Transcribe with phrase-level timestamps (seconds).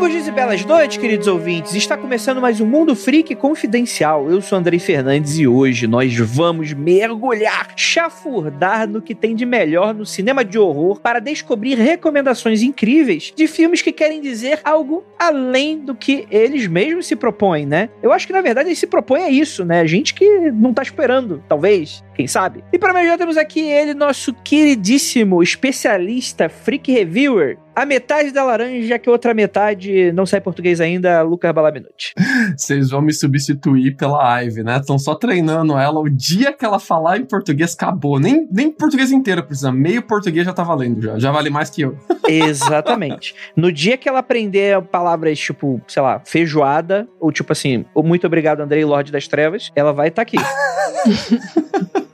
[0.00, 1.74] Longos dias e belas noites, queridos ouvintes.
[1.74, 4.30] Está começando mais um Mundo Freak Confidencial.
[4.30, 9.92] Eu sou Andrei Fernandes e hoje nós vamos mergulhar, chafurdar no que tem de melhor
[9.92, 15.78] no cinema de horror para descobrir recomendações incríveis de filmes que querem dizer algo além
[15.78, 17.90] do que eles mesmos se propõem, né?
[18.02, 19.86] Eu acho que na verdade eles se propõem a isso, né?
[19.86, 22.64] Gente que não tá esperando, talvez, quem sabe.
[22.72, 28.44] E para me ajudar temos aqui ele, nosso queridíssimo especialista freak reviewer, a metade da
[28.44, 32.14] laranja, que a outra metade não sai português ainda, Lucas Balaminuti.
[32.56, 34.78] Vocês vão me substituir pela Ivy, né?
[34.78, 36.00] Estão só treinando ela.
[36.00, 38.18] O dia que ela falar em português, acabou.
[38.18, 39.72] Nem, nem português inteiro precisa.
[39.72, 41.18] Meio português já tá valendo, já.
[41.18, 41.96] Já vale mais que eu.
[42.28, 43.34] Exatamente.
[43.56, 48.60] No dia que ela aprender palavras tipo, sei lá, feijoada, ou tipo assim, muito obrigado,
[48.60, 50.36] Andrei, Lorde das Trevas, ela vai estar tá aqui.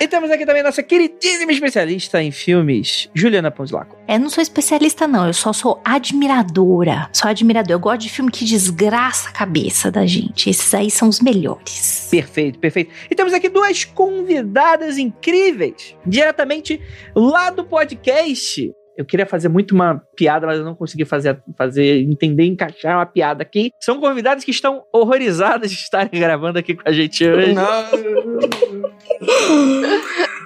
[0.00, 3.96] E temos aqui também nossa queridíssima especialista em filmes, Juliana Ponzlaco.
[4.06, 7.08] É, não sou especialista não, eu só sou admiradora.
[7.12, 7.74] Sou admiradora.
[7.74, 10.50] Eu gosto de filme que desgraça a cabeça da gente.
[10.50, 12.08] Esses aí são os melhores.
[12.10, 12.92] Perfeito, perfeito.
[13.10, 16.80] E temos aqui duas convidadas incríveis, diretamente
[17.14, 18.72] lá do podcast.
[18.96, 23.06] Eu queria fazer muito uma piada, mas eu não consegui fazer, fazer entender, encaixar uma
[23.06, 23.70] piada aqui.
[23.80, 27.54] São convidados que estão horrorizados de estarem gravando aqui com a gente hoje.
[27.54, 27.64] Não.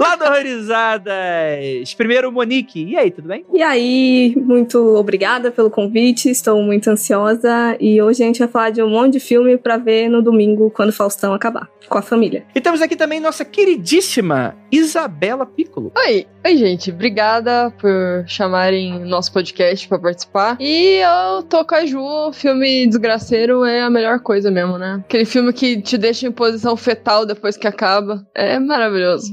[0.00, 1.94] Lá do Horrorizadas.
[1.96, 2.84] Primeiro, Monique.
[2.84, 3.44] E aí, tudo bem?
[3.52, 6.30] E aí, muito obrigada pelo convite.
[6.30, 7.76] Estou muito ansiosa.
[7.78, 10.70] E hoje a gente vai falar de um monte de filme para ver no domingo,
[10.70, 12.44] quando Faustão acabar, com a família.
[12.54, 15.92] E temos aqui também nossa queridíssima Isabela Piccolo.
[16.06, 16.90] Oi, oi, gente.
[16.90, 20.56] Obrigada por chamarem nosso podcast para participar.
[20.60, 22.32] E eu tô com a Ju.
[22.32, 25.02] Filme desgraceiro é a melhor coisa mesmo, né?
[25.04, 28.26] Aquele filme que te deixa em posição fetal depois que acaba.
[28.34, 29.32] É maravilhoso.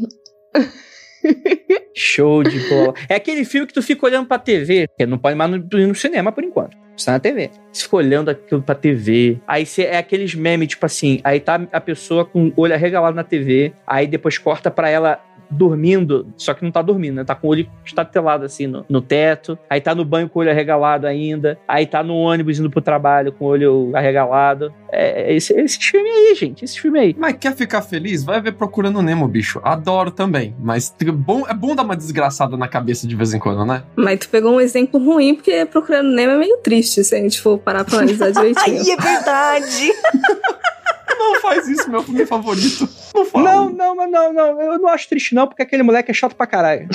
[1.96, 2.94] Show de bola.
[3.08, 5.96] É aquele filme que tu fica olhando pra TV, que não pode mais ir no
[5.96, 6.76] cinema por enquanto.
[6.96, 7.50] Está na TV.
[7.72, 9.40] Você fica olhando aquilo pra TV.
[9.48, 13.16] Aí você, é aqueles memes, tipo assim, aí tá a pessoa com o olho arregalado
[13.16, 15.20] na TV, aí depois corta pra ela
[15.52, 17.24] dormindo, só que não tá dormindo, né?
[17.24, 20.42] Tá com o olho estatelado assim no, no teto, aí tá no banho com o
[20.42, 24.74] olho arregalado ainda, aí tá no ônibus indo pro trabalho com o olho arregalado.
[24.92, 27.16] É, é esse, esse filme aí, gente, esse filme aí.
[27.18, 28.24] Mas quer ficar feliz?
[28.24, 29.60] Vai ver Procurando Nemo, bicho.
[29.64, 33.66] Adoro também, mas bom, é bom dar uma desgraçada na cabeça de vez em quando,
[33.66, 33.84] né?
[33.96, 37.42] Mas tu pegou um exemplo ruim, porque Procurando Nemo é meio triste, se a gente
[37.42, 38.82] for parar pra analisar direitinho.
[38.86, 39.92] Ai, é verdade!
[41.18, 42.88] Não faz isso, meu filme favorito.
[43.14, 43.52] Não fala.
[43.52, 44.62] Não, não, não, não.
[44.62, 46.88] Eu não acho triste, não, porque aquele moleque é chato pra caralho.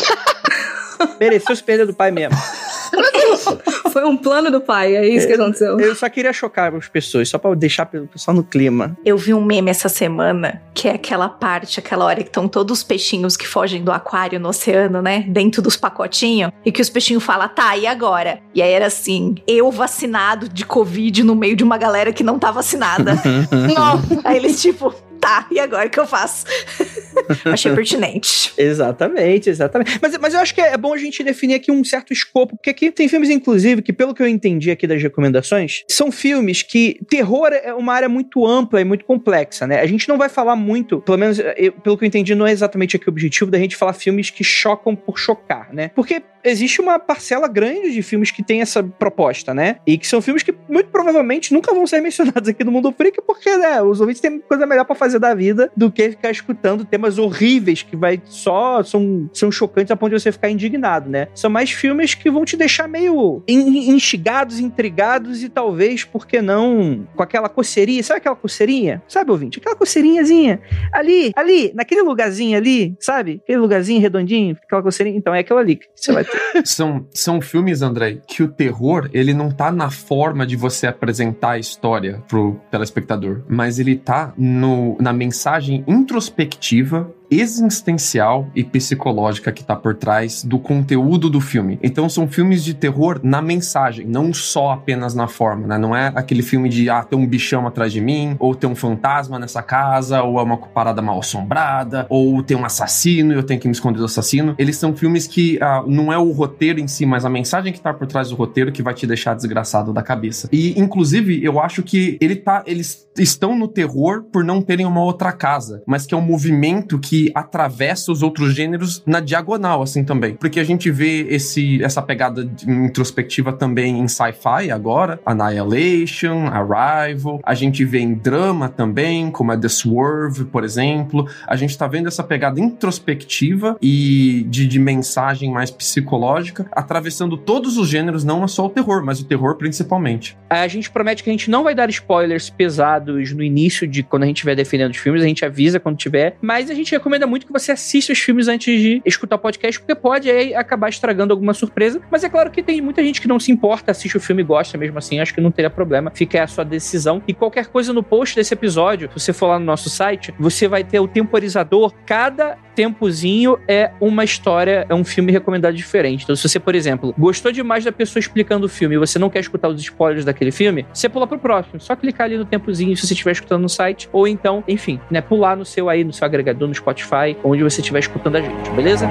[1.20, 2.36] Mereceu se perder do pai mesmo.
[3.92, 5.78] Foi um plano do pai, é isso que aconteceu.
[5.80, 8.96] Eu só queria chocar as pessoas, só pra deixar o pessoal no clima.
[9.04, 12.78] Eu vi um meme essa semana, que é aquela parte, aquela hora que estão todos
[12.78, 15.24] os peixinhos que fogem do aquário no oceano, né?
[15.28, 18.40] Dentro dos pacotinhos, e que os peixinhos falam, tá, e agora?
[18.54, 22.38] E aí era assim, eu vacinado de Covid no meio de uma galera que não
[22.38, 23.14] tá vacinada.
[23.74, 24.20] Nossa.
[24.24, 24.94] Aí eles, tipo,
[25.26, 26.46] tá, e agora o que eu faço?
[27.44, 28.52] Achei pertinente.
[28.56, 29.98] exatamente, exatamente.
[30.00, 32.70] Mas, mas eu acho que é bom a gente definir aqui um certo escopo, porque
[32.70, 37.00] aqui tem filmes, inclusive, que pelo que eu entendi aqui das recomendações, são filmes que
[37.08, 39.80] terror é uma área muito ampla e muito complexa, né?
[39.80, 42.52] A gente não vai falar muito, pelo menos eu, pelo que eu entendi, não é
[42.52, 45.90] exatamente aqui o objetivo da gente falar filmes que chocam por chocar, né?
[45.94, 49.76] Porque existe uma parcela grande de filmes que tem essa proposta, né?
[49.86, 53.20] E que são filmes que muito provavelmente nunca vão ser mencionados aqui no Mundo Freak,
[53.26, 56.84] porque, né, os ouvintes têm coisa melhor para fazer da vida do que ficar escutando
[56.84, 61.28] temas horríveis que vai só são, são chocantes a ponto de você ficar indignado, né?
[61.34, 67.06] São mais filmes que vão te deixar meio instigados, intrigados e talvez, por que não,
[67.14, 69.02] com aquela coceirinha, sabe aquela coceirinha?
[69.08, 69.58] Sabe, ouvinte?
[69.58, 70.60] Aquela coceirinhazinha
[70.92, 73.40] ali, ali, naquele lugarzinho ali, sabe?
[73.42, 75.16] Aquele lugarzinho redondinho, aquela coceirinha.
[75.16, 76.35] Então é aquilo ali que você vai ter.
[76.64, 81.52] São, são filmes, André, que o terror, ele não tá na forma de você apresentar
[81.52, 89.64] a história pro telespectador, mas ele tá no, na mensagem introspectiva existencial e psicológica que
[89.64, 91.78] tá por trás do conteúdo do filme.
[91.82, 95.78] Então são filmes de terror na mensagem, não só apenas na forma, né?
[95.78, 98.74] Não é aquele filme de ah, tem um bichão atrás de mim, ou tem um
[98.74, 103.42] fantasma nessa casa, ou é uma parada mal assombrada, ou tem um assassino e eu
[103.42, 104.54] tenho que me esconder do assassino.
[104.58, 107.80] Eles são filmes que ah, não é o roteiro em si, mas a mensagem que
[107.80, 110.48] tá por trás do roteiro que vai te deixar desgraçado da cabeça.
[110.52, 115.02] E inclusive eu acho que ele tá, eles estão no terror por não terem uma
[115.02, 119.80] outra casa, mas que é um movimento que que atravessa os outros gêneros na diagonal,
[119.80, 120.34] assim também.
[120.34, 127.40] Porque a gente vê esse, essa pegada introspectiva também em sci-fi agora, Annihilation, Arrival.
[127.42, 131.26] A gente vê em drama também, como a The Swerve, por exemplo.
[131.46, 137.78] A gente tá vendo essa pegada introspectiva e de, de mensagem mais psicológica, atravessando todos
[137.78, 140.36] os gêneros, não só o terror, mas o terror principalmente.
[140.50, 144.24] A gente promete que a gente não vai dar spoilers pesados no início de quando
[144.24, 147.26] a gente estiver defendendo os filmes, a gente avisa quando tiver, mas a gente recomenda
[147.26, 150.88] muito que você assista os filmes antes de escutar o podcast, porque pode aí acabar
[150.88, 152.00] estragando alguma surpresa.
[152.10, 154.44] Mas é claro que tem muita gente que não se importa, assiste o filme e
[154.44, 156.10] gosta mesmo assim, acho que não teria problema.
[156.12, 157.22] Fica aí a sua decisão.
[157.28, 160.66] E qualquer coisa no post desse episódio, se você for lá no nosso site, você
[160.66, 161.94] vai ter o temporizador.
[162.04, 166.24] Cada tempozinho é uma história, é um filme recomendado diferente.
[166.24, 169.30] Então, se você, por exemplo, gostou demais da pessoa explicando o filme e você não
[169.30, 171.80] quer escutar os spoilers daquele filme, você pula pro próximo.
[171.80, 175.22] Só clicar ali no tempozinho se você estiver escutando no site, ou então, enfim, né,
[175.22, 176.95] pular no seu aí, no seu agregador, no Spotify,
[177.44, 179.08] onde você estiver escutando a gente, beleza?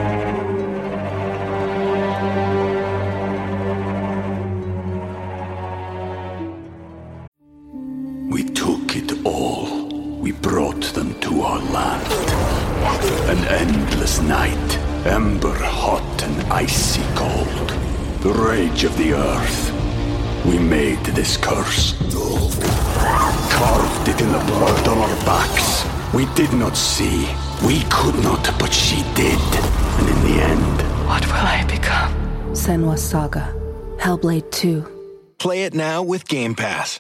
[8.32, 9.88] We took it all.
[10.22, 12.04] We brought them to our land.
[13.30, 17.72] An endless night, ember hot and icy cold.
[18.22, 19.72] The rage of the earth.
[20.46, 21.96] We made this curse.
[23.50, 25.86] Carved it in the blood on our backs.
[26.14, 27.28] We did not see.
[27.66, 29.40] We could not, but she did.
[30.00, 32.12] And in the end, What will I become?
[32.54, 33.54] Senwa Saga.
[33.98, 34.84] Hellblade 2.
[35.40, 37.00] Play it now with Game Pass.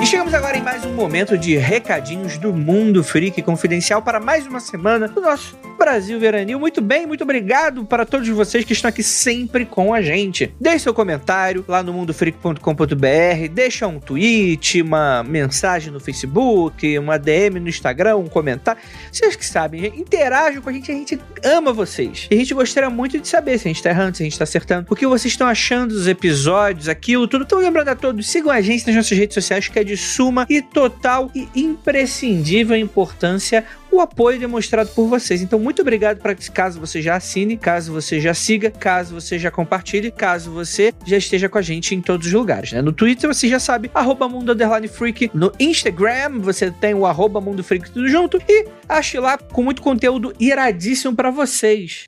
[0.00, 4.46] E chegamos agora em mais um momento de recadinhos do Mundo Freak Confidencial para mais
[4.46, 6.60] uma semana do nosso Brasil Veranil.
[6.60, 10.54] Muito bem, muito obrigado para todos vocês que estão aqui sempre com a gente.
[10.60, 17.58] Deixe seu comentário lá no mundofreak.com.br, deixa um tweet, uma mensagem no Facebook, uma DM
[17.58, 18.80] no Instagram, um comentário.
[19.10, 22.28] Vocês que sabem, interajam com a gente, a gente ama vocês.
[22.30, 24.38] E a gente gostaria muito de saber se a gente tá errando, se a gente
[24.38, 27.42] tá acertando, o que vocês estão achando dos episódios, aquilo, tudo.
[27.42, 30.46] Então lembrando a todos, sigam a gente nas nossas redes sociais, que é de suma
[30.48, 35.42] e total e imprescindível importância o apoio demonstrado por vocês.
[35.42, 39.50] Então, muito obrigado para caso você já assine, caso você já siga, caso você já
[39.50, 42.72] compartilhe, caso você já esteja com a gente em todos os lugares.
[42.72, 42.80] Né?
[42.80, 44.56] No Twitter você já sabe, arroba Mundo
[44.88, 45.30] Freak.
[45.34, 48.40] No Instagram você tem o arroba Mundo Freak tudo junto.
[48.48, 52.06] E ache lá com muito conteúdo iradíssimo para vocês.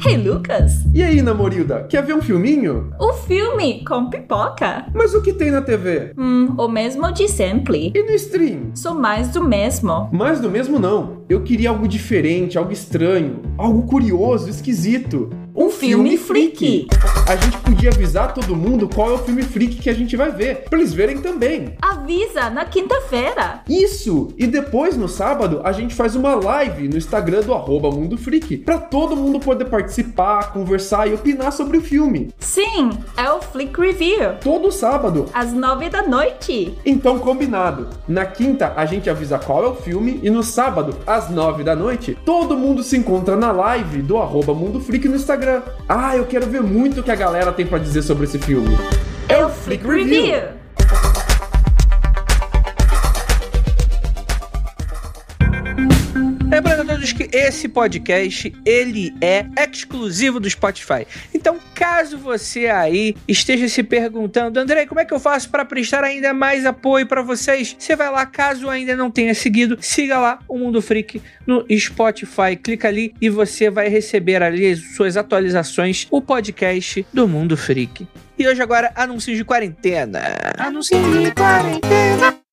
[0.00, 0.84] Hey, Lucas!
[0.94, 2.92] E aí, Namorilda, quer ver um filminho?
[3.00, 4.86] O filme com pipoca?
[4.94, 6.12] Mas o que tem na TV?
[6.16, 7.90] Hum, o mesmo de sempre.
[7.92, 8.70] E no stream?
[8.76, 10.08] Sou mais do mesmo.
[10.12, 11.24] Mais do mesmo não.
[11.28, 15.30] Eu queria algo diferente, algo estranho, algo curioso, esquisito.
[15.60, 16.86] Um filme freak.
[17.26, 20.30] A gente podia avisar todo mundo qual é o filme freak que a gente vai
[20.30, 21.74] ver, pra eles verem também.
[21.82, 23.62] Avisa na quinta-feira.
[23.68, 24.28] Isso!
[24.38, 28.58] E depois, no sábado, a gente faz uma live no Instagram do arroba Mundo Freak,
[28.58, 32.32] pra todo mundo poder participar, conversar e opinar sobre o filme.
[32.38, 34.34] Sim, é o Flick Review.
[34.40, 35.26] Todo sábado.
[35.34, 36.78] Às nove da noite.
[36.86, 37.88] Então, combinado.
[38.06, 41.74] Na quinta, a gente avisa qual é o filme e no sábado, às nove da
[41.74, 45.47] noite, todo mundo se encontra na live do arroba Mundo Freak no Instagram.
[45.88, 48.76] Ah, eu quero ver muito o que a galera tem pra dizer sobre esse filme.
[49.28, 50.57] É o Flick Review.
[57.12, 61.06] Que esse podcast ele é exclusivo do Spotify.
[61.34, 66.04] Então, caso você aí esteja se perguntando, André, como é que eu faço para prestar
[66.04, 67.74] ainda mais apoio para vocês?
[67.78, 72.56] Você vai lá, caso ainda não tenha seguido, siga lá o Mundo Freak no Spotify,
[72.62, 78.06] clica ali e você vai receber ali as suas atualizações, o podcast do Mundo Freak.
[78.38, 80.20] E hoje agora anúncios de quarentena.
[80.58, 82.47] Anúncios de quarentena.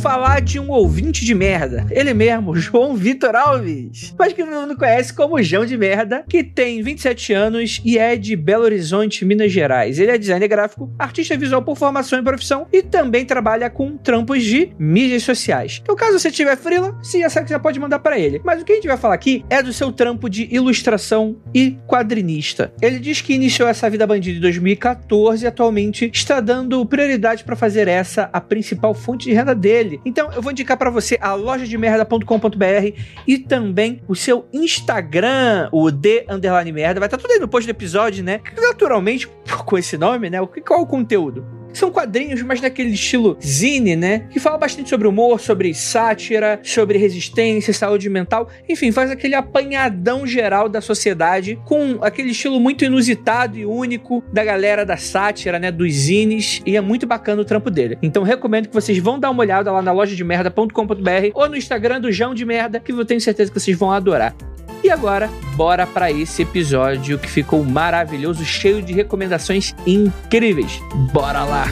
[0.00, 1.86] Falar de um ouvinte de merda.
[1.90, 4.14] Ele mesmo, João Vitor Alves.
[4.18, 8.36] Mas que mundo conhece como João de Merda, que tem 27 anos e é de
[8.36, 9.98] Belo Horizonte, Minas Gerais.
[9.98, 14.44] Ele é designer gráfico, artista visual por formação e profissão e também trabalha com trampos
[14.44, 15.80] de mídias sociais.
[15.82, 18.40] Então, caso você tiver frila, se já sabe que já pode mandar para ele.
[18.44, 21.76] Mas o que a gente vai falar aqui é do seu trampo de ilustração e
[21.86, 22.72] quadrinista.
[22.80, 27.56] Ele diz que iniciou essa vida bandida em 2014 e atualmente está dando prioridade para
[27.56, 29.85] fazer essa a principal fonte de renda dele.
[30.04, 35.68] Então eu vou indicar para você a loja de merda.com.br e também o seu Instagram,
[35.72, 37.00] o D underline merda.
[37.00, 38.40] Vai estar tudo aí no post do episódio, né?
[38.56, 39.28] Naturalmente,
[39.64, 40.38] com esse nome, né?
[40.64, 41.55] Qual o conteúdo?
[41.76, 44.20] São quadrinhos, mas naquele estilo zine, né?
[44.30, 48.48] Que fala bastante sobre humor, sobre sátira, sobre resistência, saúde mental.
[48.66, 54.42] Enfim, faz aquele apanhadão geral da sociedade com aquele estilo muito inusitado e único da
[54.42, 55.70] galera da sátira, né?
[55.70, 56.62] Dos zines.
[56.64, 57.98] E é muito bacana o trampo dele.
[58.02, 61.58] Então recomendo que vocês vão dar uma olhada lá na loja de merda.com.br ou no
[61.58, 64.34] Instagram do João de Merda, que eu tenho certeza que vocês vão adorar.
[64.82, 70.80] E agora, bora para esse episódio que ficou maravilhoso, cheio de recomendações incríveis.
[71.12, 71.66] Bora lá!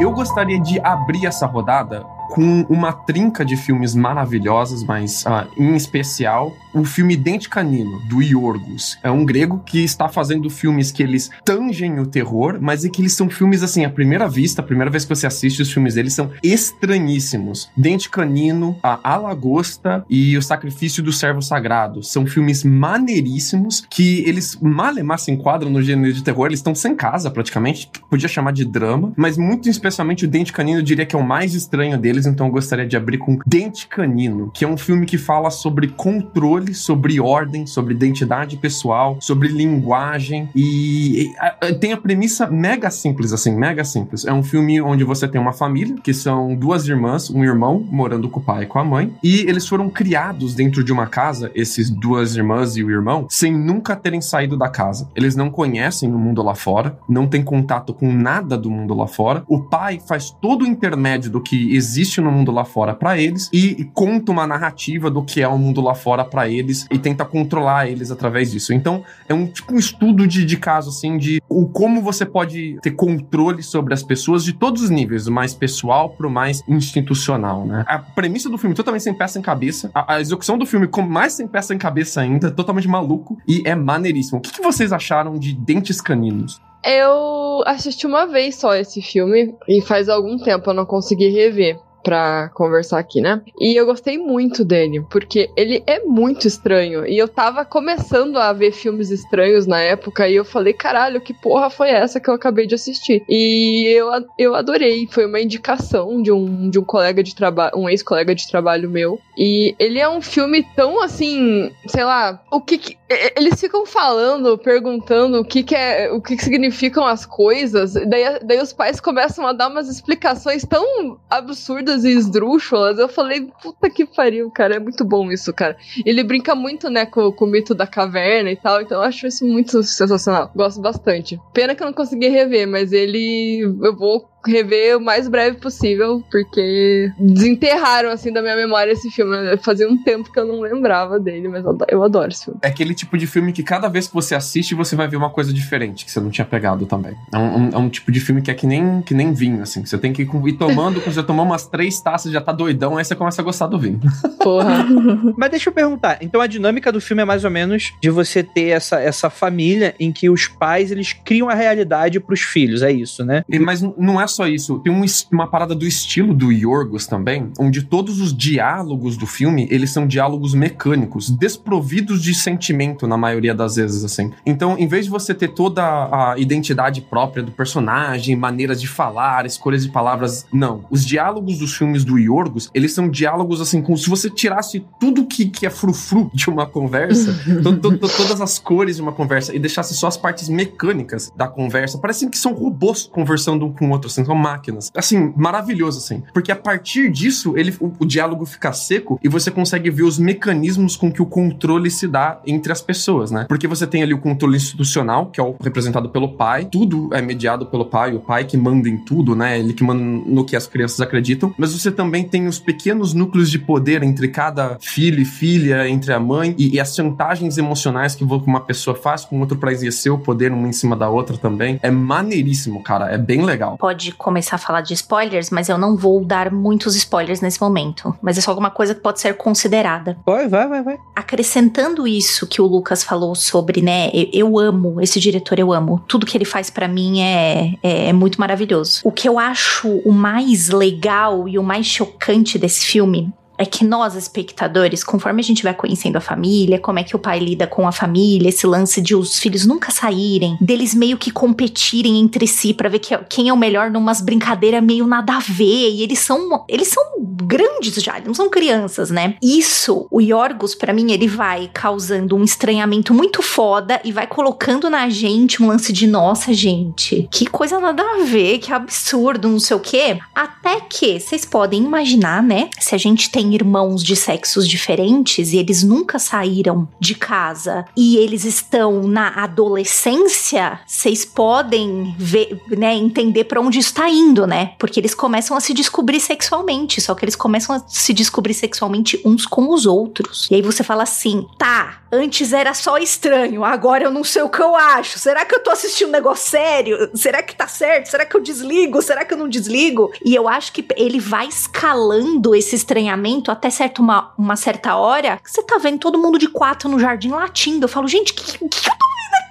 [0.00, 5.74] Eu gostaria de abrir essa rodada com uma trinca de filmes maravilhosos, mas uh, em
[5.76, 8.98] especial o filme Dente Canino, do Iorgos.
[9.02, 13.00] É um grego que está fazendo filmes que eles tangem o terror, mas é que
[13.00, 15.94] eles são filmes assim, à primeira vista, a primeira vez que você assiste os filmes
[15.94, 17.70] deles são estranhíssimos.
[17.76, 22.02] Dente Canino, A Alagosta e O Sacrifício do Servo Sagrado.
[22.02, 26.96] São filmes maneiríssimos que eles malemar se enquadram no gênero de terror, eles estão sem
[26.96, 31.14] casa praticamente, podia chamar de drama, mas muito especialmente o Dente Canino eu diria que
[31.14, 34.68] é o mais estranho deles, então eu gostaria de abrir com Dente Canino, que é
[34.68, 41.68] um filme que fala sobre controle, sobre ordem, sobre identidade pessoal, sobre linguagem e, e,
[41.68, 44.24] e tem a premissa mega simples assim, mega simples.
[44.24, 48.28] É um filme onde você tem uma família, que são duas irmãs, um irmão morando
[48.28, 51.50] com o pai e com a mãe, e eles foram criados dentro de uma casa,
[51.54, 55.08] esses duas irmãs e o irmão, sem nunca terem saído da casa.
[55.14, 59.06] Eles não conhecem o mundo lá fora, não têm contato com nada do mundo lá
[59.06, 59.44] fora.
[59.48, 63.48] O pai faz todo o intermédio do que existe no mundo lá fora para eles
[63.52, 67.24] e, conta uma narrativa do que é o mundo lá fora para eles e tenta
[67.24, 68.72] controlar eles através disso.
[68.72, 72.78] Então, é um tipo um estudo de, de caso, assim, de o como você pode
[72.82, 77.66] ter controle sobre as pessoas de todos os níveis, do mais pessoal pro mais institucional,
[77.66, 77.84] né?
[77.86, 81.02] A premissa do filme totalmente sem peça em cabeça, a, a execução do filme com
[81.02, 84.38] mais sem peça em cabeça ainda, totalmente maluco e é maneiríssimo.
[84.38, 86.60] O que, que vocês acharam de Dentes Caninos?
[86.84, 91.78] Eu assisti uma vez só esse filme e faz algum tempo eu não consegui rever
[92.04, 93.40] pra conversar aqui, né?
[93.58, 97.06] E eu gostei muito dele, porque ele é muito estranho.
[97.06, 101.32] E eu tava começando a ver filmes estranhos na época e eu falei, caralho, que
[101.32, 103.24] porra foi essa que eu acabei de assistir?
[103.28, 104.08] E eu,
[104.38, 105.08] eu adorei.
[105.10, 109.18] Foi uma indicação de um, de um colega de trabalho, um ex-colega de trabalho meu.
[109.36, 112.96] E ele é um filme tão assim, sei lá, o que, que
[113.36, 117.94] eles ficam falando, perguntando o que, que é, o que, que significam as coisas.
[117.94, 122.98] Daí, daí os pais começam a dar umas explicações tão absurdas e esdrúxulas.
[122.98, 125.76] Eu falei, puta que pariu, cara, é muito bom isso, cara.
[126.04, 129.26] Ele brinca muito, né, com, com o mito da caverna e tal, então eu acho
[129.26, 130.50] isso muito sensacional.
[130.56, 131.38] Gosto bastante.
[131.52, 136.22] Pena que eu não consegui rever, mas ele eu vou rever o mais breve possível,
[136.30, 139.34] porque desenterraram, assim, da minha memória esse filme.
[139.58, 142.60] Fazia um tempo que eu não lembrava dele, mas eu adoro esse filme.
[142.62, 145.30] É aquele tipo de filme que cada vez que você assiste, você vai ver uma
[145.30, 147.14] coisa diferente, que você não tinha pegado também.
[147.32, 149.84] É um, é um tipo de filme que é que nem, que nem vinho, assim.
[149.84, 153.04] Você tem que ir tomando, quando você tomou umas três taças, já tá doidão, aí
[153.04, 154.00] você começa a gostar do vinho.
[154.42, 154.84] Porra.
[155.36, 158.42] mas deixa eu perguntar, então a dinâmica do filme é mais ou menos de você
[158.42, 162.92] ter essa, essa família em que os pais, eles criam a realidade pros filhos, é
[162.92, 163.44] isso, né?
[163.48, 164.78] E, mas não é só isso.
[164.80, 169.68] Tem um, uma parada do estilo do Yorgos também, onde todos os diálogos do filme,
[169.70, 174.32] eles são diálogos mecânicos, desprovidos de sentimento na maioria das vezes, assim.
[174.44, 179.46] Então, em vez de você ter toda a identidade própria do personagem, maneiras de falar,
[179.46, 180.84] escolhas de palavras, não.
[180.90, 185.26] Os diálogos dos filmes do Yorgos, eles são diálogos, assim, como se você tirasse tudo
[185.26, 189.12] que, que é frufru de uma conversa, to, to, to, todas as cores de uma
[189.12, 191.98] conversa, e deixasse só as partes mecânicas da conversa.
[191.98, 194.90] Parecem que são robôs conversando um com o outro, assim, são máquinas.
[194.94, 196.22] Assim, maravilhoso, assim.
[196.32, 200.18] Porque a partir disso, ele, o, o diálogo fica seco e você consegue ver os
[200.18, 203.46] mecanismos com que o controle se dá entre as pessoas, né?
[203.48, 207.20] Porque você tem ali o controle institucional, que é o representado pelo pai, tudo é
[207.20, 209.58] mediado pelo pai, o pai que manda em tudo, né?
[209.58, 211.54] Ele que manda no que as crianças acreditam.
[211.58, 216.12] Mas você também tem os pequenos núcleos de poder entre cada filho e filha, entre
[216.12, 220.12] a mãe, e, e as chantagens emocionais que uma pessoa faz com outro pra exercer
[220.12, 221.78] o poder uma em cima da outra também.
[221.82, 223.10] É maneiríssimo, cara.
[223.10, 223.76] É bem legal.
[223.78, 228.16] Pode começar a falar de spoilers, mas eu não vou dar muitos spoilers nesse momento.
[228.22, 230.16] Mas é só alguma coisa que pode ser considerada.
[230.24, 230.98] Vai, vai, vai, vai.
[231.14, 234.10] Acrescentando isso que o Lucas falou sobre, né?
[234.12, 236.02] Eu, eu amo esse diretor, eu amo.
[236.08, 239.00] Tudo que ele faz para mim é, é, é muito maravilhoso.
[239.04, 243.84] O que eu acho o mais legal e o mais chocante desse filme é que
[243.84, 247.66] nós, espectadores, conforme a gente vai conhecendo a família, como é que o pai lida
[247.66, 252.46] com a família, esse lance de os filhos nunca saírem, deles meio que competirem entre
[252.46, 256.02] si para ver que- quem é o melhor numas brincadeiras meio nada a ver, e
[256.02, 257.02] eles são eles são
[257.42, 259.34] grandes já, eles não são crianças, né?
[259.42, 264.88] Isso, o Yorgos, pra mim, ele vai causando um estranhamento muito foda e vai colocando
[264.90, 269.60] na gente um lance de nossa, gente, que coisa nada a ver, que absurdo, não
[269.60, 270.18] sei o quê.
[270.34, 272.68] Até que vocês podem imaginar, né?
[272.78, 278.16] Se a gente tem irmãos de sexos diferentes e eles nunca saíram de casa e
[278.16, 284.72] eles estão na adolescência, vocês podem ver, né, entender pra onde está indo, né?
[284.78, 289.20] Porque eles começam a se descobrir sexualmente, só que eles começam a se descobrir sexualmente
[289.24, 290.48] uns com os outros.
[290.50, 294.48] E aí você fala assim: "Tá, antes era só estranho, agora eu não sei o
[294.48, 295.18] que eu acho.
[295.18, 297.10] Será que eu tô assistindo um negócio sério?
[297.14, 298.06] Será que tá certo?
[298.06, 299.02] Será que eu desligo?
[299.02, 303.70] Será que eu não desligo?" E eu acho que ele vai escalando esse estranhamento até
[303.70, 307.84] certo uma, uma certa hora, você tá vendo todo mundo de quatro no jardim latindo.
[307.84, 309.43] Eu falo: "Gente, que que, que eu tô vendo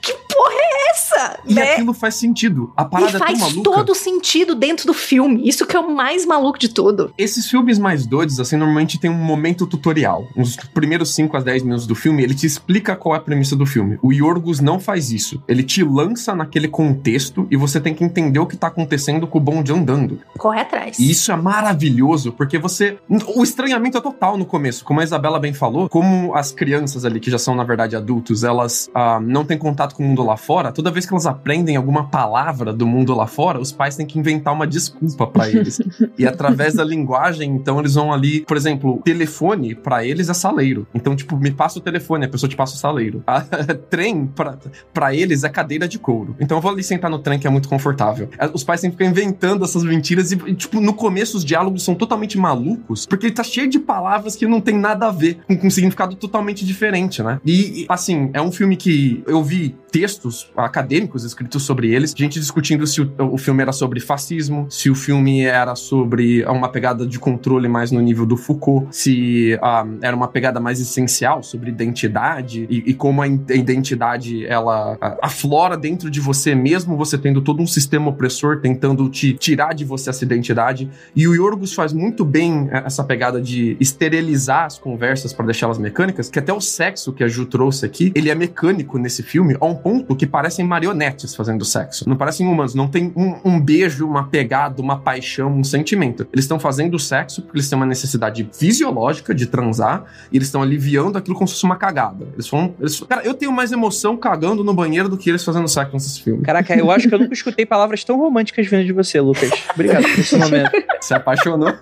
[0.00, 1.72] Que porra é essa?" E né?
[1.72, 2.72] aquilo faz sentido.
[2.76, 5.46] A E parada é tão faz todo sentido dentro do filme.
[5.48, 7.12] Isso que é o mais maluco de tudo.
[7.16, 10.26] Esses filmes mais doidos, assim, normalmente tem um momento tutorial.
[10.36, 13.56] Os primeiros 5 a 10 minutos do filme, ele te explica qual é a premissa
[13.56, 13.98] do filme.
[14.02, 15.42] O Yorgos não faz isso.
[15.48, 19.38] Ele te lança naquele contexto e você tem que entender o que tá acontecendo com
[19.38, 20.20] o bonde andando.
[20.38, 20.98] Corre atrás.
[20.98, 22.98] E isso é maravilhoso, porque você.
[23.34, 24.84] O estranhamento é total no começo.
[24.84, 28.44] Como a Isabela bem falou, como as crianças ali, que já são, na verdade, adultos,
[28.44, 31.76] elas ah, não têm contato com o mundo lá fora, toda vez que elas aprendem
[31.76, 35.80] alguma palavra do mundo lá fora, os pais têm que inventar uma desculpa pra eles.
[36.18, 40.86] e através da linguagem, então, eles vão ali, por exemplo, telefone pra eles é saleiro.
[40.94, 43.22] Então, tipo, me passa o telefone, a pessoa te passa o saleiro.
[43.32, 43.40] A,
[43.88, 44.58] trem, pra,
[44.92, 46.36] pra eles, é cadeira de couro.
[46.38, 48.28] Então, eu vou ali sentar no trem, que é muito confortável.
[48.52, 51.82] Os pais têm que ficar inventando essas mentiras e, e, tipo, no começo os diálogos
[51.82, 55.38] são totalmente malucos, porque ele tá cheio de palavras que não tem nada a ver,
[55.46, 57.40] com, com um significado totalmente diferente, né?
[57.44, 62.40] E, e, assim, é um filme que eu vi textos acadêmicos escritos sobre eles, gente
[62.40, 67.06] discutindo se o, o filme era sobre fascismo, se o filme era sobre uma pegada
[67.06, 71.70] de controle mais no nível do Foucault, se ah, era uma pegada mais essencial sobre
[71.70, 77.62] identidade e, e como a, identidade ela aflora dentro de você mesmo, você tendo todo
[77.62, 80.88] um sistema opressor tentando te tirar de você essa identidade.
[81.14, 85.78] E o Yorgos faz muito bem eh, essa pegada de esterilizar as conversas para deixá-las
[85.78, 89.56] mecânicas, que até o sexo que a Ju trouxe aqui, ele é mecânico nesse filme,
[89.60, 92.08] a um ponto que parecem marionetes fazendo sexo.
[92.08, 96.24] Não parecem humanos, não tem um, um beijo, uma pegada, uma paixão, um sentimento.
[96.32, 100.62] Eles estão fazendo sexo porque eles têm uma necessidade fisiológica de transar e eles estão
[100.62, 102.28] aliviando aquilo como se fosse uma cagada.
[102.34, 102.74] Eles falam.
[102.78, 106.18] Eles, cara, eu tenho mais emoção cagando no banheiro do que eles fazendo sexo nesses
[106.18, 106.44] filmes.
[106.44, 109.50] Caraca, eu acho que eu nunca escutei palavras tão românticas vindo de você, Lucas.
[109.74, 110.70] Obrigado por esse momento.
[111.00, 111.74] Se apaixonou?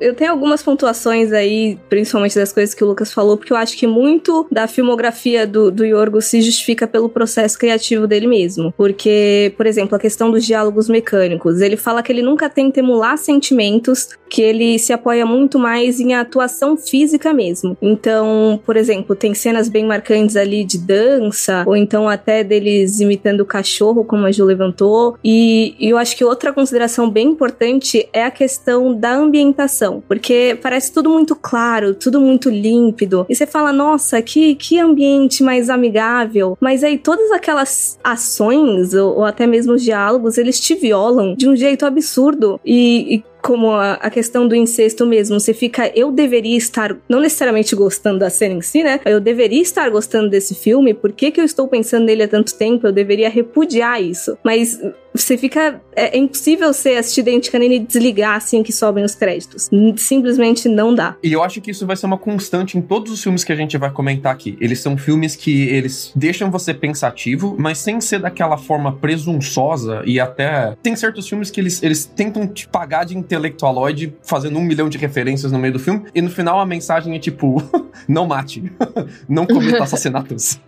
[0.00, 3.76] Eu tenho algumas pontuações aí, principalmente das coisas que o Lucas falou, porque eu acho
[3.76, 8.72] que muito da filmografia do, do Yorgos se justifica pelo processo criativo dele mesmo.
[8.76, 11.60] Porque, por exemplo, a questão dos diálogos mecânicos.
[11.60, 16.14] Ele fala que ele nunca tenta emular sentimentos, que ele se apoia muito mais em
[16.14, 17.76] atuação física mesmo.
[17.80, 23.40] Então, por exemplo, tem cenas bem marcantes ali de dança, ou então até deles imitando
[23.40, 25.16] o cachorro, como a Ju levantou.
[25.24, 30.58] E, e eu acho que outra consideração bem importante é a questão da ambientação, porque
[30.62, 33.26] parece tudo muito claro, tudo muito límpido.
[33.28, 36.56] E você fala, nossa, que, que ambiente mais amigável.
[36.60, 41.48] Mas aí todas aquelas ações, ou, ou até mesmo os diálogos, eles te violam de
[41.48, 42.60] um jeito absurdo.
[42.64, 47.20] E, e como a, a, questão do incesto mesmo, você fica, eu deveria estar, não
[47.20, 49.00] necessariamente gostando da cena em si, né?
[49.04, 52.54] Eu deveria estar gostando desse filme, por que, que eu estou pensando nele há tanto
[52.54, 52.86] tempo?
[52.86, 54.36] Eu deveria repudiar isso.
[54.44, 54.80] Mas
[55.16, 55.80] você fica.
[55.94, 59.70] É, é impossível você assistir Dente Canina e desligar assim que sobem os créditos.
[59.96, 61.16] Simplesmente não dá.
[61.22, 63.56] E eu acho que isso vai ser uma constante em todos os filmes que a
[63.56, 64.56] gente vai comentar aqui.
[64.60, 70.20] Eles são filmes que eles deixam você pensativo, mas sem ser daquela forma presunçosa e
[70.20, 70.76] até.
[70.82, 74.98] Tem certos filmes que eles, eles tentam te pagar de intelectualoide fazendo um milhão de
[74.98, 77.62] referências no meio do filme, e no final a mensagem é tipo:
[78.08, 78.72] não mate,
[79.28, 80.60] não cometa assassinatos.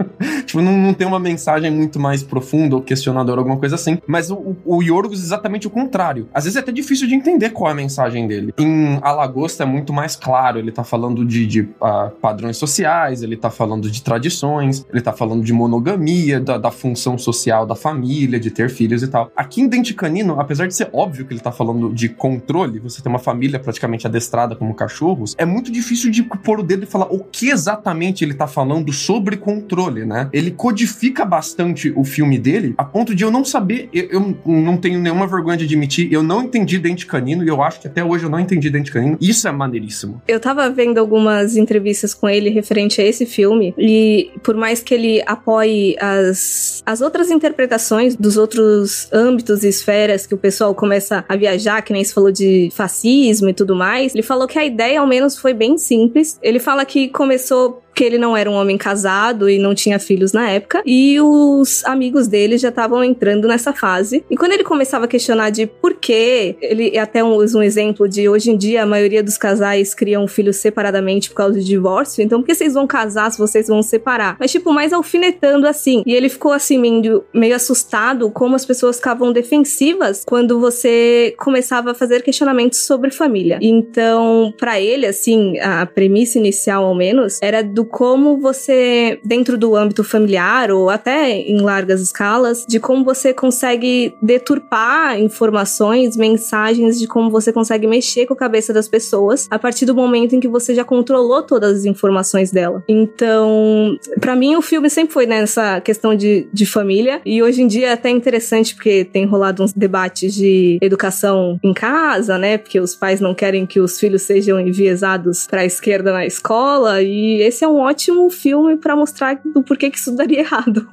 [0.44, 3.98] tipo, não, não, tem uma mensagem muito mais profunda ou questionadora, alguma coisa assim.
[4.06, 6.28] Mas o, o Yorgos é exatamente o contrário.
[6.32, 8.52] Às vezes é até difícil de entender qual é a mensagem dele.
[8.58, 13.22] Em A Lagosta é muito mais claro, ele tá falando de, de uh, padrões sociais,
[13.22, 17.74] ele tá falando de tradições, ele tá falando de monogamia, da, da função social da
[17.74, 19.30] família, de ter filhos e tal.
[19.36, 22.47] Aqui em Dente Canino, apesar de ser óbvio que ele tá falando de controle,
[22.82, 26.84] você tem uma família praticamente adestrada como cachorros, é muito difícil de pôr o dedo
[26.84, 30.04] e falar o que exatamente ele tá falando sobre controle.
[30.04, 30.28] né?
[30.32, 34.76] Ele codifica bastante o filme dele, a ponto de eu não saber, eu, eu não
[34.76, 38.02] tenho nenhuma vergonha de admitir, eu não entendi Dente Canino e eu acho que até
[38.04, 39.16] hoje eu não entendi Dente Canino.
[39.20, 40.22] Isso é maneiríssimo.
[40.26, 44.94] Eu tava vendo algumas entrevistas com ele referente a esse filme e por mais que
[44.94, 51.24] ele apoie as, as outras interpretações dos outros âmbitos e esferas que o pessoal começa
[51.28, 52.37] a viajar, que nem se falou de
[52.72, 56.38] fascismo e tudo mais, ele falou que a ideia ao menos foi bem simples.
[56.42, 60.32] Ele fala que começou que ele não era um homem casado e não tinha filhos
[60.32, 64.24] na época, e os amigos dele já estavam entrando nessa fase.
[64.30, 68.28] E quando ele começava a questionar de por que, ele até usa um exemplo de
[68.28, 72.40] hoje em dia a maioria dos casais criam filhos separadamente por causa de divórcio, então
[72.40, 74.36] por que vocês vão casar se vocês vão separar?
[74.38, 76.02] Mas tipo, mais alfinetando assim.
[76.06, 81.90] E ele ficou assim meio, meio assustado como as pessoas ficavam defensivas quando você começava
[81.90, 83.58] a fazer questionamentos sobre família.
[83.60, 89.74] Então, para ele assim, a premissa inicial ao menos era do como você, dentro do
[89.74, 97.06] âmbito familiar ou até em largas escalas, de como você consegue deturpar informações, mensagens, de
[97.06, 100.48] como você consegue mexer com a cabeça das pessoas a partir do momento em que
[100.48, 102.82] você já controlou todas as informações dela.
[102.88, 107.66] Então, para mim, o filme sempre foi nessa questão de, de família e hoje em
[107.66, 112.58] dia é até interessante porque tem rolado uns debates de educação em casa, né?
[112.58, 117.02] Porque os pais não querem que os filhos sejam enviesados para a esquerda na escola
[117.02, 120.86] e esse é um ótimo filme para mostrar do porquê que isso daria errado.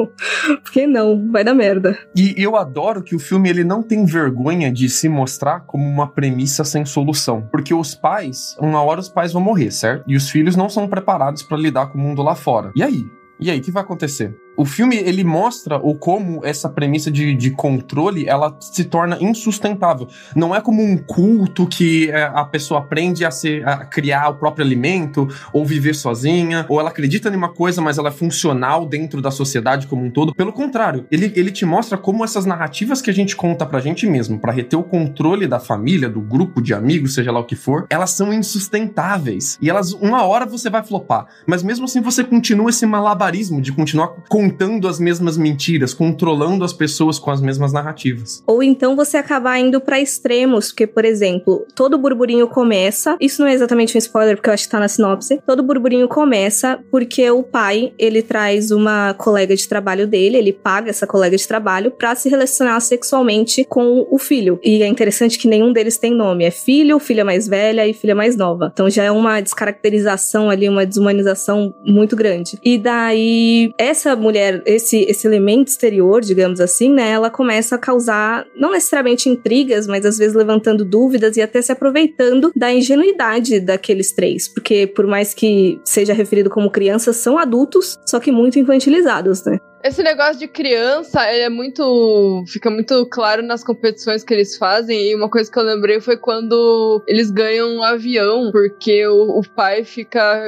[0.63, 1.97] Porque não, vai dar merda.
[2.15, 6.07] E eu adoro que o filme ele não tem vergonha de se mostrar como uma
[6.07, 7.47] premissa sem solução.
[7.51, 10.03] Porque os pais, uma hora os pais vão morrer, certo?
[10.07, 12.71] E os filhos não são preparados para lidar com o mundo lá fora.
[12.75, 13.05] E aí?
[13.39, 14.35] E aí, o que vai acontecer?
[14.57, 20.07] O filme, ele mostra o como essa premissa de, de controle, ela se torna insustentável.
[20.35, 24.35] Não é como um culto que é, a pessoa aprende a, ser, a criar o
[24.35, 28.85] próprio alimento, ou viver sozinha, ou ela acredita em uma coisa, mas ela é funcional
[28.85, 30.33] dentro da sociedade como um todo.
[30.33, 34.07] Pelo contrário, ele, ele te mostra como essas narrativas que a gente conta pra gente
[34.07, 37.55] mesmo, para reter o controle da família, do grupo de amigos, seja lá o que
[37.55, 39.57] for, elas são insustentáveis.
[39.61, 41.27] E elas, uma hora você vai flopar.
[41.45, 46.63] Mas mesmo assim você continua esse malabarismo de continuar com contando as mesmas mentiras, controlando
[46.63, 48.43] as pessoas com as mesmas narrativas.
[48.45, 53.17] Ou então você acabar indo para extremos, porque, por exemplo, todo burburinho começa.
[53.19, 55.41] Isso não é exatamente um spoiler, porque eu acho que tá na sinopse.
[55.47, 60.91] Todo burburinho começa porque o pai ele traz uma colega de trabalho dele, ele paga
[60.91, 64.59] essa colega de trabalho para se relacionar sexualmente com o filho.
[64.63, 66.43] E é interessante que nenhum deles tem nome.
[66.43, 68.69] É filho, filha mais velha e filha mais nova.
[68.71, 72.59] Então já é uma descaracterização ali, uma desumanização muito grande.
[72.63, 77.77] E daí, essa mulher mulher, esse, esse elemento exterior, digamos assim, né, ela começa a
[77.77, 83.61] causar, não necessariamente intrigas, mas às vezes levantando dúvidas e até se aproveitando da ingenuidade
[83.61, 84.47] daqueles três.
[84.47, 89.57] Porque, por mais que seja referido como crianças, são adultos, só que muito infantilizados, né?
[89.83, 92.43] Esse negócio de criança, é muito.
[92.47, 95.11] fica muito claro nas competições que eles fazem.
[95.11, 99.41] E uma coisa que eu lembrei foi quando eles ganham um avião, porque o, o
[99.55, 100.41] pai fica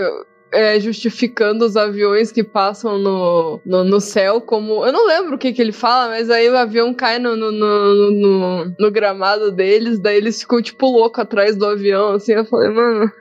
[0.52, 4.86] é, justificando os aviões que passam no, no, no, céu como.
[4.86, 7.52] Eu não lembro o que, que ele fala, mas aí o avião cai no, no,
[7.52, 12.34] no, no, no gramado deles, daí eles ficam, tipo, louco atrás do avião, assim.
[12.34, 13.12] Eu falei, mano.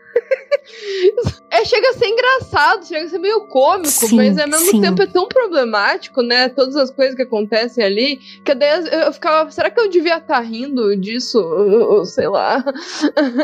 [1.50, 4.80] É, chega a ser engraçado, chega a ser meio cômico, sim, mas ao mesmo sim.
[4.80, 6.48] tempo é tão problemático, né?
[6.48, 10.36] Todas as coisas que acontecem ali, que daí eu ficava, será que eu devia estar
[10.36, 11.36] tá rindo disso?
[12.04, 12.64] sei lá.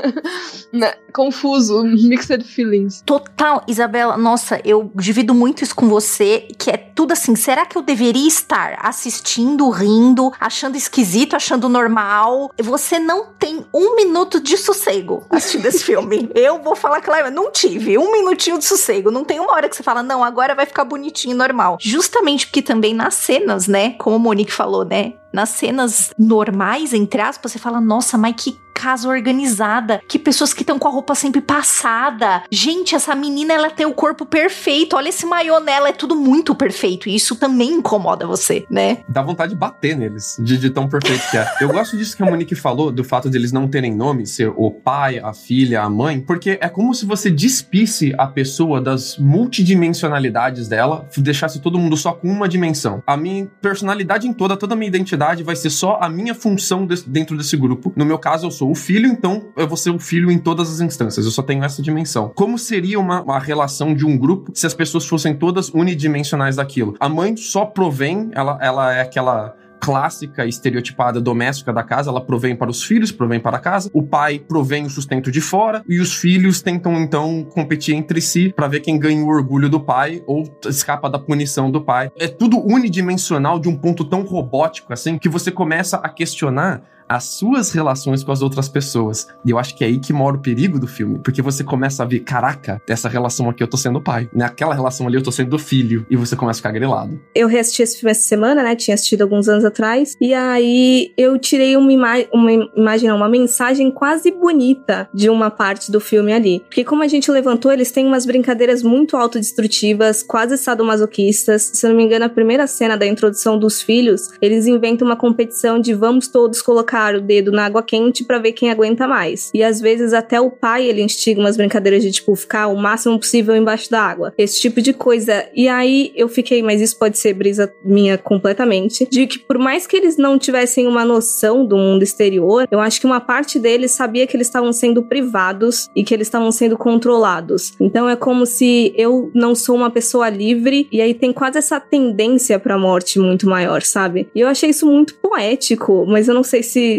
[0.73, 0.95] né?
[1.13, 3.03] Confuso, mixed feelings.
[3.05, 7.77] Total, Isabela, nossa, eu divido muito isso com você, que é tudo assim, será que
[7.77, 12.51] eu deveria estar assistindo, rindo, achando esquisito, achando normal?
[12.59, 16.31] Você não tem um minuto de sossego assistindo esse filme.
[16.35, 19.11] Eu vou falar claro, não tive um minutinho de sossego.
[19.11, 21.79] Não tem uma hora que você fala, não, agora vai ficar bonitinho, normal.
[21.81, 23.95] Justamente porque também nas cenas, né?
[23.99, 25.15] Como o Monique falou, né?
[25.33, 30.63] Nas cenas normais, entre aspas, você fala, nossa, mas que casa organizada, que pessoas que
[30.63, 32.43] estão com a roupa sempre passada.
[32.51, 34.97] Gente, essa menina ela tem o corpo perfeito.
[34.97, 37.09] Olha esse maiô nela, é tudo muito perfeito.
[37.09, 38.99] E isso também incomoda você, né?
[39.09, 41.47] Dá vontade de bater neles, de, de tão perfeito que é.
[41.61, 44.53] Eu gosto disso que a Monique falou, do fato de eles não terem nome, ser
[44.57, 49.17] o pai, a filha, a mãe, porque é como se você despisse a pessoa das
[49.17, 53.03] multidimensionalidades dela, deixasse todo mundo só com uma dimensão.
[53.07, 56.87] A minha personalidade em toda, toda a minha identidade vai ser só a minha função
[56.87, 57.93] de, dentro desse grupo.
[57.95, 60.71] No meu caso, eu sou o filho, então eu vou ser o filho em todas
[60.71, 61.25] as instâncias.
[61.25, 62.33] Eu só tenho essa dimensão.
[62.35, 66.95] Como seria uma, uma relação de um grupo se as pessoas fossem todas unidimensionais daquilo?
[66.99, 72.09] A mãe só provém, ela, ela é aquela clássica, estereotipada, doméstica da casa.
[72.09, 73.91] Ela provém para os filhos, provém para a casa.
[73.93, 78.53] O pai provém o sustento de fora e os filhos tentam então competir entre si
[78.53, 82.13] para ver quem ganha o orgulho do pai ou escapa da punição do pai.
[82.17, 87.25] É tudo unidimensional de um ponto tão robótico assim que você começa a questionar as
[87.25, 89.27] suas relações com as outras pessoas.
[89.45, 92.03] E eu acho que é aí que mora o perigo do filme, porque você começa
[92.03, 95.31] a ver, caraca, dessa relação aqui eu tô sendo pai, naquela relação ali eu tô
[95.31, 97.21] sendo filho, e você começa a ficar grilado.
[97.35, 98.75] Eu reassisti esse filme essa semana, né?
[98.75, 103.29] Tinha assistido alguns anos atrás, e aí eu tirei uma, ima uma imagem, não, uma
[103.29, 106.61] mensagem quase bonita de uma parte do filme ali.
[106.61, 111.63] Porque como a gente levantou, eles têm umas brincadeiras muito autodestrutivas, quase sadomasoquistas.
[111.75, 115.17] Se eu não me engano, a primeira cena da introdução dos filhos, eles inventam uma
[115.17, 119.09] competição de vamos todos colocar colocar o dedo na água quente para ver quem aguenta
[119.09, 119.51] mais.
[119.53, 123.19] E às vezes até o pai ele instiga umas brincadeiras de tipo ficar o máximo
[123.19, 124.33] possível embaixo da água.
[124.39, 125.47] Esse tipo de coisa.
[125.55, 129.87] E aí eu fiquei, mas isso pode ser brisa minha completamente, de que por mais
[129.87, 133.93] que eles não tivessem uma noção do mundo exterior, eu acho que uma parte deles
[133.93, 137.73] sabia que eles estavam sendo privados e que eles estavam sendo controlados.
[137.81, 141.81] Então é como se eu não sou uma pessoa livre e aí tem quase essa
[141.81, 144.29] tendência para morte muito maior, sabe?
[144.35, 146.92] E eu achei isso muito poético, mas eu não sei se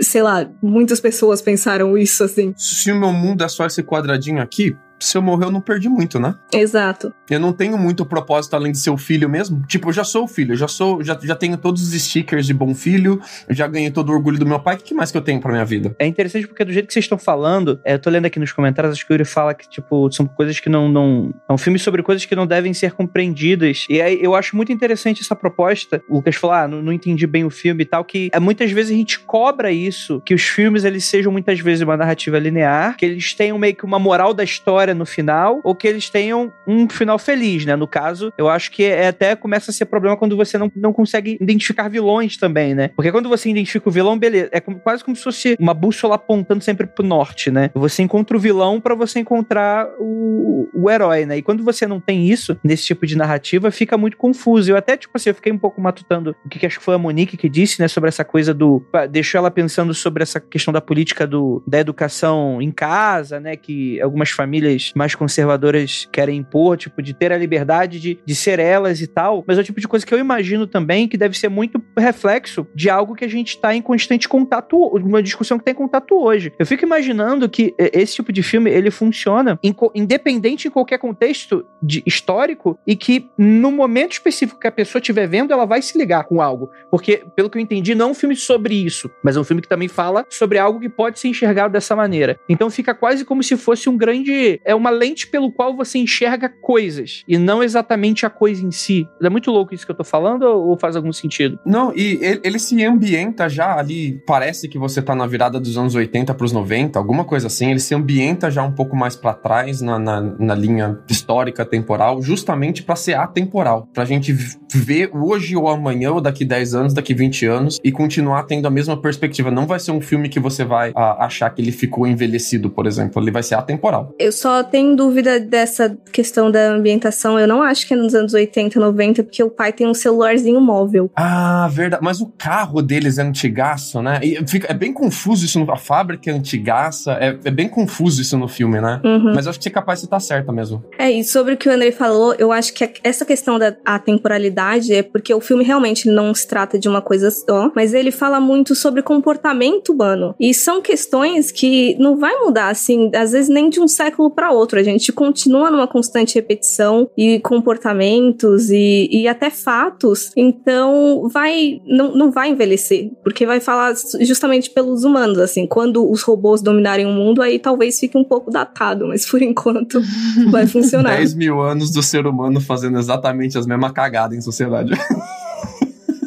[0.00, 2.54] sei lá, muitas pessoas pensaram isso assim.
[2.56, 5.88] Se o meu mundo é só esse quadradinho aqui, se eu morrer, eu não perdi
[5.88, 6.34] muito, né?
[6.52, 7.12] Exato.
[7.28, 9.62] Eu não tenho muito propósito além de ser o filho mesmo.
[9.66, 12.46] Tipo, eu já sou o filho, eu já sou, já, já tenho todos os stickers
[12.46, 14.76] de bom filho, eu já ganhei todo o orgulho do meu pai.
[14.76, 15.94] O que mais que eu tenho pra minha vida?
[15.98, 18.52] É interessante porque do jeito que vocês estão falando, é, eu tô lendo aqui nos
[18.52, 21.34] comentários, acho que o Yuri fala que, tipo, são coisas que não, não.
[21.48, 23.86] É um filme sobre coisas que não devem ser compreendidas.
[23.88, 26.02] E aí eu acho muito interessante essa proposta.
[26.08, 28.70] O Lucas falou, ah, não, não entendi bem o filme e tal, que é, muitas
[28.70, 32.96] vezes a gente cobra isso, que os filmes eles sejam muitas vezes uma narrativa linear,
[32.96, 36.52] que eles tenham meio que uma moral da história no final, ou que eles tenham
[36.66, 37.76] um final feliz, né?
[37.76, 40.92] No caso, eu acho que é até começa a ser problema quando você não, não
[40.92, 42.88] consegue identificar vilões também, né?
[42.94, 46.16] Porque quando você identifica o vilão, beleza, é como, quase como se fosse uma bússola
[46.16, 47.70] apontando sempre pro norte, né?
[47.74, 51.38] Você encontra o vilão para você encontrar o, o herói, né?
[51.38, 54.70] E quando você não tem isso nesse tipo de narrativa, fica muito confuso.
[54.70, 56.94] Eu até, tipo assim, eu fiquei um pouco matutando o que, que acho que foi
[56.94, 57.88] a Monique que disse, né?
[57.88, 58.84] Sobre essa coisa do.
[59.10, 63.56] Deixou ela pensando sobre essa questão da política do, da educação em casa, né?
[63.56, 68.58] Que algumas famílias mais conservadoras querem impor, tipo, de ter a liberdade de, de ser
[68.58, 69.44] elas e tal.
[69.46, 72.66] Mas é o tipo de coisa que eu imagino também que deve ser muito reflexo
[72.74, 76.52] de algo que a gente está em constante contato, uma discussão que tem contato hoje.
[76.58, 81.64] Eu fico imaginando que esse tipo de filme ele funciona em, independente em qualquer contexto
[81.82, 85.96] de, histórico e que no momento específico que a pessoa estiver vendo, ela vai se
[85.96, 86.70] ligar com algo.
[86.90, 89.62] Porque, pelo que eu entendi, não é um filme sobre isso, mas é um filme
[89.62, 92.38] que também fala sobre algo que pode ser enxergado dessa maneira.
[92.48, 94.60] Então fica quase como se fosse um grande.
[94.66, 99.06] É uma lente pelo qual você enxerga coisas e não exatamente a coisa em si.
[99.22, 101.58] É muito louco isso que eu tô falando ou faz algum sentido?
[101.64, 104.20] Não, e ele, ele se ambienta já ali.
[104.26, 107.70] Parece que você tá na virada dos anos 80 pros 90, alguma coisa assim.
[107.70, 112.20] Ele se ambienta já um pouco mais para trás na, na, na, linha histórica temporal,
[112.22, 113.88] justamente para ser atemporal.
[113.92, 114.32] Pra gente
[114.72, 118.70] ver hoje ou amanhã, ou daqui 10 anos, daqui 20 anos, e continuar tendo a
[118.70, 119.50] mesma perspectiva.
[119.50, 122.86] Não vai ser um filme que você vai a, achar que ele ficou envelhecido, por
[122.86, 123.22] exemplo.
[123.22, 124.14] Ele vai ser atemporal.
[124.18, 127.38] Eu só tenho dúvida dessa questão da ambientação.
[127.38, 130.60] Eu não acho que é nos anos 80, 90, porque o pai tem um celularzinho
[130.60, 131.10] móvel.
[131.14, 132.02] Ah, verdade.
[132.02, 134.20] Mas o carro deles é antigaço, né?
[134.22, 135.58] E fica, é bem confuso isso.
[135.58, 137.12] No, a fábrica é antigaça.
[137.12, 139.00] É, é bem confuso isso no filme, né?
[139.04, 139.32] Uhum.
[139.34, 140.84] Mas eu acho que você é capaz de estar certa mesmo.
[140.98, 144.94] É, e sobre o que o André falou, eu acho que essa questão da temporalidade
[144.94, 148.40] é porque o filme realmente não se trata de uma coisa só, mas ele fala
[148.40, 150.34] muito sobre comportamento humano.
[150.38, 154.45] E são questões que não vai mudar, assim, às vezes nem de um século para
[154.50, 154.78] outro.
[154.78, 160.32] A gente continua numa constante repetição e comportamentos e, e até fatos.
[160.36, 165.66] Então, vai não, não vai envelhecer, porque vai falar justamente pelos humanos, assim.
[165.66, 170.00] Quando os robôs dominarem o mundo, aí talvez fique um pouco datado, mas por enquanto
[170.50, 171.16] vai funcionar.
[171.16, 174.92] 10 mil anos do ser humano fazendo exatamente as mesmas cagadas em sociedade.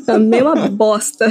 [0.08, 1.30] A mesma bosta.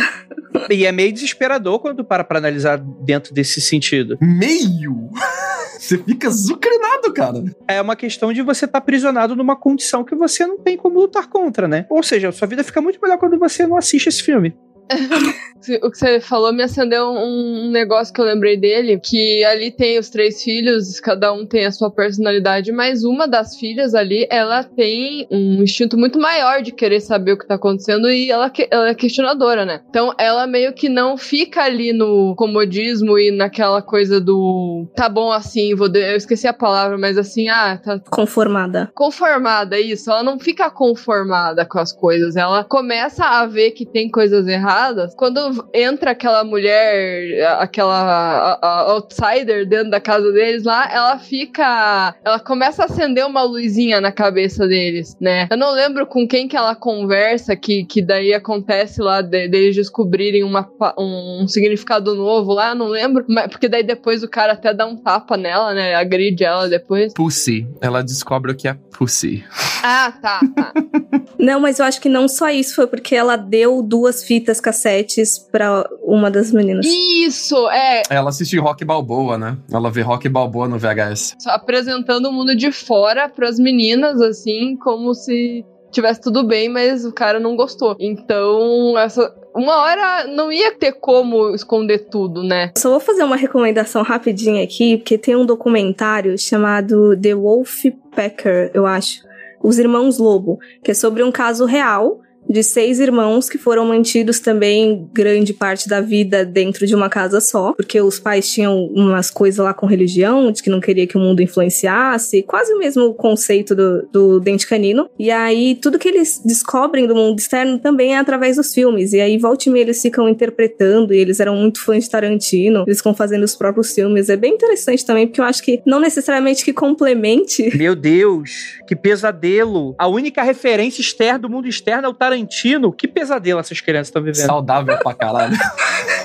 [0.70, 4.18] E é meio desesperador quando para pra analisar dentro desse sentido.
[4.20, 5.10] Meio?
[5.78, 7.44] Você fica zucrinado, cara.
[7.68, 10.98] É uma questão de você estar tá aprisionado numa condição que você não tem como
[10.98, 11.86] lutar contra, né?
[11.88, 14.56] Ou seja, sua vida fica muito melhor quando você não assiste esse filme.
[15.82, 19.98] O que você falou me acendeu um negócio que eu lembrei dele, que ali tem
[19.98, 24.62] os três filhos, cada um tem a sua personalidade, mas uma das filhas ali, ela
[24.62, 28.88] tem um instinto muito maior de querer saber o que tá acontecendo e ela, ela
[28.88, 29.80] é questionadora, né?
[29.90, 35.32] Então ela meio que não fica ali no comodismo e naquela coisa do tá bom
[35.32, 36.00] assim, vou de...
[36.00, 38.90] eu esqueci a palavra, mas assim, ah, tá conformada.
[38.94, 40.10] Conformada, isso.
[40.10, 44.77] Ela não fica conformada com as coisas, ela começa a ver que tem coisas erradas
[45.16, 52.14] quando entra aquela mulher, aquela a, a outsider dentro da casa deles lá, ela fica.
[52.24, 55.48] Ela começa a acender uma luzinha na cabeça deles, né?
[55.50, 59.74] Eu não lembro com quem que ela conversa, que, que daí acontece lá de, deles
[59.74, 63.24] descobrirem uma, um, um significado novo lá, não lembro.
[63.28, 65.94] Mas, porque daí depois o cara até dá um tapa nela, né?
[65.94, 67.12] Agride ela depois.
[67.14, 67.66] Pussy.
[67.80, 69.44] Ela descobre o que é pussy.
[69.82, 70.72] Ah, tá, tá.
[71.38, 75.38] não, mas eu acho que não só isso, foi porque ela deu duas fitas cassetes
[75.38, 76.84] pra uma das meninas.
[76.86, 78.02] Isso, é.
[78.10, 79.56] Ela assiste Rock Balboa, né?
[79.72, 81.36] Ela vê Rock Balboa no VHS.
[81.38, 87.06] Só apresentando o mundo de fora pras meninas, assim, como se tivesse tudo bem, mas
[87.06, 87.96] o cara não gostou.
[87.98, 92.70] Então, essa uma hora não ia ter como esconder tudo, né?
[92.76, 98.70] Só vou fazer uma recomendação rapidinha aqui, porque tem um documentário chamado The Wolf Packer,
[98.74, 99.26] eu acho.
[99.62, 104.40] Os Irmãos Lobo, que é sobre um caso real de seis irmãos que foram mantidos
[104.40, 109.30] também grande parte da vida dentro de uma casa só, porque os pais tinham umas
[109.30, 113.12] coisas lá com religião, de que não queria que o mundo influenciasse, quase o mesmo
[113.14, 115.10] conceito do, do dente canino.
[115.18, 119.12] E aí tudo que eles descobrem do mundo externo também é através dos filmes.
[119.12, 122.84] E aí volta e meia eles ficam interpretando, e eles eram muito fãs de Tarantino,
[122.86, 124.28] eles ficam fazendo os próprios filmes.
[124.28, 127.76] É bem interessante também, porque eu acho que não necessariamente que complemente.
[127.76, 129.94] Meu Deus, que pesadelo!
[129.98, 134.08] A única referência externa do mundo externo é o Tarantino Tarantino, que pesadelo essas crianças
[134.08, 134.46] estão vivendo.
[134.46, 135.56] Saudável pra caralho.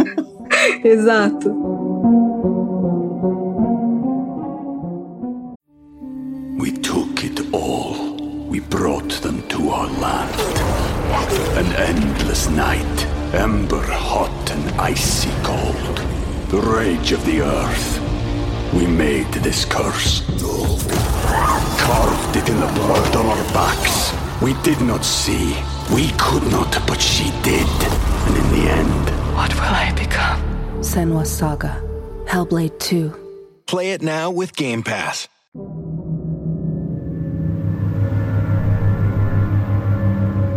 [0.83, 1.49] Exato.
[6.59, 8.15] We took it all.
[8.49, 10.31] We brought them to our land.
[11.57, 15.99] An endless night, ember hot and icy cold.
[16.49, 17.99] The rage of the earth.
[18.73, 20.23] We made this curse.
[21.79, 24.13] Carved it in the blood on our backs.
[24.41, 25.55] We did not see.
[25.93, 27.69] We could not, but she did.
[28.25, 30.41] And in the end, what will I become?
[30.81, 31.79] Senwa Saga.
[32.25, 33.13] Hellblade 2.
[33.67, 35.27] Play it now with Game Pass.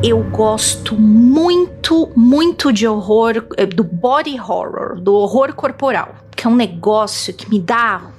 [0.02, 6.50] Eu gosto muito, muito de horror, eh, do body horror, do horror corporal, que é
[6.50, 8.10] um negócio que me dá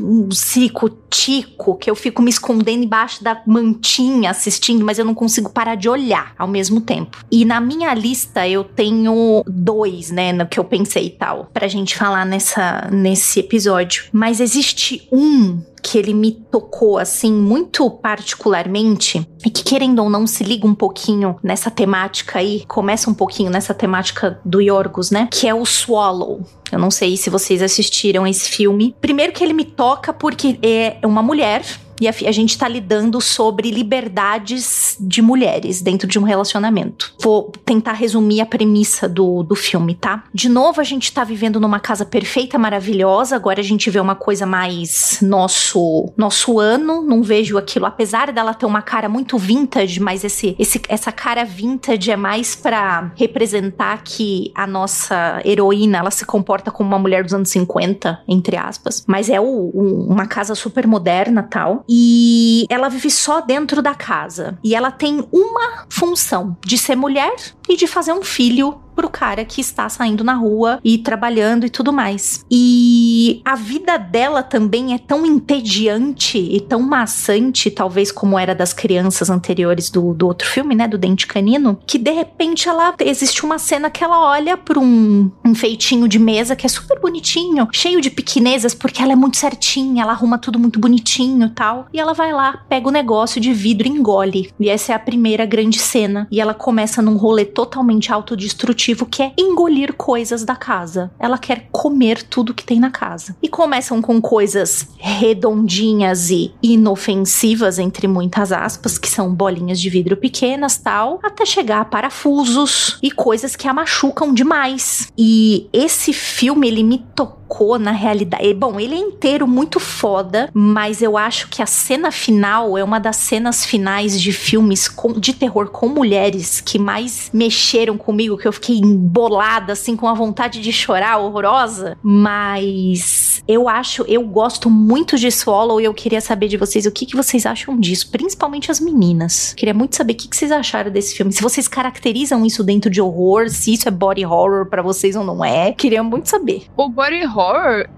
[0.00, 5.50] um circo-tico que eu fico me escondendo embaixo da mantinha assistindo, mas eu não consigo
[5.50, 7.24] parar de olhar ao mesmo tempo.
[7.30, 11.68] E na minha lista eu tenho dois, né, no que eu pensei e tal, pra
[11.68, 14.04] gente falar nessa, nesse episódio.
[14.12, 20.26] Mas existe um que ele me tocou assim muito particularmente e que querendo ou não
[20.26, 25.28] se liga um pouquinho nessa temática aí, começa um pouquinho nessa temática do Yorgos, né?
[25.30, 26.42] Que é o Swallow.
[26.70, 28.94] Eu não sei se vocês assistiram esse filme.
[29.00, 31.62] Primeiro que ele me toca porque é uma mulher
[32.02, 37.14] e a, a gente tá lidando sobre liberdades de mulheres dentro de um relacionamento.
[37.20, 40.24] Vou tentar resumir a premissa do, do filme, tá?
[40.34, 43.36] De novo, a gente tá vivendo numa casa perfeita, maravilhosa.
[43.36, 47.02] Agora a gente vê uma coisa mais nosso nosso ano.
[47.02, 51.44] Não vejo aquilo, apesar dela ter uma cara muito vintage, mas esse, esse essa cara
[51.44, 57.22] vintage é mais para representar que a nossa heroína ela se comporta como uma mulher
[57.22, 59.04] dos anos 50, entre aspas.
[59.06, 61.84] Mas é o, o, uma casa super moderna tal.
[61.94, 64.58] E ela vive só dentro da casa.
[64.64, 67.34] E ela tem uma função: de ser mulher
[67.68, 71.70] e de fazer um filho pro cara que está saindo na rua e trabalhando e
[71.70, 72.44] tudo mais.
[72.50, 78.72] E a vida dela também é tão entediante e tão maçante, talvez como era das
[78.72, 83.44] crianças anteriores do, do outro filme, né, do Dente Canino, que de repente ela existe
[83.44, 88.00] uma cena que ela olha para um enfeitinho de mesa que é super bonitinho, cheio
[88.00, 91.86] de pequenezas, porque ela é muito certinha, ela arruma tudo muito bonitinho, tal.
[91.92, 94.50] E ela vai lá, pega o negócio de vidro e engole.
[94.58, 96.26] E essa é a primeira grande cena.
[96.30, 101.10] E ela começa num rolê totalmente autodestrutivo que é engolir coisas da casa.
[101.18, 103.36] Ela quer comer tudo que tem na casa.
[103.42, 110.16] E começam com coisas redondinhas e inofensivas, entre muitas aspas, que são bolinhas de vidro
[110.16, 115.12] pequenas tal, até chegar a parafusos e coisas que a machucam demais.
[115.16, 117.41] E esse filme, ele me tocou
[117.78, 118.52] na realidade.
[118.54, 122.98] Bom, ele é inteiro muito foda, mas eu acho que a cena final é uma
[122.98, 128.48] das cenas finais de filmes com, de terror com mulheres que mais mexeram comigo, que
[128.48, 131.98] eu fiquei fiquei embolada, assim, com a vontade de chorar, horrorosa.
[132.02, 136.92] Mas eu acho, eu gosto muito de Swallow e eu queria saber de vocês o
[136.92, 139.54] que, que vocês acham disso, principalmente as meninas.
[139.54, 141.32] Queria muito saber o que, que vocês acharam desse filme.
[141.32, 145.24] Se vocês caracterizam isso dentro de horror, se isso é body horror para vocês ou
[145.24, 145.72] não é.
[145.72, 146.64] Queria muito saber.
[146.76, 147.41] O body horror,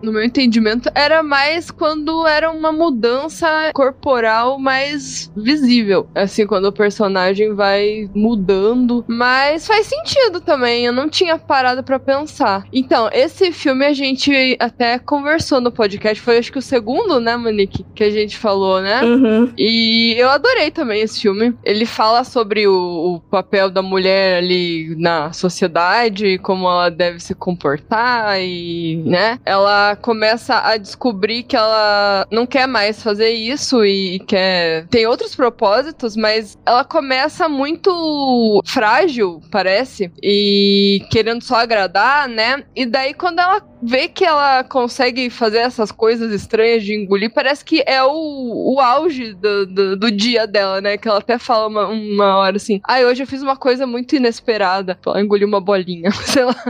[0.03, 6.09] no meu entendimento, era mais quando era uma mudança corporal mais visível.
[6.15, 9.05] Assim, quando o personagem vai mudando.
[9.09, 10.85] Mas faz sentido também.
[10.85, 12.65] Eu não tinha parado para pensar.
[12.73, 16.21] Então, esse filme a gente até conversou no podcast.
[16.21, 17.85] Foi acho que o segundo, né, Monique?
[17.95, 19.03] Que a gente falou, né?
[19.03, 19.53] Uhum.
[19.57, 21.55] E eu adorei também esse filme.
[21.65, 27.35] Ele fala sobre o, o papel da mulher ali na sociedade, como ela deve se
[27.35, 29.24] comportar e, né?
[29.45, 35.35] Ela começa a descobrir que ela não quer mais fazer isso e quer tem outros
[35.35, 42.65] propósitos, mas ela começa muito frágil, parece, e querendo só agradar, né?
[42.75, 47.65] E daí quando ela vê que ela consegue fazer essas coisas estranhas de engolir, parece
[47.65, 50.97] que é o, o auge do, do, do dia dela, né?
[50.97, 53.87] Que ela até fala uma, uma hora assim: ai, ah, hoje eu fiz uma coisa
[53.87, 54.99] muito inesperada.
[55.07, 56.57] Ela engoliu uma bolinha, sei lá.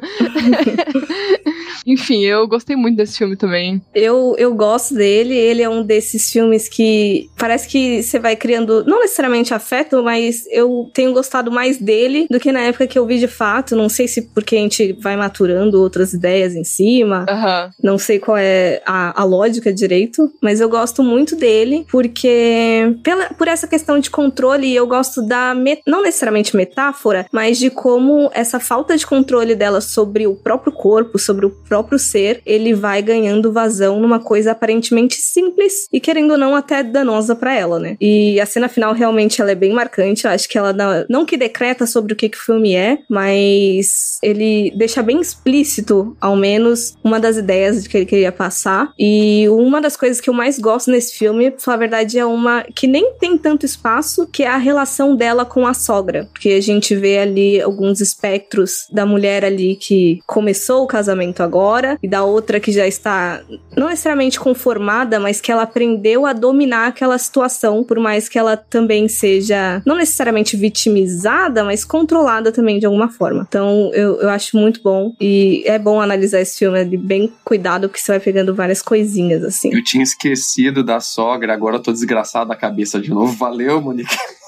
[1.86, 3.80] Enfim, eu gostei muito desse filme também.
[3.94, 8.84] Eu, eu gosto dele, ele é um desses filmes que parece que você vai criando,
[8.84, 13.06] não necessariamente afeto, mas eu tenho gostado mais dele do que na época que eu
[13.06, 13.76] vi de fato.
[13.76, 17.03] Não sei se porque a gente vai maturando outras ideias em cima.
[17.04, 17.70] Uhum.
[17.82, 23.26] Não sei qual é a, a lógica direito, mas eu gosto muito dele porque, pela,
[23.34, 28.30] por essa questão de controle, eu gosto da, met, não necessariamente metáfora, mas de como
[28.32, 33.02] essa falta de controle dela sobre o próprio corpo, sobre o próprio ser, ele vai
[33.02, 37.96] ganhando vazão numa coisa aparentemente simples e querendo ou não até danosa para ela, né?
[38.00, 41.24] E a cena final realmente ela é bem marcante, eu acho que ela dá, não
[41.24, 46.36] que decreta sobre o que, que o filme é, mas ele deixa bem explícito, ao
[46.36, 48.92] menos, uma das ideias que ele queria passar.
[48.98, 52.24] E uma das coisas que eu mais gosto nesse filme, pra falar a verdade, é
[52.24, 56.28] uma que nem tem tanto espaço, que é a relação dela com a sogra.
[56.32, 61.98] Porque a gente vê ali alguns espectros da mulher ali que começou o casamento agora
[62.02, 63.42] e da outra que já está
[63.76, 68.56] não necessariamente conformada, mas que ela aprendeu a dominar aquela situação, por mais que ela
[68.56, 73.44] também seja não necessariamente vitimizada, mas controlada também de alguma forma.
[73.48, 77.88] Então eu, eu acho muito bom e é bom analisar esse filme de bem cuidado,
[77.88, 79.74] porque você vai pegando várias coisinhas assim.
[79.74, 83.32] Eu tinha esquecido da sogra, agora eu tô desgraçado da cabeça de novo.
[83.36, 84.08] Valeu, Monique.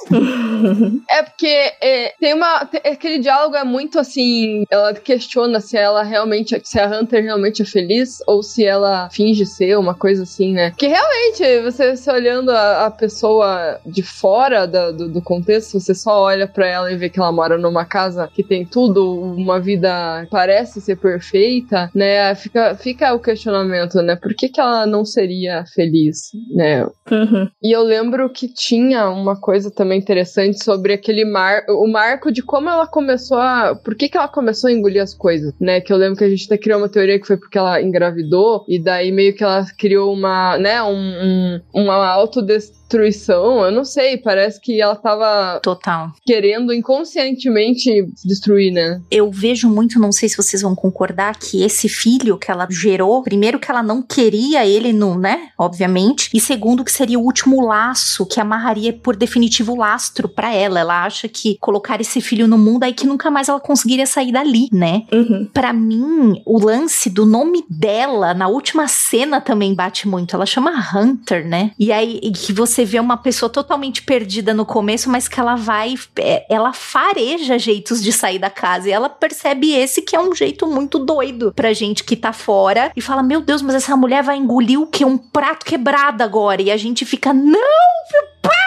[1.10, 2.64] é porque é, tem uma.
[2.66, 4.64] Tem, aquele diálogo é muito assim.
[4.70, 6.60] Ela questiona se ela realmente.
[6.64, 10.72] Se a Hunter realmente é feliz ou se ela finge ser, uma coisa assim, né?
[10.76, 15.94] Que realmente, você, você olhando a, a pessoa de fora da, do, do, contexto, você
[15.94, 19.60] só olha para ela e vê que ela mora numa casa que tem tudo, uma
[19.60, 22.34] vida parece ser perfeita, né?
[22.34, 24.16] Fica, fica o questionamento, né?
[24.16, 26.84] Por que, que ela não seria feliz, né?
[27.10, 27.48] Uhum.
[27.62, 32.42] E eu lembro que tinha uma coisa também interessante sobre aquele mar, o marco de
[32.42, 35.80] como ela começou a, por que que ela começou a engolir as coisas, né?
[35.80, 38.64] Que eu lembro que a gente até criou uma teoria que foi porque ela engravidou
[38.68, 43.84] e daí meio que ela criou uma, né, um, um uma autodestruição destruição, eu não
[43.84, 49.00] sei, parece que ela tava total querendo inconscientemente destruir, né?
[49.10, 53.22] Eu vejo muito, não sei se vocês vão concordar, que esse filho que ela gerou,
[53.22, 57.64] primeiro que ela não queria ele no, né, obviamente, e segundo que seria o último
[57.64, 60.80] laço que amarraria por definitivo o lastro para ela.
[60.80, 64.32] Ela acha que colocar esse filho no mundo aí que nunca mais ela conseguiria sair
[64.32, 65.02] dali, né?
[65.12, 65.48] Uhum.
[65.52, 70.36] Para mim, o lance do nome dela na última cena também bate muito.
[70.36, 71.72] Ela chama Hunter, né?
[71.78, 75.56] E aí que você você vê uma pessoa totalmente perdida no começo, mas que ela
[75.56, 80.20] vai, é, ela fareja jeitos de sair da casa e ela percebe esse que é
[80.20, 83.96] um jeito muito doido pra gente que tá fora e fala: Meu Deus, mas essa
[83.96, 85.06] mulher vai engolir o que?
[85.06, 86.60] Um prato quebrado agora.
[86.60, 87.58] E a gente fica: Não,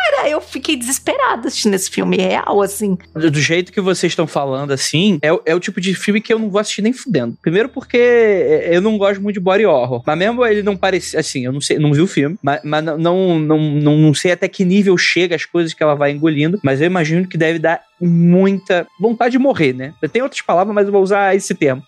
[0.10, 0.30] para!
[0.30, 2.98] Eu fiquei desesperada assistindo esse filme real, assim.
[3.14, 6.40] Do, jeito que vocês estão falando, assim, é, é, o tipo de filme que eu
[6.40, 7.38] não vou assistir nem fudendo.
[7.42, 10.04] Primeiro porque é, eu não gosto muito de body horror.
[10.06, 12.84] Mas mesmo ele não parece, assim, eu não sei, não vi o filme, mas, mas
[12.84, 16.60] não, não, não, não, sei até que nível chega as coisas que ela vai engolindo,
[16.64, 19.94] mas eu imagino que deve dar muita vontade de morrer, né?
[20.12, 21.84] Tem outras palavras, mas eu vou usar esse termo.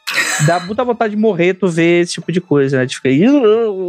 [0.45, 2.85] Dá muita vontade de morrer tu ver esse tipo de coisa, né?
[2.85, 3.09] De ficar...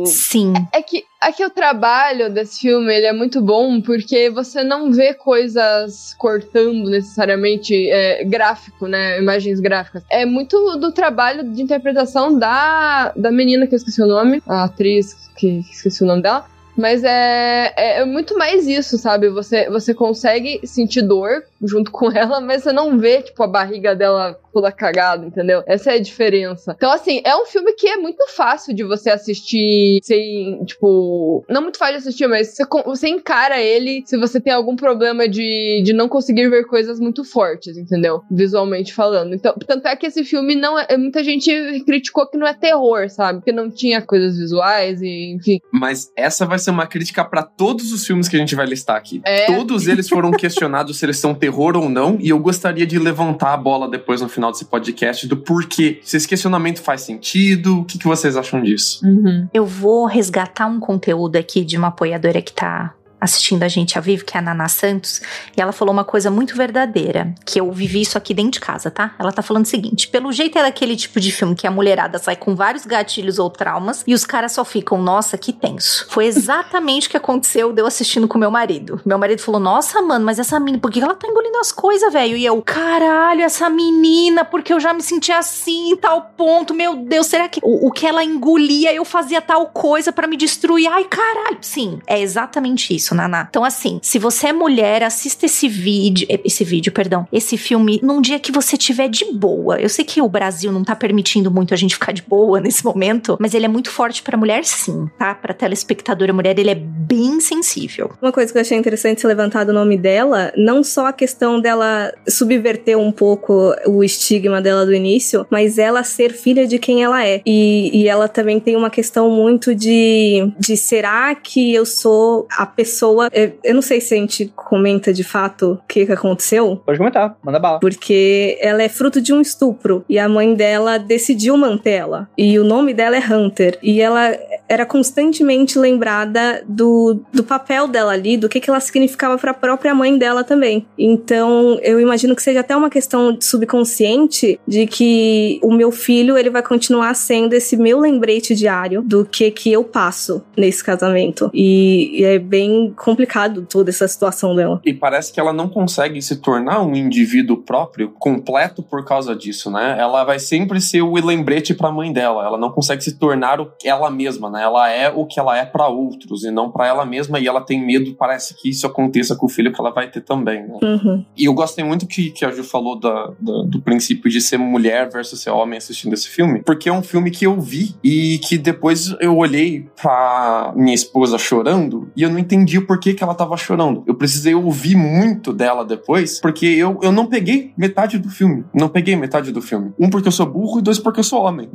[0.07, 0.53] Sim.
[0.72, 5.14] É que Aqui o trabalho desse filme ele é muito bom porque você não vê
[5.14, 9.20] coisas cortando necessariamente é, gráfico, né?
[9.20, 10.03] Imagens gráficas.
[10.11, 14.64] É muito do trabalho de interpretação da, da menina que eu esqueci o nome, a
[14.64, 16.44] atriz que esqueci o nome dela.
[16.76, 19.28] Mas é, é, é, muito mais isso, sabe?
[19.28, 23.94] Você, você consegue sentir dor junto com ela, mas você não vê, tipo, a barriga
[23.94, 25.62] dela toda cagada, entendeu?
[25.66, 26.74] Essa é a diferença.
[26.76, 31.62] Então, assim, é um filme que é muito fácil de você assistir sem, tipo, não
[31.62, 35.82] muito fácil de assistir, mas você, você encara ele se você tem algum problema de,
[35.84, 38.22] de não conseguir ver coisas muito fortes, entendeu?
[38.30, 39.34] Visualmente falando.
[39.34, 40.96] Então, tanto é que esse filme não é.
[40.98, 43.42] Muita gente criticou que não é terror, sabe?
[43.42, 45.60] Que não tinha coisas visuais e, enfim.
[45.72, 48.96] Mas essa vai ser uma crítica para todos os filmes que a gente vai listar
[48.96, 49.22] aqui.
[49.24, 49.46] É.
[49.46, 53.53] Todos eles foram questionados se eles são terror ou não, e eu gostaria de levantar
[53.53, 56.00] a bola depois no final desse podcast do porquê.
[56.03, 59.05] Se esse questionamento faz sentido, o que, que vocês acham disso?
[59.05, 59.48] Uhum.
[59.53, 64.03] Eu vou resgatar um conteúdo aqui de uma apoiadora que tá assistindo a gente ao
[64.03, 65.23] vivo, que é a Nana Santos,
[65.57, 68.91] e ela falou uma coisa muito verdadeira, que eu vivi isso aqui dentro de casa,
[68.91, 69.14] tá?
[69.16, 72.18] Ela tá falando o seguinte: pelo jeito é daquele tipo de filme que a mulherada
[72.18, 76.07] sai com vários gatilhos ou traumas e os caras só ficam, nossa, que tenso.
[76.11, 79.01] Foi exatamente o que aconteceu de eu assistindo com meu marido.
[79.07, 82.12] Meu marido falou: Nossa, mano, mas essa menina, por que ela tá engolindo as coisas,
[82.12, 82.37] velho?
[82.37, 87.29] E eu, caralho, essa menina, porque eu já me senti assim, tal ponto, meu Deus,
[87.29, 90.89] será que o, o que ela engolia eu fazia tal coisa para me destruir?
[90.91, 91.59] Ai, caralho.
[91.61, 93.46] Sim, é exatamente isso isso, Naná.
[93.48, 98.20] Então, assim, se você é mulher, assista esse vídeo, esse vídeo, perdão, esse filme num
[98.20, 99.80] dia que você tiver de boa.
[99.80, 102.84] Eu sei que o Brasil não tá permitindo muito a gente ficar de boa nesse
[102.84, 105.34] momento, mas ele é muito forte pra mulher, sim, tá?
[105.34, 108.10] Pra telespectadora mulher, ele é bem sensível.
[108.20, 111.60] Uma coisa que eu achei interessante ser levantado o nome dela, não só a questão
[111.60, 117.02] dela subverter um pouco o estigma dela do início, mas ela ser filha de quem
[117.02, 117.42] ela é.
[117.44, 122.64] E, e ela também tem uma questão muito de, de será que eu sou a
[122.64, 123.28] pessoa pessoa.
[123.32, 126.80] É, eu não sei se a gente comenta de fato o que, que aconteceu.
[126.84, 127.80] Pode comentar, manda bala.
[127.80, 132.28] Porque ela é fruto de um estupro e a mãe dela decidiu mantê-la.
[132.38, 133.78] E o nome dela é Hunter.
[133.82, 134.30] E ela
[134.73, 139.55] era constantemente lembrada do, do papel dela ali, do que, que ela significava para a
[139.55, 140.87] própria mãe dela também.
[140.99, 146.49] Então, eu imagino que seja até uma questão subconsciente de que o meu filho ele
[146.49, 151.51] vai continuar sendo esse meu lembrete diário do que que eu passo nesse casamento.
[151.53, 154.81] E, e é bem complicado toda essa situação dela.
[154.87, 159.70] E parece que ela não consegue se tornar um indivíduo próprio completo por causa disso,
[159.70, 159.97] né?
[159.99, 162.47] Ela vai sempre ser o lembrete para a mãe dela.
[162.47, 164.61] Ela não consegue se tornar ela mesma, né?
[164.62, 167.38] Ela é o que ela é para outros e não para ela mesma.
[167.38, 170.20] E ela tem medo, parece que isso aconteça com o filho que ela vai ter
[170.20, 170.78] também, né?
[170.82, 171.24] Uhum.
[171.36, 174.58] E eu gostei muito que, que a Ju falou da, da, do princípio de ser
[174.58, 178.38] mulher versus ser homem assistindo esse filme, porque é um filme que eu vi e
[178.38, 183.22] que depois eu olhei pra minha esposa chorando e eu não entendi o porquê que
[183.22, 184.02] ela tava chorando.
[184.06, 188.64] Eu precisei ouvir muito dela depois, porque eu, eu não peguei metade do filme.
[188.74, 189.92] Não peguei metade do filme.
[189.98, 191.68] Um, porque eu sou burro, e dois, porque eu sou homem.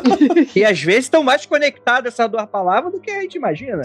[0.54, 3.82] e às vezes estão mais conectadas essas duas palavras do que a gente imagina.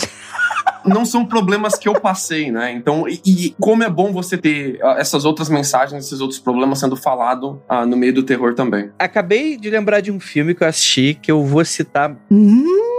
[0.86, 2.72] não são problemas que eu passei, né?
[2.72, 6.80] Então, e, e, como é bom você ter uh, essas outras mensagens, esses outros problemas
[6.80, 8.92] sendo falado uh, no meio do terror também.
[9.00, 12.16] Acabei de lembrar de um filme que eu assisti que eu vou citar.
[12.30, 12.95] Hum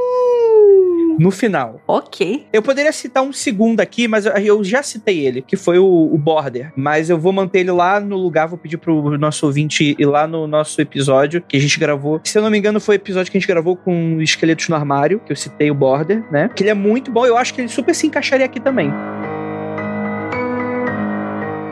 [1.19, 1.81] no final.
[1.87, 2.47] Ok.
[2.53, 6.19] Eu poderia citar um segundo aqui, mas eu já citei ele, que foi o, o
[6.19, 6.73] Border.
[6.77, 10.27] Mas eu vou manter ele lá no lugar, vou pedir pro nosso ouvinte ir lá
[10.27, 12.21] no nosso episódio que a gente gravou.
[12.25, 14.77] Se eu não me engano, foi o episódio que a gente gravou com Esqueletos no
[14.77, 16.51] Armário, que eu citei o Border, né?
[16.55, 18.93] Que ele é muito bom, eu acho que ele super se encaixaria aqui também.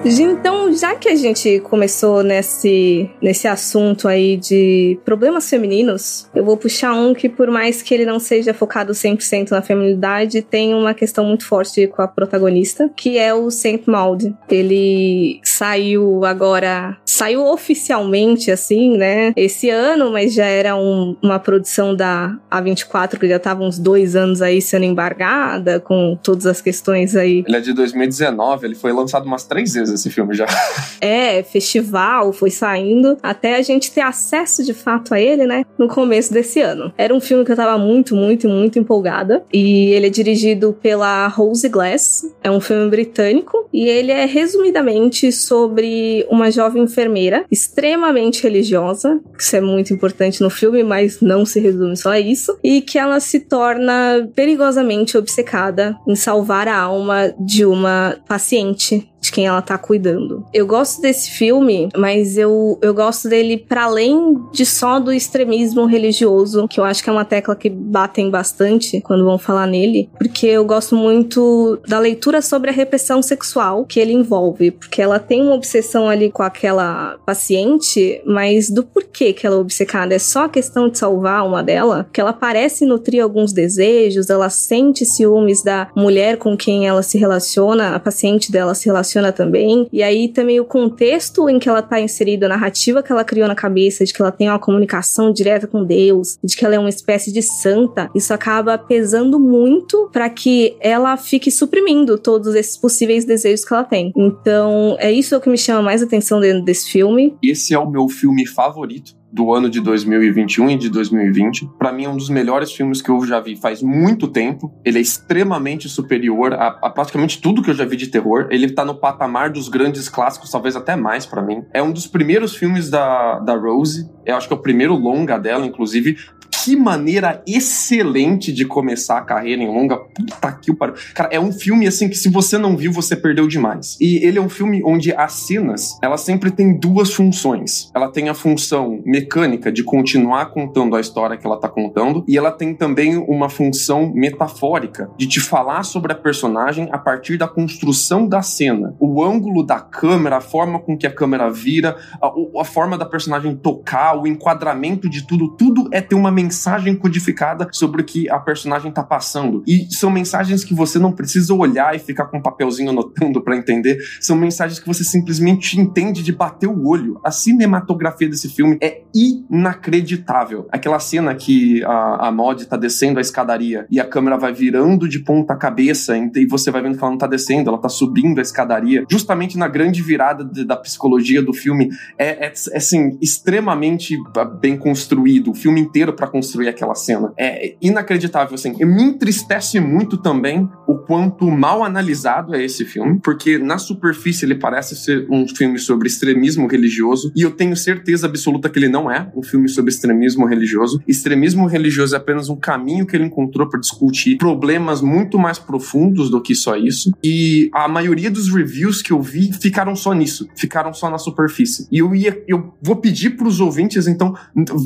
[0.06, 6.58] Então, já que a gente começou nesse, nesse assunto aí de problemas femininos, eu vou
[6.58, 10.92] puxar um que, por mais que ele não seja focado 100% na feminilidade, tem uma
[10.92, 14.34] questão muito forte com a protagonista, que é o Saint Maud.
[14.50, 21.96] Ele saiu agora, saiu oficialmente, assim, né, esse ano, mas já era um, uma produção
[21.96, 27.16] da A24 que já tava uns dois anos aí sendo embargada, com todas as questões
[27.16, 27.42] aí.
[27.46, 30.46] Ele é de 2019, ele foi lançado umas três vezes esse filme já.
[31.00, 35.86] É, festival, foi saindo, até a gente ter acesso de fato a ele, né, no
[35.86, 36.94] começo desse ano.
[36.96, 41.26] Era um filme que eu tava muito, muito, muito empolgada, e ele é dirigido pela
[41.28, 48.42] Rose Glass, é um filme britânico, e ele é resumidamente sobre uma jovem enfermeira extremamente
[48.42, 52.80] religiosa, isso é muito importante no filme, mas não se resume só a isso, e
[52.80, 59.46] que ela se torna perigosamente obcecada em salvar a alma de uma paciente de quem
[59.46, 60.44] ela tá cuidando.
[60.52, 65.86] Eu gosto desse filme, mas eu, eu gosto dele para além de só do extremismo
[65.86, 70.10] religioso, que eu acho que é uma tecla que batem bastante quando vão falar nele,
[70.18, 75.18] porque eu gosto muito da leitura sobre a repressão sexual que ele envolve, porque ela
[75.18, 80.18] tem uma obsessão ali com aquela paciente, mas do porquê que ela é obcecada é
[80.18, 85.62] só questão de salvar uma dela, que ela parece nutrir alguns desejos, ela sente ciúmes
[85.62, 89.88] da mulher com quem ela se relaciona, a paciente dela se relaciona funciona também.
[89.92, 93.46] E aí também o contexto em que ela tá inserida, a narrativa que ela criou
[93.46, 96.78] na cabeça, de que ela tem uma comunicação direta com Deus, de que ela é
[96.78, 102.76] uma espécie de santa, isso acaba pesando muito para que ela fique suprimindo todos esses
[102.76, 104.12] possíveis desejos que ela tem.
[104.16, 107.36] Então, é isso que me chama mais atenção dentro desse filme.
[107.42, 111.68] Esse é o meu filme favorito do ano de 2021 e de 2020.
[111.76, 114.72] Para mim, é um dos melhores filmes que eu já vi faz muito tempo.
[114.84, 118.46] Ele é extremamente superior a, a, praticamente tudo que eu já vi de terror.
[118.48, 121.64] Ele tá no patamar dos grandes clássicos, talvez até mais para mim.
[121.74, 124.08] É um dos primeiros filmes da, da Rose.
[124.24, 126.16] Eu acho que é o primeiro longa dela, inclusive
[126.64, 129.98] que maneira excelente de começar a carreira em longa.
[129.98, 130.94] Puta que o pariu.
[131.14, 133.98] Cara, é um filme assim que se você não viu, você perdeu demais.
[134.00, 137.90] E ele é um filme onde as cenas, ela sempre tem duas funções.
[137.94, 142.38] Ela tem a função mecânica de continuar contando a história que ela tá contando, e
[142.38, 147.46] ela tem também uma função metafórica de te falar sobre a personagem a partir da
[147.46, 148.96] construção da cena.
[148.98, 153.04] O ângulo da câmera, a forma com que a câmera vira, a, a forma da
[153.04, 156.53] personagem tocar, o enquadramento de tudo, tudo é ter uma mensagem
[157.00, 159.62] codificada sobre o que a personagem tá passando.
[159.66, 163.56] E são mensagens que você não precisa olhar e ficar com um papelzinho anotando para
[163.56, 163.98] entender.
[164.20, 167.20] São mensagens que você simplesmente entende de bater o olho.
[167.24, 170.66] A cinematografia desse filme é inacreditável.
[170.70, 175.08] Aquela cena que a, a Mod tá descendo a escadaria e a câmera vai virando
[175.08, 178.38] de ponta cabeça e você vai vendo que ela não tá descendo, ela tá subindo
[178.38, 179.04] a escadaria.
[179.10, 184.16] Justamente na grande virada de, da psicologia do filme, é, é, é assim, extremamente
[184.60, 185.50] bem construído.
[185.50, 187.32] O filme inteiro para construir aquela cena.
[187.38, 188.74] É inacreditável, assim.
[188.84, 194.54] Me entristece muito também o quanto mal analisado é esse filme, porque na superfície ele
[194.54, 199.10] parece ser um filme sobre extremismo religioso, e eu tenho certeza absoluta que ele não
[199.10, 201.00] é um filme sobre extremismo religioso.
[201.06, 206.30] Extremismo religioso é apenas um caminho que ele encontrou para discutir problemas muito mais profundos
[206.30, 207.12] do que só isso.
[207.22, 211.86] E a maioria dos reviews que eu vi ficaram só nisso, ficaram só na superfície.
[211.90, 214.34] E eu ia, eu vou pedir para os ouvintes, então,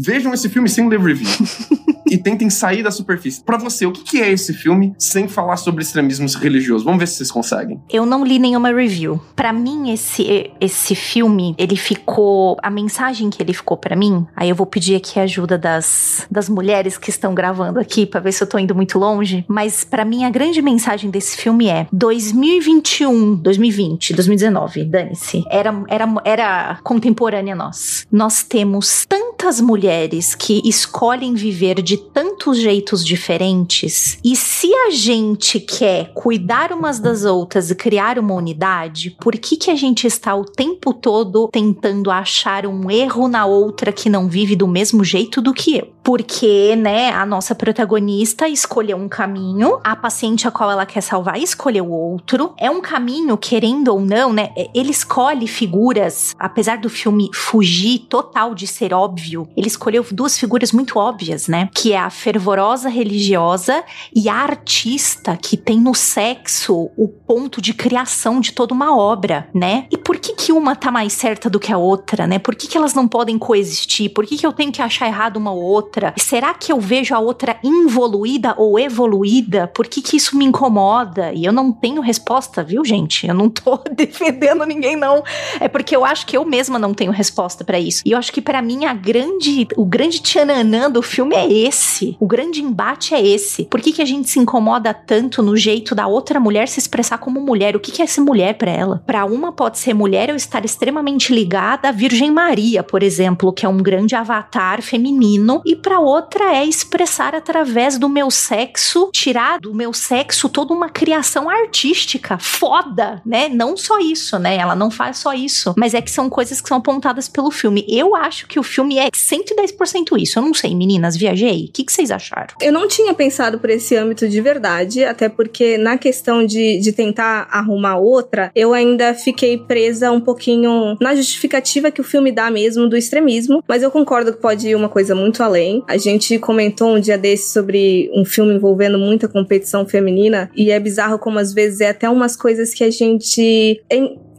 [0.03, 1.29] vejam esse filme sem ler review.
[2.11, 3.43] e tentem sair da superfície.
[3.43, 6.85] Para você, o que é esse filme sem falar sobre extremismo religioso?
[6.85, 7.81] Vamos ver se vocês conseguem.
[7.91, 9.21] Eu não li nenhuma review.
[9.37, 14.27] Para mim, esse esse filme, ele ficou a mensagem que ele ficou para mim.
[14.35, 18.21] Aí eu vou pedir aqui a ajuda das, das mulheres que estão gravando aqui para
[18.21, 19.45] ver se eu tô indo muito longe.
[19.49, 25.45] Mas para mim a grande mensagem desse filme é 2021, 2020, 2019, dane-se.
[25.51, 28.07] Era, era, era contemporânea nós.
[28.11, 34.19] Nós temos tantas mulheres que escolhem viver de tantos jeitos diferentes.
[34.23, 39.57] E se a gente quer cuidar umas das outras e criar uma unidade, por que
[39.57, 44.29] que a gente está o tempo todo tentando achar um erro na outra que não
[44.29, 45.89] vive do mesmo jeito do que eu?
[46.03, 51.39] Porque, né, a nossa protagonista escolheu um caminho, a paciente a qual ela quer salvar
[51.39, 52.55] escolheu outro.
[52.59, 54.51] É um caminho, querendo ou não, né?
[54.75, 60.73] Ele escolhe figuras, apesar do filme fugir total de ser óbvio, ele escolheu duas figuras
[60.73, 61.69] muito óbvias, né?
[61.75, 67.75] Que é a fervorosa religiosa e a artista que tem no sexo o ponto de
[67.75, 69.87] criação de toda uma obra, né?
[69.91, 72.39] E por que que uma tá mais certa do que a outra, né?
[72.39, 74.11] Por que que elas não podem coexistir?
[74.11, 76.15] Por que que eu tenho que achar errado uma ou outra?
[76.17, 79.67] Será que eu vejo a outra involuída ou evoluída?
[79.69, 81.33] Por que, que isso me incomoda?
[81.33, 83.27] E eu não tenho resposta, viu, gente?
[83.27, 85.23] Eu não tô defendendo ninguém, não.
[85.61, 88.03] É porque eu acho que eu mesma não tenho resposta para isso.
[88.05, 92.17] E eu acho que para mim a grande, o grande tchananã do filme é esse.
[92.21, 93.65] O grande embate é esse.
[93.65, 97.19] Por que, que a gente se incomoda tanto no jeito da outra mulher se expressar
[97.19, 97.75] como mulher?
[97.75, 99.03] O que, que é ser mulher para ela?
[99.07, 103.65] Para uma pode ser mulher ou estar extremamente ligada à Virgem Maria, por exemplo, que
[103.65, 109.59] é um grande avatar feminino, e para outra é expressar através do meu sexo, tirar
[109.61, 113.49] do meu sexo toda uma criação artística foda, né?
[113.49, 114.57] Não só isso, né?
[114.57, 117.85] Ela não faz só isso, mas é que são coisas que são apontadas pelo filme.
[117.89, 120.39] Eu acho que o filme é 110% isso.
[120.39, 121.67] Eu não sei, meninas, viajei.
[121.67, 122.55] O que, que vocês acharam?
[122.61, 126.93] Eu não tinha pensado por esse âmbito de verdade, até porque na questão de, de
[126.93, 132.51] tentar arrumar outra, eu ainda fiquei presa um pouquinho na justificativa que o filme dá
[132.51, 135.83] mesmo do extremismo, mas eu concordo que pode ir uma coisa muito além.
[135.87, 140.81] A gente comentou um dia desse sobre um filme envolvendo muita competição feminina e é
[140.81, 143.81] bizarro como às vezes é até umas coisas que a gente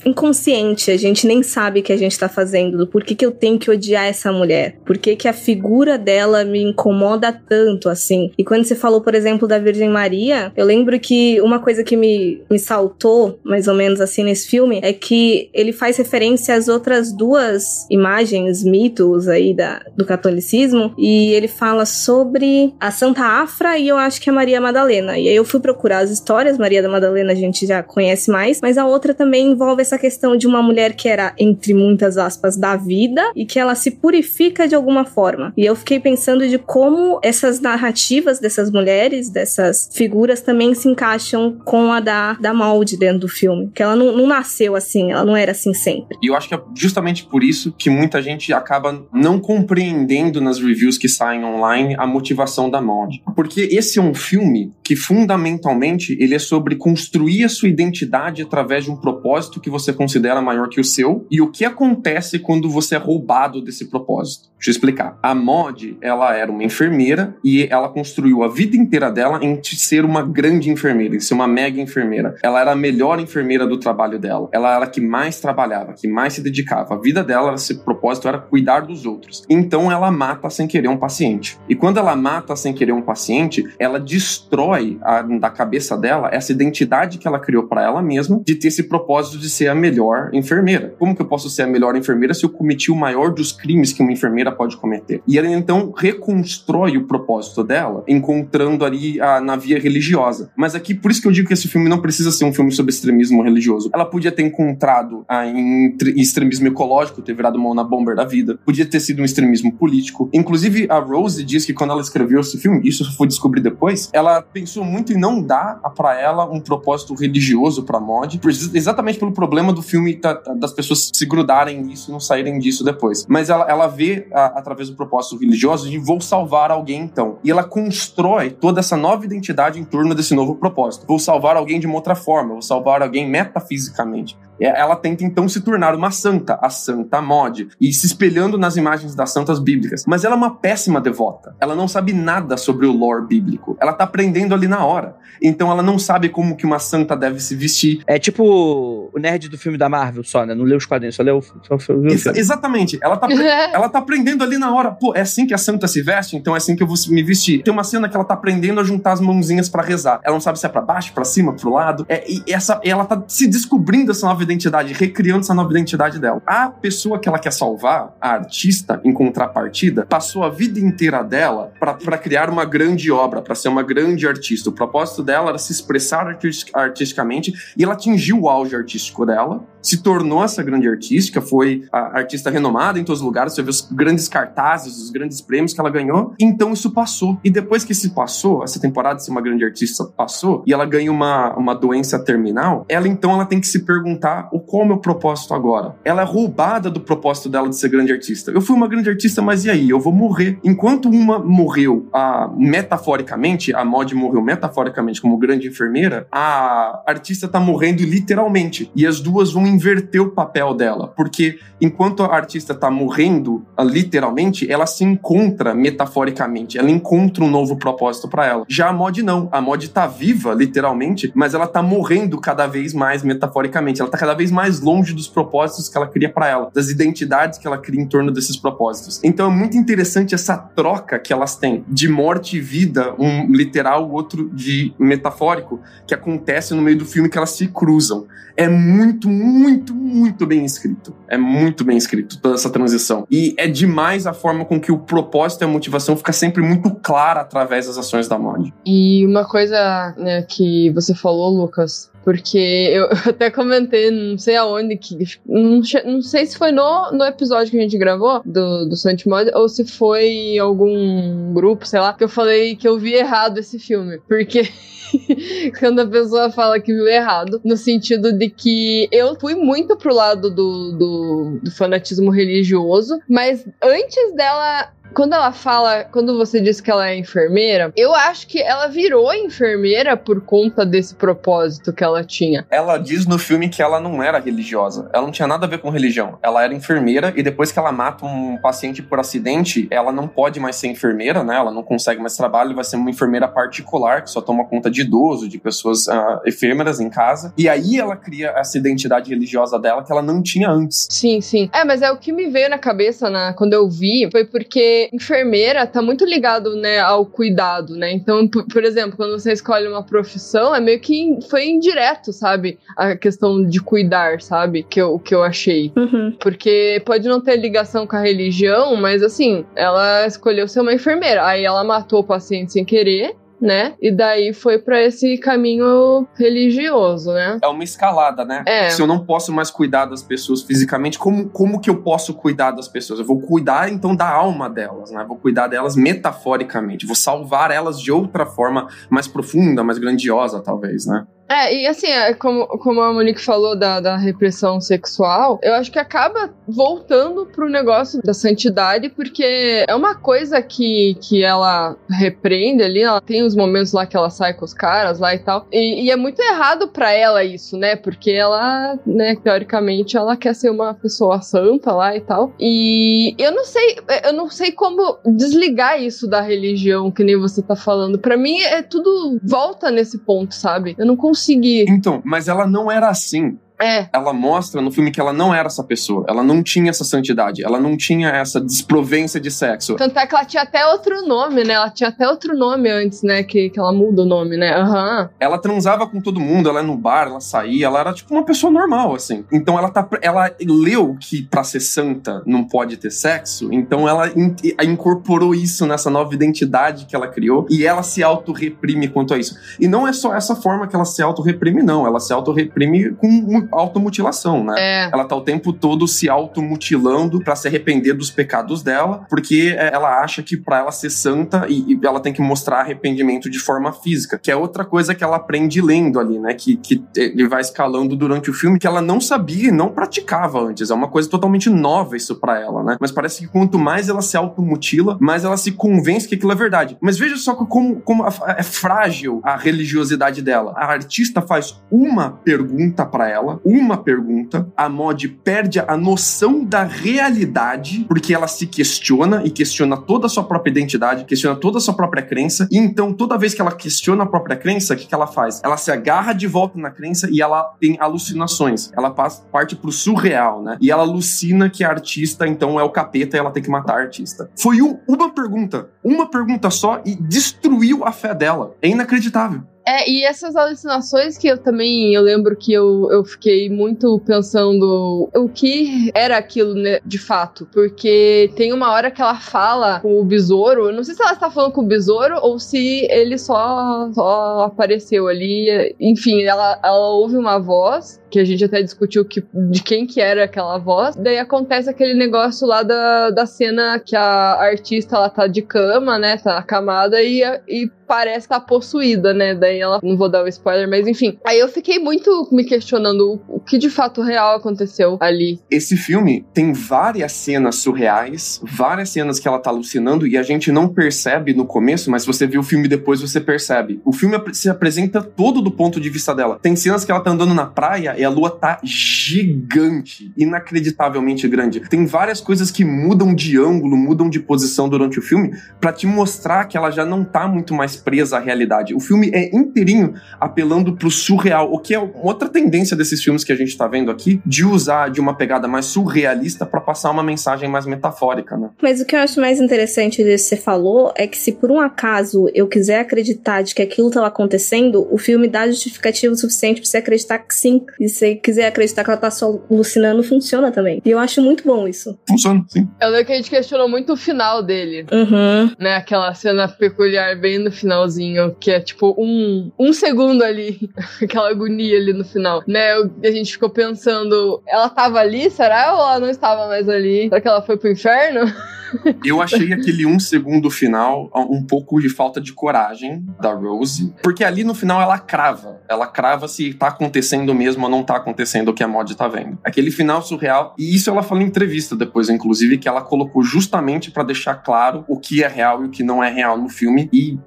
[0.05, 3.59] inconsciente, a gente nem sabe que a gente tá fazendo, do porquê que eu tenho
[3.59, 8.31] que odiar essa mulher, por que que a figura dela me incomoda tanto, assim.
[8.37, 11.97] E quando você falou, por exemplo, da Virgem Maria, eu lembro que uma coisa que
[11.97, 16.67] me, me saltou, mais ou menos assim, nesse filme, é que ele faz referência às
[16.67, 23.77] outras duas imagens, mitos aí da, do catolicismo, e ele fala sobre a Santa Afra
[23.77, 25.17] e eu acho que a Maria Madalena.
[25.17, 28.59] E aí eu fui procurar as histórias, Maria da Madalena a gente já conhece mais,
[28.61, 32.55] mas a outra também envolve essa questão de uma mulher que era, entre muitas aspas,
[32.55, 35.51] da vida e que ela se purifica de alguma forma.
[35.57, 41.57] E eu fiquei pensando de como essas narrativas dessas mulheres, dessas figuras, também se encaixam
[41.65, 43.71] com a da, da molde dentro do filme.
[43.73, 46.17] Que ela não, não nasceu assim, ela não era assim sempre.
[46.21, 50.59] E eu acho que é justamente por isso que muita gente acaba não compreendendo nas
[50.59, 53.23] reviews que saem online a motivação da mod.
[53.35, 58.85] Porque esse é um filme que fundamentalmente ele é sobre construir a sua identidade através
[58.85, 62.69] de um propósito que você considera maior que o seu e o que acontece quando
[62.69, 64.49] você é roubado desse propósito.
[64.59, 65.17] Deixa eu explicar.
[65.23, 70.03] A Mod, ela era uma enfermeira e ela construiu a vida inteira dela em ser
[70.03, 72.35] uma grande enfermeira, em ser uma mega enfermeira.
[72.43, 74.49] Ela era a melhor enfermeira do trabalho dela.
[74.51, 76.95] Ela era a que mais trabalhava, que mais se dedicava.
[76.95, 79.43] A vida dela, esse propósito era cuidar dos outros.
[79.49, 81.57] Então ela mata sem querer um paciente.
[81.69, 86.51] E quando ela mata sem querer um paciente, ela destrói a, da cabeça dela essa
[86.51, 90.29] identidade que ela criou para ela mesma de ter esse propósito de ser a melhor
[90.33, 90.95] enfermeira.
[90.97, 93.93] Como que eu posso ser a melhor enfermeira se eu cometi o maior dos crimes
[93.93, 95.21] que uma enfermeira pode cometer?
[95.27, 100.51] E ela então reconstrói o propósito dela, encontrando ali a, na via religiosa.
[100.55, 102.71] Mas aqui, por isso que eu digo que esse filme não precisa ser um filme
[102.71, 103.89] sobre extremismo religioso.
[103.93, 108.25] Ela podia ter encontrado a, em, em extremismo ecológico, ter virado mão na bomber da
[108.25, 108.59] vida.
[108.65, 110.29] Podia ter sido um extremismo político.
[110.33, 114.09] Inclusive, a Rose diz que quando ela escreveu esse filme, isso eu fui descobrir depois,
[114.13, 118.39] ela pensou muito em não dar para ela um propósito religioso pra mod,
[118.73, 122.57] exatamente pelo problema do filme tá, tá, das pessoas se grudarem nisso e não saírem
[122.59, 123.25] disso depois.
[123.27, 127.37] Mas ela, ela vê, a, através do propósito religioso, de vou salvar alguém então.
[127.43, 131.05] E ela constrói toda essa nova identidade em torno desse novo propósito.
[131.07, 134.37] Vou salvar alguém de uma outra forma, vou salvar alguém metafisicamente.
[134.59, 138.77] É, ela tenta então se tornar uma santa, a Santa Mod, e se espelhando nas
[138.77, 140.05] imagens das santas bíblicas.
[140.07, 141.55] Mas ela é uma péssima devota.
[141.59, 143.77] Ela não sabe nada sobre o lore bíblico.
[143.79, 145.15] Ela tá aprendendo ali na hora.
[145.41, 148.03] Então ela não sabe como que uma santa deve se vestir.
[148.05, 150.53] É tipo o nerd do filme da Marvel só, né?
[150.53, 152.99] Não leu os quadrinhos, só leu, só leu Ex Exatamente.
[153.01, 153.27] Ela tá,
[153.73, 154.91] ela tá aprendendo ali na hora.
[154.91, 157.23] Pô, é assim que a santa se veste, então é assim que eu vou me
[157.23, 157.63] vestir.
[157.63, 160.19] Tem uma cena que ela tá aprendendo a juntar as mãozinhas para rezar.
[160.23, 162.05] Ela não sabe se é para baixo, para cima, pro lado.
[162.09, 166.41] É, e essa, ela tá se descobrindo essa nova identidade, recriando essa nova identidade dela.
[166.45, 171.71] A pessoa que ela quer salvar, a artista, em contrapartida, passou a vida inteira dela
[171.79, 174.69] para criar uma grande obra, para ser uma grande artista.
[174.69, 176.27] O propósito dela era se expressar
[176.73, 182.49] artisticamente e ela atingiu o auge artístico dela se tornou essa grande artística, foi artista
[182.49, 185.89] renomada em todos os lugares, você vê os grandes cartazes, os grandes prêmios que ela
[185.89, 186.33] ganhou.
[186.39, 187.39] Então isso passou.
[187.43, 190.85] E depois que isso passou, essa temporada de ser uma grande artista passou, e ela
[190.85, 194.85] ganha uma, uma doença terminal, ela então ela tem que se perguntar o qual é
[194.85, 195.95] o meu propósito agora.
[196.05, 198.51] Ela é roubada do propósito dela de ser grande artista.
[198.51, 199.89] Eu fui uma grande artista, mas e aí?
[199.89, 200.59] Eu vou morrer.
[200.63, 207.59] Enquanto uma morreu a, metaforicamente, a Mod morreu metaforicamente como grande enfermeira, a artista tá
[207.59, 208.91] morrendo literalmente.
[208.95, 214.69] E as duas vão inverter o papel dela, porque enquanto a artista está morrendo, literalmente,
[214.71, 218.65] ela se encontra metaforicamente, ela encontra um novo propósito para ela.
[218.67, 222.93] Já a Mod não, a Mod tá viva, literalmente, mas ela tá morrendo cada vez
[222.93, 226.71] mais metaforicamente, ela tá cada vez mais longe dos propósitos que ela cria para ela,
[226.73, 229.19] das identidades que ela cria em torno desses propósitos.
[229.23, 234.09] Então é muito interessante essa troca que elas têm de morte e vida, um literal,
[234.09, 238.27] outro de metafórico, que acontece no meio do filme que elas se cruzam.
[238.55, 241.13] É muito, muito muito, muito bem escrito.
[241.27, 243.25] É muito bem escrito toda essa transição.
[243.29, 246.91] E é demais a forma com que o propósito e a motivação fica sempre muito
[246.95, 248.73] clara através das ações da mod.
[248.85, 252.57] E uma coisa né, que você falou, Lucas, porque
[252.91, 257.71] eu, até comentei, não sei aonde, que não, não sei se foi no, no episódio
[257.71, 258.95] que a gente gravou do, do
[259.25, 263.13] Mod ou se foi em algum grupo, sei lá, que eu falei que eu vi
[263.13, 264.19] errado esse filme.
[264.27, 264.69] Porque
[265.79, 270.13] quando a pessoa fala que viu errado, no sentido de que eu fui muito pro
[270.13, 276.81] lado do, do, do fanatismo religioso, mas antes dela quando ela fala, quando você diz
[276.81, 282.03] que ela é enfermeira, eu acho que ela virou enfermeira por conta desse propósito que
[282.03, 282.65] ela tinha.
[282.69, 285.09] Ela diz no filme que ela não era religiosa.
[285.13, 286.37] Ela não tinha nada a ver com religião.
[286.41, 290.59] Ela era enfermeira e depois que ela mata um paciente por acidente, ela não pode
[290.59, 291.55] mais ser enfermeira, né?
[291.55, 295.01] Ela não consegue mais trabalho, vai ser uma enfermeira particular que só toma conta de
[295.01, 297.53] idoso, de pessoas uh, efêmeras em casa.
[297.57, 301.07] E aí ela cria essa identidade religiosa dela que ela não tinha antes.
[301.09, 301.69] Sim, sim.
[301.73, 304.98] É, mas é o que me veio na cabeça na, quando eu vi foi porque
[305.13, 308.11] enfermeira tá muito ligado, né, ao cuidado, né?
[308.11, 312.77] Então, por, por exemplo, quando você escolhe uma profissão, é meio que foi indireto, sabe?
[312.97, 314.83] A questão de cuidar, sabe?
[314.83, 315.91] Que eu, que eu achei.
[315.95, 316.35] Uhum.
[316.39, 321.45] Porque pode não ter ligação com a religião, mas assim, ela escolheu ser uma enfermeira.
[321.45, 323.95] Aí ela matou o paciente sem querer né?
[324.01, 327.59] E daí foi para esse caminho religioso, né?
[327.61, 328.63] É uma escalada, né?
[328.65, 328.89] É.
[328.89, 332.71] Se eu não posso mais cuidar das pessoas fisicamente, como, como que eu posso cuidar
[332.71, 333.19] das pessoas?
[333.19, 335.25] Eu vou cuidar então da alma delas, né?
[335.27, 341.05] Vou cuidar delas metaforicamente, vou salvar elas de outra forma mais profunda, mais grandiosa, talvez,
[341.05, 341.25] né?
[341.49, 345.91] É, e assim, é, como, como a Monique falou da, da repressão sexual, eu acho
[345.91, 352.83] que acaba voltando pro negócio da santidade, porque é uma coisa que, que ela repreende
[352.83, 355.65] ali, ela tem os momentos lá que ela sai com os caras lá e tal,
[355.71, 360.53] e, e é muito errado para ela isso, né, porque ela, né, teoricamente, ela quer
[360.53, 365.17] ser uma pessoa santa lá e tal, e eu não sei, eu não sei como
[365.25, 370.19] desligar isso da religião, que nem você tá falando, para mim é tudo volta nesse
[370.19, 370.95] ponto, sabe?
[370.99, 371.85] Eu não consigo conseguir.
[371.89, 373.57] Então, mas ela não era assim.
[373.81, 374.09] É.
[374.11, 376.25] Ela mostra no filme que ela não era essa pessoa.
[376.27, 377.63] Ela não tinha essa santidade.
[377.63, 379.95] Ela não tinha essa desprovência de sexo.
[379.95, 381.73] Tanto é que ela tinha até outro nome, né?
[381.73, 383.43] Ela tinha até outro nome antes, né?
[383.43, 384.73] Que, que ela muda o nome, né?
[384.75, 385.21] Aham.
[385.21, 385.29] Uhum.
[385.39, 388.43] Ela transava com todo mundo, ela ia no bar, ela saía, ela era tipo uma
[388.43, 389.45] pessoa normal, assim.
[389.51, 390.07] Então ela tá.
[390.21, 395.85] Ela leu que pra ser santa não pode ter sexo, então ela in, incorporou isso
[395.85, 399.55] nessa nova identidade que ela criou e ela se auto-reprime quanto a isso.
[399.79, 402.05] E não é só essa forma que ela se auto-reprime, não.
[402.05, 404.75] Ela se auto-reprime com automutilação, né?
[404.77, 405.09] É.
[405.11, 409.93] Ela tá o tempo todo se automutilando para se arrepender dos pecados dela, porque é,
[409.93, 413.59] ela acha que para ela ser santa e, e, ela tem que mostrar arrependimento de
[413.59, 416.53] forma física, que é outra coisa que ela aprende lendo ali, né?
[416.53, 420.61] Que, que ele vai escalando durante o filme que ela não sabia e não praticava
[420.61, 420.89] antes.
[420.89, 422.97] É uma coisa totalmente nova isso para ela, né?
[422.99, 426.55] Mas parece que quanto mais ela se automutila, mais ela se convence que aquilo é
[426.55, 426.97] verdade.
[427.01, 430.73] Mas veja só como, como é frágil a religiosidade dela.
[430.75, 436.83] A artista faz uma pergunta para ela, uma pergunta, a Mod perde a noção da
[436.83, 441.81] realidade, porque ela se questiona e questiona toda a sua própria identidade, questiona toda a
[441.81, 445.07] sua própria crença, e então toda vez que ela questiona a própria crença, o que,
[445.07, 445.61] que ela faz?
[445.63, 448.91] Ela se agarra de volta na crença e ela tem alucinações.
[448.95, 450.77] Ela parte pro surreal, né?
[450.81, 453.97] E ela alucina que a artista, então, é o capeta e ela tem que matar
[453.97, 454.49] a artista.
[454.57, 458.75] Foi um, uma pergunta, uma pergunta só e destruiu a fé dela.
[458.81, 459.63] É inacreditável.
[459.89, 465.27] É, e essas alucinações que eu também, eu lembro que eu, eu fiquei muito pensando
[465.35, 467.67] o que era aquilo né, de fato.
[467.73, 471.33] Porque tem uma hora que ela fala com o besouro, eu não sei se ela
[471.33, 475.95] está falando com o besouro ou se ele só, só apareceu ali.
[475.99, 480.21] Enfim, ela, ela ouve uma voz que a gente até discutiu que, de quem que
[480.21, 481.15] era aquela voz.
[481.15, 486.17] Daí acontece aquele negócio lá da, da cena que a artista ela tá de cama,
[486.17, 486.37] né?
[486.37, 489.53] Tá acamada e, e parece estar tá possuída, né?
[489.53, 489.99] Daí ela.
[490.01, 491.37] Não vou dar o spoiler, mas enfim.
[491.45, 495.59] Aí eu fiquei muito me questionando o, o que de fato real aconteceu ali.
[495.69, 500.71] Esse filme tem várias cenas surreais, várias cenas que ela tá alucinando e a gente
[500.71, 504.01] não percebe no começo, mas se você viu o filme depois, você percebe.
[504.03, 506.57] O filme se apresenta todo do ponto de vista dela.
[506.59, 511.79] Tem cenas que ela tá andando na praia e a lua tá gigante, inacreditavelmente grande.
[511.79, 516.05] Tem várias coisas que mudam de ângulo, mudam de posição durante o filme para te
[516.05, 518.93] mostrar que ela já não tá muito mais presa à realidade.
[518.93, 523.51] O filme é inteirinho apelando pro surreal, o que é outra tendência desses filmes que
[523.51, 527.23] a gente tá vendo aqui, de usar de uma pegada mais surrealista para passar uma
[527.23, 528.69] mensagem mais metafórica, né?
[528.81, 531.71] Mas o que eu acho mais interessante disso que você falou é que se por
[531.71, 536.81] um acaso eu quiser acreditar de que aquilo tá acontecendo, o filme dá justificativo suficiente
[536.81, 537.81] para você acreditar que sim.
[538.09, 540.99] E se você quiser acreditar que ela tá só alucinando, funciona também.
[541.05, 542.17] E eu acho muito bom isso.
[542.27, 542.89] Funciona, sim.
[542.99, 545.05] Eu lembro que a gente questionou muito o final dele.
[545.11, 545.71] Uhum.
[545.77, 545.95] Né?
[545.95, 550.89] Aquela cena peculiar bem no finalzinho, que é tipo um, um segundo ali,
[551.21, 552.93] aquela agonia ali no final, né?
[553.23, 555.93] A gente ficou pensando, ela tava ali, será?
[555.93, 557.29] Ou ela não estava mais ali?
[557.29, 558.51] Será que ela foi pro inferno?
[559.23, 564.43] Eu achei aquele um segundo final um pouco de falta de coragem da Rose, porque
[564.43, 565.81] ali no final ela crava.
[565.87, 569.27] Ela crava se tá acontecendo mesmo ou não tá acontecendo o que a Mod tá
[569.27, 569.57] vendo.
[569.63, 574.11] Aquele final surreal, e isso ela falou em entrevista depois, inclusive, que ela colocou justamente
[574.11, 577.09] para deixar claro o que é real e o que não é real no filme.
[577.11, 577.37] E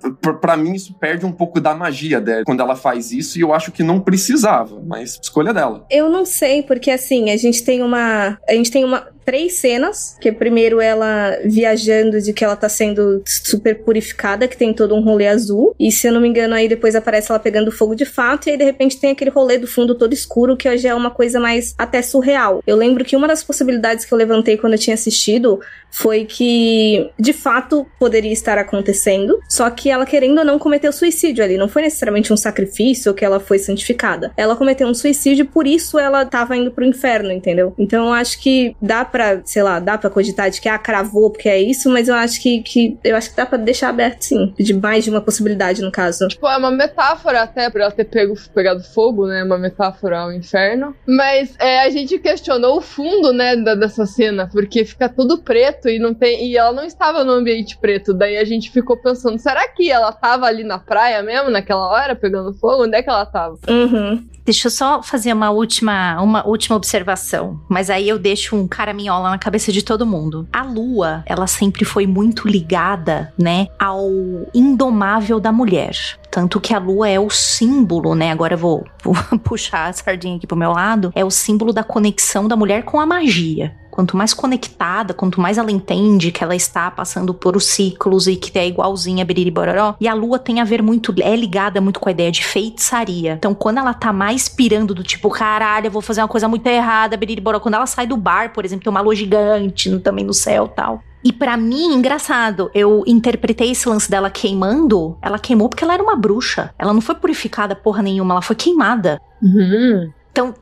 [0.41, 3.53] para mim isso perde um pouco da magia dela quando ela faz isso, e eu
[3.53, 5.87] acho que não precisava, mas escolha dela.
[5.91, 8.39] Eu não sei, porque assim, a gente tem uma.
[8.49, 12.69] A gente tem uma três cenas, que é primeiro ela viajando de que ela tá
[12.69, 16.55] sendo super purificada, que tem todo um rolê azul, e se eu não me engano
[16.55, 19.59] aí depois aparece ela pegando fogo de fato, e aí de repente tem aquele rolê
[19.59, 22.63] do fundo todo escuro, que hoje é uma coisa mais até surreal.
[22.67, 25.61] Eu lembro que uma das possibilidades que eu levantei quando eu tinha assistido
[25.91, 31.45] foi que de fato poderia estar acontecendo, só que ela querendo ou não cometeu suicídio
[31.45, 34.33] ali, não foi necessariamente um sacrifício que ela foi santificada.
[34.37, 37.75] Ela cometeu um suicídio, por isso ela tava indo pro inferno, entendeu?
[37.79, 41.31] Então eu acho que dá pra, sei lá, dá pra cogitar de que ah, cravou
[41.31, 44.23] porque é isso, mas eu acho que, que eu acho que dá pra deixar aberto
[44.23, 44.55] sim.
[44.59, 46.27] De mais de uma possibilidade, no caso.
[46.29, 49.45] Tipo, é uma metáfora até pra ela ter pego, pegado fogo, né?
[49.45, 50.97] Uma metáfora ao inferno.
[51.07, 55.89] Mas é, a gente questionou o fundo, né, da, dessa cena, porque fica tudo preto
[55.89, 56.47] e não tem.
[56.47, 58.15] E ela não estava no ambiente preto.
[58.15, 62.17] Daí a gente ficou pensando, será que ela tava ali na praia mesmo, naquela hora,
[62.17, 62.85] pegando fogo?
[62.85, 63.59] Onde é que ela tava?
[63.69, 64.25] Uhum.
[64.45, 67.61] Deixa eu só fazer uma última, uma última observação.
[67.69, 70.49] Mas aí eu deixo um caraminhola na cabeça de todo mundo.
[70.53, 74.09] A lua, ela sempre foi muito ligada, né, ao
[74.53, 75.97] indomável da mulher.
[76.31, 78.33] Tanto que a lua é o símbolo, né?
[78.33, 81.13] Agora eu vou, vou puxar a sardinha aqui pro meu lado.
[81.15, 83.77] É o símbolo da conexão da mulher com a magia.
[83.93, 88.37] Quanto mais conectada, quanto mais ela entende que ela está passando por os ciclos e
[88.37, 89.95] que é igualzinha a.
[90.01, 93.35] E a lua tem a ver muito, é ligada muito com a ideia de feitiçaria.
[93.35, 96.67] Então, quando ela tá mais pirando do tipo, caralho, eu vou fazer uma coisa muito
[96.67, 97.61] errada, Biriri Bororó.
[97.61, 100.69] Quando ela sai do bar, por exemplo, tem uma lua gigante no, também no céu
[100.69, 101.03] tal.
[101.23, 105.19] E para mim, engraçado, eu interpretei esse lance dela queimando.
[105.21, 106.75] Ela queimou porque ela era uma bruxa.
[106.79, 109.21] Ela não foi purificada porra nenhuma, ela foi queimada.
[109.43, 110.11] Uhum.
[110.33, 110.55] Então,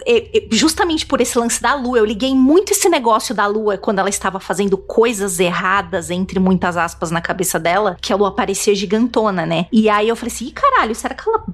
[0.51, 4.09] justamente por esse lance da lua, eu liguei muito esse negócio da lua quando ela
[4.09, 9.47] estava fazendo coisas erradas, entre muitas aspas, na cabeça dela, que a lua parecia gigantona,
[9.47, 9.67] né?
[9.71, 11.45] E aí eu falei assim: Ih, caralho, será que ela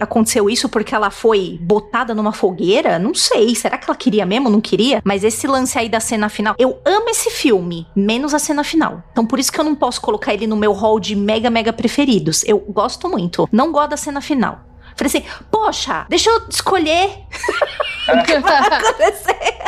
[0.00, 2.98] aconteceu isso porque ela foi botada numa fogueira?
[2.98, 3.54] Não sei.
[3.54, 4.50] Será que ela queria mesmo?
[4.50, 5.00] Não queria?
[5.04, 9.02] Mas esse lance aí da cena final, eu amo esse filme, menos a cena final.
[9.12, 11.72] Então, por isso que eu não posso colocar ele no meu hall de mega, mega
[11.72, 12.42] preferidos.
[12.44, 13.48] Eu gosto muito.
[13.52, 14.69] Não gosto da cena final.
[15.00, 17.24] Falei assim, poxa, deixa eu escolher
[18.12, 19.58] o que vai acontecer.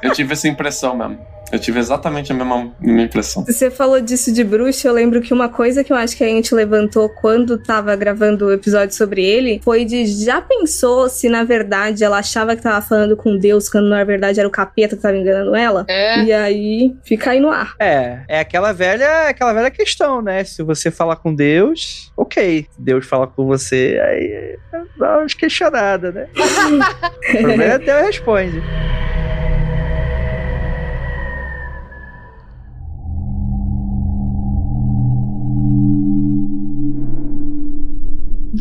[0.00, 1.26] Eu tive essa impressão mesmo.
[1.52, 3.44] Eu tive exatamente a mesma, mesma impressão.
[3.44, 6.28] Você falou disso de bruxa, eu lembro que uma coisa que eu acho que a
[6.28, 11.44] gente levantou quando tava gravando o episódio sobre ele foi de já pensou se na
[11.44, 15.02] verdade ela achava que tava falando com Deus, quando na verdade era o capeta que
[15.02, 15.84] tava enganando ela?
[15.88, 16.24] É.
[16.24, 17.74] E aí fica aí no ar.
[17.78, 20.42] É, é aquela velha, aquela velha questão, né?
[20.44, 22.66] Se você falar com Deus, ok.
[22.78, 24.58] Deus fala com você, aí
[24.98, 26.28] dá umas questionadas, né?
[26.34, 28.62] o problema é Deus responde.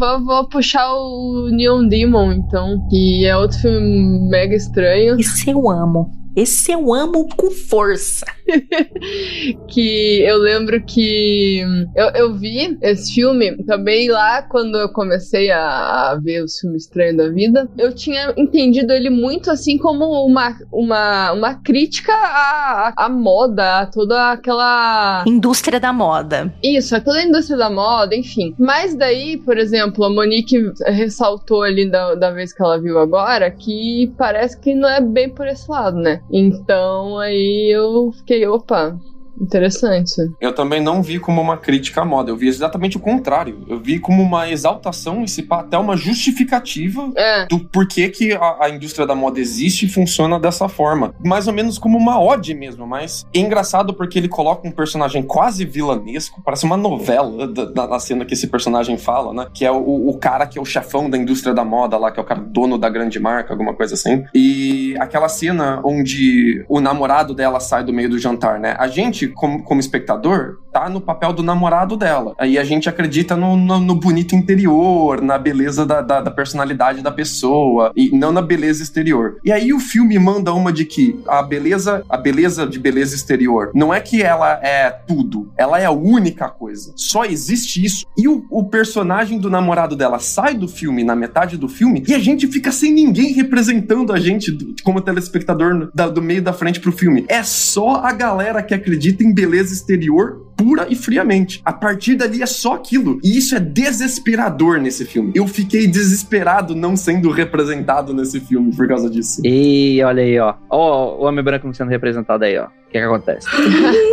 [0.02, 5.16] Vou, vou, puxar o Neon Demon, então, que é outro filme mega estranho.
[5.20, 6.12] Esse eu amo.
[6.36, 8.26] Esse eu amo com força.
[9.68, 11.62] que eu lembro que
[11.96, 16.84] eu, eu vi esse filme também lá quando eu comecei a, a ver os filmes
[16.84, 17.70] estranhos da vida.
[17.78, 23.86] Eu tinha entendido ele muito assim como uma, uma, uma crítica à, à moda, a
[23.86, 25.24] toda aquela.
[25.28, 26.54] Indústria da moda.
[26.64, 28.54] Isso, a toda a indústria da moda, enfim.
[28.58, 33.50] Mas daí, por exemplo, a Monique ressaltou ali da, da vez que ela viu agora
[33.52, 36.22] que parece que não é bem por esse lado, né?
[36.32, 39.00] Então aí eu fiquei, opa,
[39.42, 40.14] Interessante.
[40.40, 43.64] Eu também não vi como uma crítica à moda, eu vi exatamente o contrário.
[43.68, 47.46] Eu vi como uma exaltação e se pá, até uma justificativa É.
[47.48, 51.14] do porquê que a, a indústria da moda existe e funciona dessa forma.
[51.24, 55.24] Mais ou menos como uma ode mesmo, mas é engraçado porque ele coloca um personagem
[55.24, 59.48] quase vilanesco, parece uma novela da, da, da cena que esse personagem fala, né?
[59.54, 62.20] Que é o, o cara que é o chefão da indústria da moda lá, que
[62.20, 64.24] é o cara dono da grande marca, alguma coisa assim.
[64.34, 68.76] E aquela cena onde o namorado dela sai do meio do jantar, né?
[68.78, 72.34] A gente, como, como espectador, tá no papel do namorado dela.
[72.38, 77.02] Aí a gente acredita no, no, no bonito interior, na beleza da, da, da personalidade
[77.02, 79.38] da pessoa, e não na beleza exterior.
[79.44, 83.72] E aí o filme manda uma de que a beleza, a beleza de beleza exterior,
[83.74, 86.94] não é que ela é tudo, ela é a única coisa.
[86.96, 88.06] Só existe isso.
[88.18, 92.14] E o, o personagem do namorado dela sai do filme na metade do filme e
[92.14, 96.54] a gente fica sem ninguém representando a gente do- como telespectador da- do meio da
[96.54, 97.26] frente pro filme.
[97.28, 101.60] É só a galera que acredita tem beleza exterior pura e friamente.
[101.66, 103.20] A partir dali é só aquilo.
[103.24, 105.32] E isso é desesperador nesse filme.
[105.34, 109.42] Eu fiquei desesperado não sendo representado nesse filme por causa disso.
[109.44, 110.54] E olha aí, ó.
[110.70, 112.68] Ó, o homem branco sendo representado aí, ó.
[112.92, 113.48] O que, que acontece?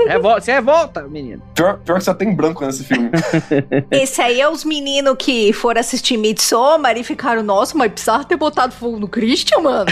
[0.07, 1.43] Revol se revolta, menino.
[1.53, 3.11] Pior, pior que só tem branco nesse filme.
[3.91, 8.37] Esse aí é os meninos que foram assistir Midsommar e ficaram, nossa, mas precisava ter
[8.37, 9.91] botado fogo no Christian, mano.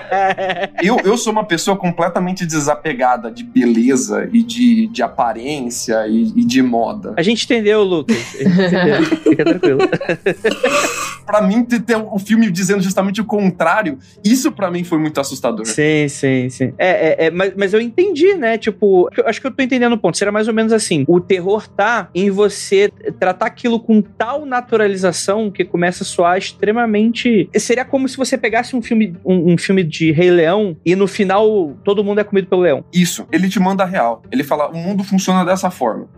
[0.82, 6.44] eu, eu sou uma pessoa completamente desapegada de beleza e de, de aparência e, e
[6.46, 7.12] de moda.
[7.14, 8.16] A gente entendeu, Lucas.
[8.16, 9.04] A gente entendeu.
[9.22, 9.80] Fica tranquilo.
[11.26, 15.66] pra mim, ter o filme dizendo justamente o contrário, isso pra mim foi muito assustador.
[15.66, 16.72] Sim, sim, sim.
[16.78, 18.56] É, é, é mas, mas eu entendi, né?
[18.56, 20.16] Tipo, acho que eu tô entendendo o ponto.
[20.16, 25.50] Será mais ou menos assim: o terror tá em você tratar aquilo com tal naturalização
[25.50, 27.48] que começa a soar extremamente.
[27.56, 31.06] Seria como se você pegasse um filme, um, um filme de Rei Leão e no
[31.06, 32.84] final todo mundo é comido pelo leão.
[32.92, 34.22] Isso, ele te manda a real.
[34.30, 36.08] Ele fala: o mundo funciona dessa forma.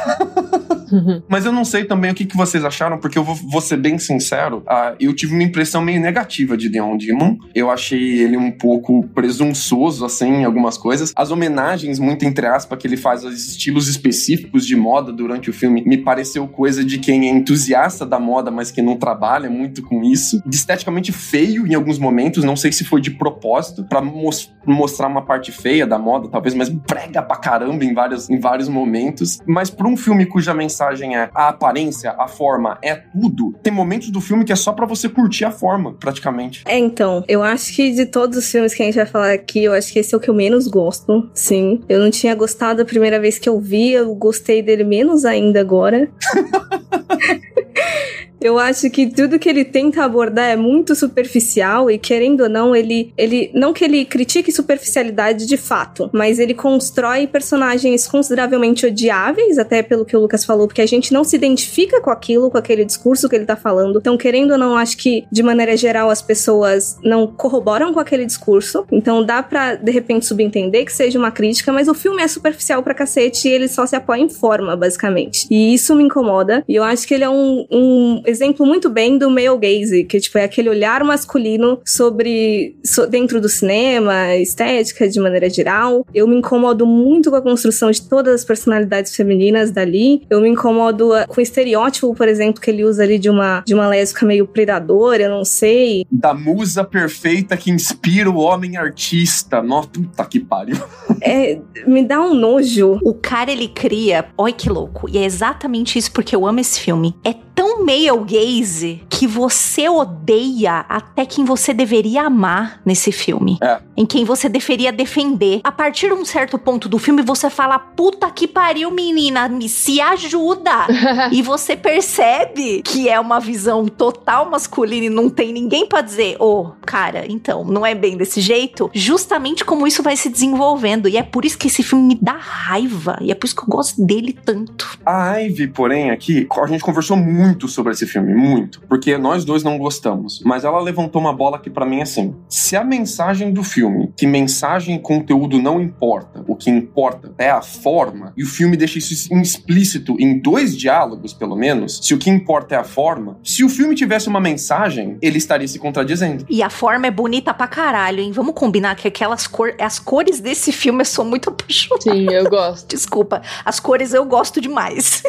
[1.28, 3.76] Mas eu não sei também o que, que vocês acharam, porque eu vou, vou ser
[3.76, 4.58] bem sincero.
[4.58, 7.36] Uh, eu tive uma impressão meio negativa de Neon Demon.
[7.54, 11.12] Eu achei ele um pouco presunçoso, assim, em algumas coisas.
[11.14, 15.52] As homenagens, muito entre aspas, que ele faz aos estilos específicos de moda durante o
[15.52, 19.82] filme, me pareceu coisa de quem é entusiasta da moda, mas que não trabalha muito
[19.82, 20.42] com isso.
[20.50, 25.22] Esteticamente feio em alguns momentos, não sei se foi de propósito, para mos mostrar uma
[25.22, 29.38] parte feia da moda, talvez, mas brega pra caramba em vários, em vários momentos.
[29.46, 34.10] Mas pra um filme cuja mensagem é a aparência, a forma, é tudo, tem momentos
[34.10, 36.62] do filme que é só para você curtir a forma, praticamente.
[36.66, 39.64] É, então, eu acho que de todos os filmes que a gente vai falar aqui,
[39.64, 41.82] eu acho que esse é o que eu menos gosto, sim.
[41.88, 45.60] Eu não tinha gostado a primeira vez que eu vi, eu gostei dele menos ainda
[45.60, 46.08] agora.
[48.40, 52.74] Eu acho que tudo que ele tenta abordar é muito superficial e querendo ou não,
[52.74, 59.58] ele ele não que ele critique superficialidade de fato, mas ele constrói personagens consideravelmente odiáveis,
[59.58, 62.58] até pelo que o Lucas falou, porque a gente não se identifica com aquilo, com
[62.58, 63.98] aquele discurso que ele tá falando.
[63.98, 68.24] Então, querendo ou não, acho que de maneira geral as pessoas não corroboram com aquele
[68.24, 68.86] discurso.
[68.90, 72.82] Então, dá para de repente subentender que seja uma crítica, mas o filme é superficial
[72.82, 75.46] pra cacete e ele só se apoia em forma, basicamente.
[75.50, 76.64] E isso me incomoda.
[76.68, 80.20] E eu acho que ele é um, um exemplo muito bem do male gaze, que
[80.20, 86.06] tipo, é aquele olhar masculino sobre so, dentro do cinema, estética de maneira geral.
[86.14, 90.22] Eu me incomodo muito com a construção de todas as personalidades femininas dali.
[90.30, 93.62] Eu me incomodo ah, com o estereótipo, por exemplo, que ele usa ali de uma,
[93.66, 96.06] de uma lésbica meio predadora, eu não sei.
[96.10, 99.62] Da musa perfeita que inspira o homem artista.
[99.62, 100.76] Nossa, puta que pariu.
[101.20, 102.98] É, me dá um nojo.
[103.02, 104.26] O cara, ele cria...
[104.38, 105.08] Olha que louco.
[105.08, 107.14] E é exatamente isso porque eu amo esse filme.
[107.24, 113.58] É tão male gaze que você odeia até quem você deveria amar nesse filme.
[113.62, 113.78] É.
[113.94, 115.60] Em quem você deveria defender.
[115.62, 119.68] A partir de um certo ponto do filme, você fala: puta que pariu, menina, me
[119.68, 120.86] se ajuda.
[121.30, 126.36] e você percebe que é uma visão total masculina e não tem ninguém para dizer:
[126.40, 128.90] ô, oh, cara, então, não é bem desse jeito.
[128.94, 131.08] Justamente como isso vai se desenvolvendo.
[131.10, 133.18] E é por isso que esse filme me dá raiva.
[133.20, 134.98] E é por isso que eu gosto dele tanto.
[135.04, 138.80] A Ivy, porém, aqui, a gente conversou muito sobre esse filme, muito.
[138.88, 140.40] Porque nós dois não gostamos.
[140.44, 144.12] Mas ela levantou uma bola que para mim é assim: se a mensagem do filme,
[144.16, 148.76] que mensagem e conteúdo não importa, o que importa é a forma, e o filme
[148.76, 153.38] deixa isso explícito em dois diálogos, pelo menos, se o que importa é a forma,
[153.42, 156.44] se o filme tivesse uma mensagem, ele estaria se contradizendo.
[156.48, 158.32] E a forma é bonita pra caralho, hein?
[158.32, 159.76] Vamos combinar que aquelas cores.
[159.78, 162.02] As cores desse filme eu sou muito apaixonada.
[162.02, 162.88] Sim, eu gosto.
[162.88, 163.42] Desculpa.
[163.64, 165.22] As cores eu gosto demais.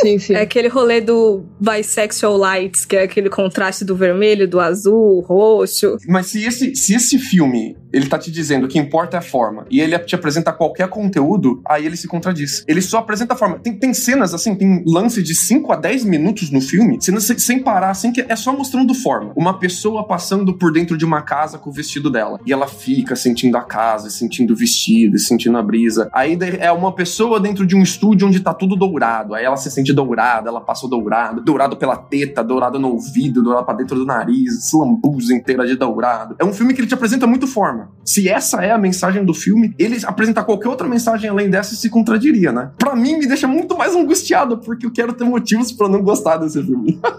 [0.00, 0.34] Sim, sim.
[0.34, 1.19] É aquele rolê do
[1.58, 5.96] bisexual lights, que é aquele contraste do vermelho, do azul, roxo.
[6.08, 9.66] Mas se esse, se esse filme ele tá te dizendo que importa é a forma
[9.70, 12.64] e ele te apresenta qualquer conteúdo, aí ele se contradiz.
[12.66, 13.58] Ele só apresenta a forma.
[13.58, 17.38] Tem, tem cenas assim, tem lance de 5 a 10 minutos no filme, cenas sem,
[17.38, 19.32] sem parar, assim, que é só mostrando forma.
[19.36, 22.38] Uma pessoa passando por dentro de uma casa com o vestido dela.
[22.46, 26.08] E ela fica sentindo a casa, sentindo o vestido, sentindo a brisa.
[26.12, 29.34] Aí é uma pessoa dentro de um estúdio onde tá tudo dourado.
[29.34, 31.09] Aí ela se sente dourada, ela passa dourado,
[31.42, 36.36] dourado pela teta, dourado no ouvido, dourado pra dentro do nariz, lambuza inteira de dourado.
[36.38, 37.90] É um filme que ele te apresenta muito forma.
[38.04, 41.88] Se essa é a mensagem do filme, ele apresentar qualquer outra mensagem além dessa se
[41.88, 42.70] contradiria, né?
[42.78, 46.36] Pra mim, me deixa muito mais angustiado, porque eu quero ter motivos para não gostar
[46.38, 47.00] desse filme.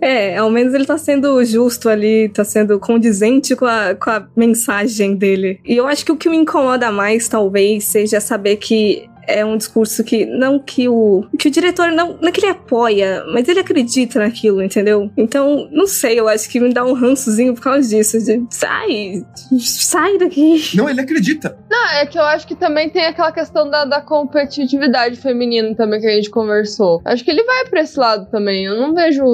[0.00, 4.26] É, ao menos ele tá sendo justo ali, tá sendo condizente com a, com a
[4.36, 5.58] mensagem dele.
[5.64, 9.56] E eu acho que o que me incomoda mais, talvez, seja saber que é um
[9.56, 13.48] discurso que não que o que o diretor não, não é que ele apoia, mas
[13.48, 15.10] ele acredita naquilo, entendeu?
[15.16, 18.18] Então, não sei, eu acho que me dá um rançozinho por causa disso.
[18.18, 19.24] De, sai,
[19.58, 20.62] sai daqui.
[20.74, 21.56] Não, ele acredita.
[21.70, 26.00] Não, é que eu acho que também tem aquela questão da, da competitividade feminina também
[26.00, 27.00] que a gente conversou.
[27.04, 28.64] Acho que ele vai pra esse lado também.
[28.64, 29.24] Eu não vejo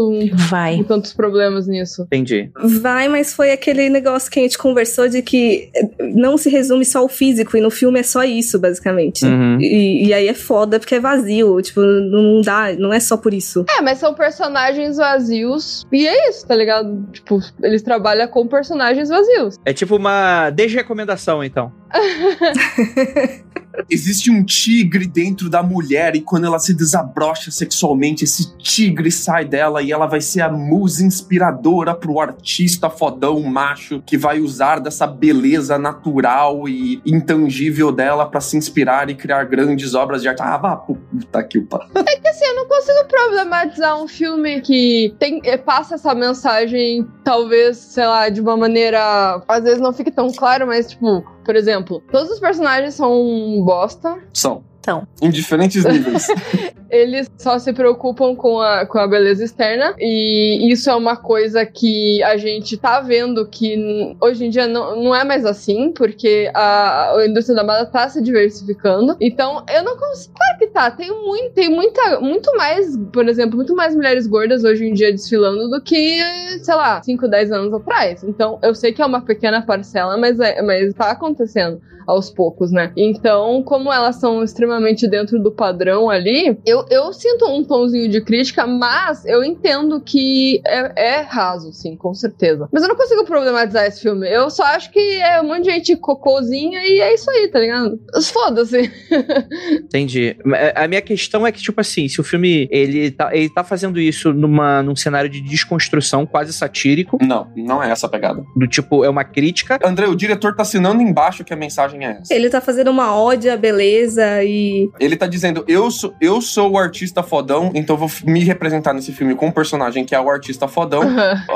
[0.49, 0.83] Vai.
[0.85, 2.03] tantos problemas nisso.
[2.03, 2.51] Entendi.
[2.81, 5.71] Vai, mas foi aquele negócio que a gente conversou de que
[6.15, 9.25] não se resume só ao físico, e no filme é só isso, basicamente.
[9.25, 9.59] Uhum.
[9.61, 11.61] E, e aí é foda porque é vazio.
[11.61, 13.65] Tipo, não dá, não é só por isso.
[13.79, 15.85] É, mas são personagens vazios.
[15.93, 17.07] E é isso, tá ligado?
[17.13, 19.57] Tipo, eles trabalham com personagens vazios.
[19.65, 21.73] É tipo uma desrecomendação, então.
[23.91, 29.45] Existe um tigre dentro da mulher e quando ela se desabrocha sexualmente, esse tigre sai
[29.45, 34.79] dela e ela vai ser a musa inspiradora pro artista fodão macho que vai usar
[34.79, 40.43] dessa beleza natural e intangível dela pra se inspirar e criar grandes obras de arte.
[40.43, 41.89] Ah, vá, puta que pariu.
[41.95, 47.07] É que assim, eu não consigo problematizar um filme que tem, eh, passa essa mensagem,
[47.25, 49.43] talvez, sei lá, de uma maneira.
[49.49, 54.19] Às vezes não fique tão claro, mas, tipo, por exemplo, todos os personagens são bosta.
[54.33, 54.65] São.
[54.83, 55.07] Então.
[55.23, 56.27] Em diferentes níveis.
[56.91, 59.95] Eles só se preocupam com a, com a beleza externa.
[59.99, 65.03] E isso é uma coisa que a gente tá vendo que hoje em dia não,
[65.03, 69.17] não é mais assim, porque a, a indústria da moda tá se diversificando.
[69.21, 70.35] Então, eu não consigo.
[70.35, 70.91] Claro que tá.
[70.91, 75.13] Tem, muito, tem muita, muito mais, por exemplo, muito mais mulheres gordas hoje em dia
[75.13, 76.19] desfilando do que,
[76.63, 78.23] sei lá, 5, 10 anos atrás.
[78.25, 82.71] Então, eu sei que é uma pequena parcela, mas, é, mas tá acontecendo aos poucos,
[82.71, 82.93] né?
[82.97, 88.21] Então, como elas são extremamente dentro do padrão ali, eu, eu sinto um tomzinho de
[88.21, 92.69] crítica, mas eu entendo que é, é raso, sim, com certeza.
[92.73, 94.29] Mas eu não consigo problematizar esse filme.
[94.29, 97.59] Eu só acho que é um monte de gente cocôzinha e é isso aí, tá
[97.59, 97.99] ligado?
[98.33, 98.91] Foda-se.
[99.73, 100.37] Entendi.
[100.75, 104.01] A minha questão é que, tipo assim, se o filme ele tá, ele tá fazendo
[104.01, 108.43] isso numa, num cenário de desconstrução quase satírico, Não, não é essa a pegada.
[108.57, 109.79] do tipo, é uma crítica.
[109.85, 112.35] André, o diretor tá assinando embaixo que a mensagem é essa.
[112.35, 114.91] Ele tá fazendo uma ode à beleza e.
[114.99, 119.13] Ele tá dizendo, eu sou, eu sou o artista fodão, então vou me representar nesse
[119.13, 121.03] filme com um personagem que é o artista fodão.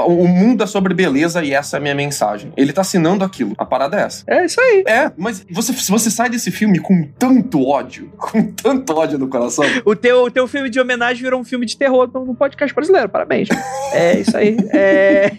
[0.06, 2.52] O mundo é sobre beleza e essa é a minha mensagem.
[2.56, 3.54] Ele tá assinando aquilo.
[3.58, 4.24] A parada é essa.
[4.26, 4.84] É isso aí.
[4.86, 9.28] É, mas você, se você sai desse filme com tanto ódio, com tanto ódio no
[9.28, 12.34] coração, O teu, o teu filme de homenagem virou um filme de terror no, no
[12.34, 13.08] podcast brasileiro.
[13.08, 13.48] Parabéns.
[13.92, 14.56] É isso aí.
[14.72, 15.32] É.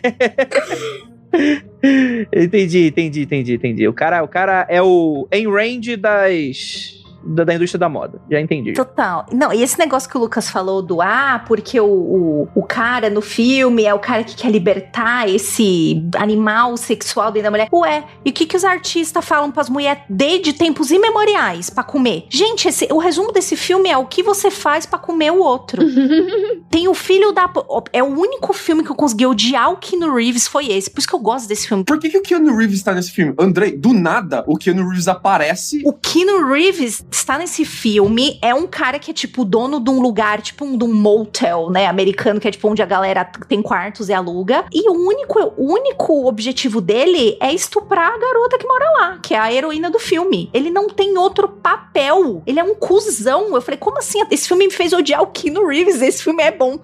[2.34, 3.88] entendi, entendi, entendi, entendi.
[3.88, 8.22] O cara, o cara é o em range das da, da indústria da moda.
[8.30, 8.74] Já entendi.
[8.74, 9.26] Total.
[9.34, 13.10] Não, e esse negócio que o Lucas falou do ah, porque o, o, o cara
[13.10, 17.68] no filme é o cara que quer libertar esse animal sexual dentro da mulher.
[17.74, 22.26] Ué, e o que, que os artistas falam pras mulheres desde tempos imemoriais pra comer?
[22.30, 25.82] Gente, esse- o resumo desse filme é o que você faz pra comer o outro.
[26.70, 27.50] Tem o filho da.
[27.94, 30.90] É o único filme que eu consegui odiar o Keanu Reeves foi esse.
[30.90, 31.84] Por isso que eu gosto desse filme.
[31.84, 33.34] por que, que o Keanu Reeves tá nesse filme?
[33.40, 35.82] Andrei, do nada, o Keanu Reeves aparece.
[35.86, 40.00] O Keanu Reeves está nesse filme, é um cara que é tipo dono de um
[40.00, 43.62] lugar, tipo um, de um motel, né, americano, que é tipo onde a galera tem
[43.62, 44.66] quartos e aluga.
[44.72, 49.34] E o único, o único objetivo dele é estuprar a garota que mora lá, que
[49.34, 50.50] é a heroína do filme.
[50.54, 52.42] Ele não tem outro papel.
[52.46, 53.54] Ele é um cuzão.
[53.56, 54.20] Eu falei, como assim?
[54.30, 56.02] Esse filme me fez odiar o Keanu Reeves.
[56.02, 56.80] Esse filme é bom.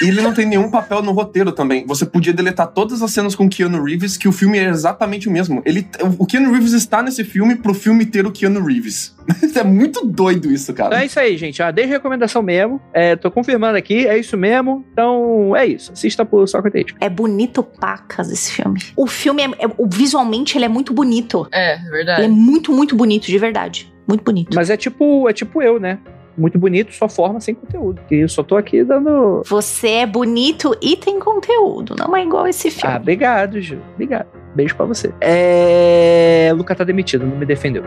[0.00, 1.86] Ele não tem nenhum papel no roteiro também.
[1.86, 5.32] Você podia deletar todas as cenas com Keanu Reeves, que o filme é exatamente o
[5.32, 5.62] mesmo.
[5.64, 5.86] Ele,
[6.18, 9.14] o Keanu Reeves está nesse filme pro filme ter o Keanu Reeves.
[9.56, 11.02] é muito doido isso, Então cara.
[11.02, 11.62] é isso aí, gente.
[11.62, 12.80] Ah, desde recomendação mesmo.
[12.92, 14.84] É, tô confirmando aqui, é isso mesmo.
[14.92, 15.92] Então é isso.
[15.92, 16.94] Assista por Socrates.
[17.00, 18.80] É bonito pacas esse filme.
[18.96, 21.46] O filme, é, é- o- visualmente, ele é muito bonito.
[21.52, 22.28] É, Ele é verdade.
[22.28, 23.92] muito, muito bonito, de verdade.
[24.06, 24.54] Muito bonito.
[24.54, 25.98] Mas é tipo, é tipo eu, né?
[26.38, 28.00] Muito bonito, só forma sem conteúdo.
[28.06, 29.42] Que eu só tô aqui dando.
[29.46, 31.96] Você é bonito e tem conteúdo.
[31.98, 32.94] Não é igual esse filme.
[32.94, 33.78] Ah, obrigado, Ju.
[33.94, 34.26] Obrigado.
[34.54, 35.12] Beijo pra você.
[35.20, 36.52] É.
[36.54, 37.82] Luca tá demitido, não me defendeu.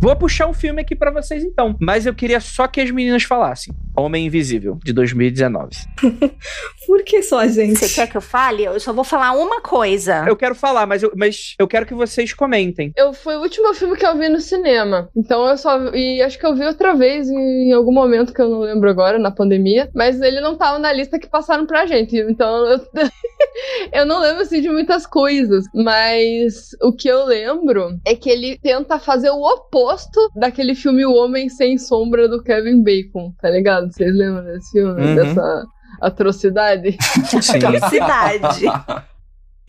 [0.00, 3.22] Vou puxar um filme aqui pra vocês então, mas eu queria só que as meninas
[3.24, 3.74] falassem.
[3.94, 5.76] Homem Invisível, de 2019.
[6.86, 7.78] Por que só, gente?
[7.78, 8.64] Você quer que eu fale?
[8.64, 10.24] Eu só vou falar uma coisa.
[10.26, 12.94] Eu quero falar, mas eu, mas eu quero que vocês comentem.
[12.96, 15.10] Eu, foi o último filme que eu vi no cinema.
[15.14, 15.78] Então eu só.
[15.94, 19.18] E acho que eu vi outra vez em algum momento que eu não lembro agora,
[19.18, 19.90] na pandemia.
[19.94, 22.16] Mas ele não tava na lista que passaram pra gente.
[22.16, 22.80] Então eu.
[23.92, 25.66] eu não lembro assim de muitas coisas.
[25.74, 29.89] Mas o que eu lembro é que ele tenta fazer o oposto
[30.34, 33.92] daquele filme O Homem Sem Sombra do Kevin Bacon, tá ligado?
[33.92, 35.00] Vocês lembram desse filme?
[35.00, 35.14] Uhum.
[35.14, 35.64] Dessa
[36.00, 36.96] atrocidade?
[37.42, 37.42] Sim.
[37.88, 38.64] Cidade.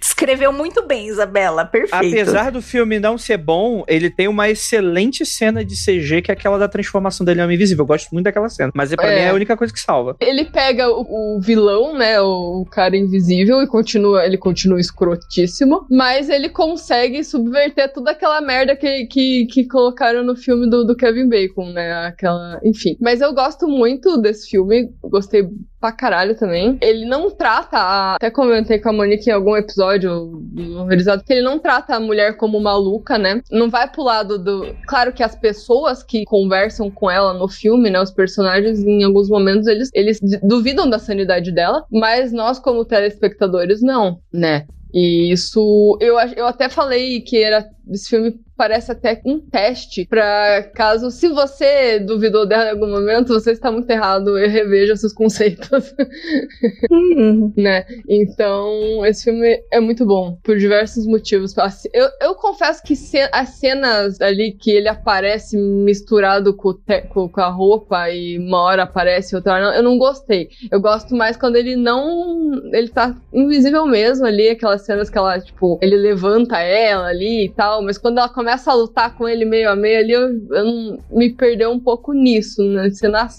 [0.02, 1.64] Descreveu muito bem, Isabela.
[1.64, 1.94] Perfeito.
[1.94, 6.34] Apesar do filme não ser bom, ele tem uma excelente cena de CG, que é
[6.34, 7.84] aquela da transformação dele em Homem Invisível.
[7.84, 8.72] Eu gosto muito daquela cena.
[8.74, 9.16] Mas é, pra É.
[9.16, 10.16] mim é a única coisa que salva.
[10.20, 15.86] Ele pega o, o vilão, né, o, o cara invisível, e continua, ele continua escrotíssimo,
[15.90, 20.96] mas ele consegue subverter toda aquela merda que, que, que colocaram no filme do, do
[20.96, 22.98] Kevin Bacon, né, aquela, enfim.
[23.00, 25.48] Mas eu gosto muito desse filme, gostei
[25.82, 26.78] pra caralho também.
[26.80, 31.34] Ele não trata, a, até comentei com a Monique em algum episódio do Horrorizado, que
[31.34, 34.76] ele não trata a mulher como maluca, né, não vai pro lado do...
[34.88, 39.28] Claro que as pessoas que conversam com ela no filme, né, os personagens, em alguns
[39.28, 44.68] momentos, eles, eles duvidam da sanidade dela, mas nós, como telespectadores, não, né?
[44.94, 50.64] E isso, eu, eu até falei que era esse filme parece até um teste pra
[50.76, 55.14] caso, se você duvidou dela em algum momento, você está muito errado e reveja seus
[55.14, 55.96] conceitos,
[56.92, 57.86] Hum, né?
[58.08, 61.56] Então, esse filme é muito bom por diversos motivos.
[61.94, 62.94] Eu, eu confesso que
[63.32, 66.74] as cenas ali que ele aparece misturado com,
[67.10, 70.50] com a roupa e uma hora aparece, outra hora não, eu não gostei.
[70.72, 72.52] Eu gosto mais quando ele não.
[72.74, 77.50] Ele tá invisível mesmo ali, aquelas cenas que ela, tipo, ele levanta ela ali e
[77.50, 81.00] tal, mas quando ela começa a lutar com ele meio a meio ali, eu, eu
[81.12, 82.90] me perdeu um pouco nisso, né,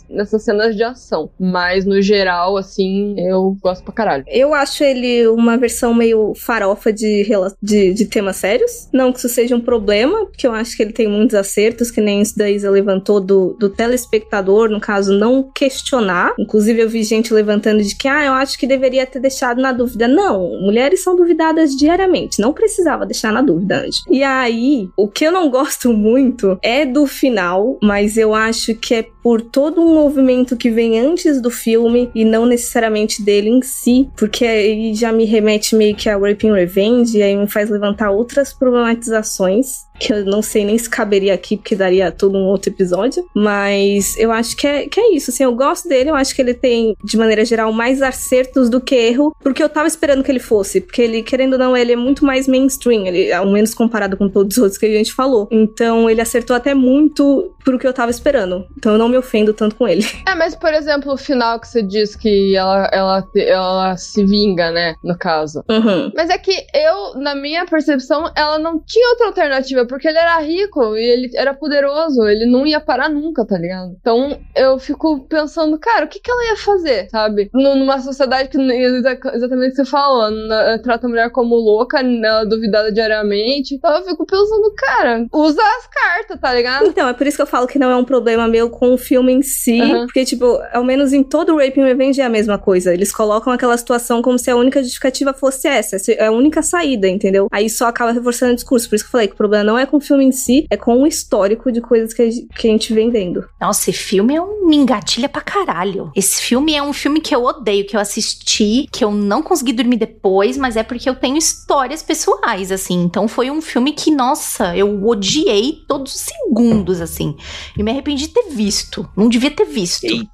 [0.09, 1.31] nessas cenas de ação.
[1.39, 4.25] Mas no geral, assim, eu gosto pra caralho.
[4.29, 7.29] Eu acho ele uma versão meio farofa de,
[7.61, 8.89] de, de temas sérios.
[8.93, 12.01] Não que isso seja um problema, porque eu acho que ele tem muitos acertos, que
[12.01, 16.35] nem isso da Isa levantou do, do telespectador, no caso, não questionar.
[16.39, 19.73] Inclusive, eu vi gente levantando de que, ah, eu acho que deveria ter deixado na
[19.73, 20.07] dúvida.
[20.07, 24.03] Não, mulheres são duvidadas diariamente, não precisava deixar na dúvida antes.
[24.11, 28.95] E aí, o que eu não gosto muito é do final, mas eu acho que
[28.95, 33.63] é por todo um movimento que vem antes do filme e não necessariamente dele em
[33.63, 37.71] si, porque aí já me remete meio que a Raping Revenge e aí me faz
[37.71, 42.47] levantar outras problematizações que eu não sei nem se caberia aqui, porque daria todo um
[42.47, 43.25] outro episódio.
[43.33, 45.31] Mas eu acho que é, que é isso.
[45.31, 48.81] Assim, eu gosto dele, eu acho que ele tem, de maneira geral, mais acertos do
[48.81, 50.81] que erro, porque eu tava esperando que ele fosse.
[50.81, 54.29] Porque ele, querendo ou não, ele é muito mais mainstream, ele, ao menos comparado com
[54.29, 55.47] todos os outros que a gente falou.
[55.51, 58.67] Então ele acertou até muito pro que eu tava esperando.
[58.77, 60.05] Então eu não me ofendo tanto com ele.
[60.27, 64.71] É, mas por exemplo, o final que você diz que ela, ela, ela se vinga,
[64.71, 64.95] né?
[65.03, 65.63] No caso.
[65.69, 66.13] Uhum.
[66.15, 70.39] Mas é que eu, na minha percepção, ela não tinha outra alternativa, porque ele era
[70.39, 73.97] rico e ele era poderoso, ele não ia parar nunca, tá ligado?
[74.01, 77.51] Então eu fico pensando, cara, o que, que ela ia fazer, sabe?
[77.53, 82.01] Numa sociedade que exa- exatamente o que você falou, na- trata a mulher como louca,
[82.01, 83.75] ela duvidada diariamente.
[83.75, 86.87] Então eu fico pensando, cara, usa as cartas, tá ligado?
[86.87, 88.99] Então, é por isso que eu falo que não é um problema meu com o
[88.99, 89.81] filme em si.
[89.81, 90.07] Uhum.
[90.07, 92.93] Porque, tipo, ao menos em todo o Rape and Revenge é a mesma coisa.
[92.93, 95.97] Eles colocam aquela situação como se a única justificativa fosse essa.
[95.97, 97.47] essa É a única saída, entendeu?
[97.53, 98.89] Aí só acaba reforçando o discurso.
[98.89, 100.67] Por isso que eu falei que o problema não é com o filme em si,
[100.71, 103.45] é com o histórico de coisas que a, gente- que a gente vem vendo.
[103.61, 106.11] Nossa, esse filme é um me engatilha pra caralho.
[106.17, 109.73] Esse filme é um filme que eu odeio, que eu assisti, que eu não consegui
[109.73, 113.03] dormir depois, mas é porque eu tenho histórias pessoais, assim.
[113.03, 117.37] Então foi um filme que, nossa, eu odiei todos os segundos, assim.
[117.77, 119.09] E me arrependi de ter visto.
[119.17, 120.05] Não devia ter visto.
[120.05, 120.32] Eita.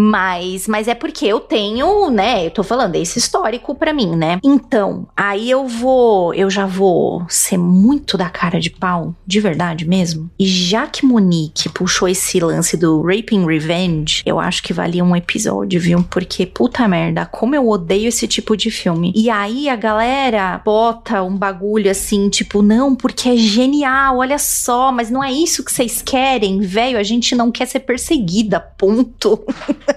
[0.00, 2.46] Mas, mas é porque eu tenho, né?
[2.46, 4.38] Eu tô falando, é esse histórico pra mim, né?
[4.42, 9.86] Então, aí eu vou, eu já vou ser muito da cara de pau, de verdade
[9.86, 10.30] mesmo.
[10.38, 15.14] E já que Monique puxou esse lance do Raping Revenge, eu acho que valia um
[15.14, 16.02] episódio, viu?
[16.08, 19.12] Porque, puta merda, como eu odeio esse tipo de filme.
[19.14, 24.90] E aí a galera bota um bagulho assim, tipo, não, porque é genial, olha só,
[24.90, 26.96] mas não é isso que vocês querem, velho.
[26.96, 29.44] A gente não quer ser perseguida, ponto.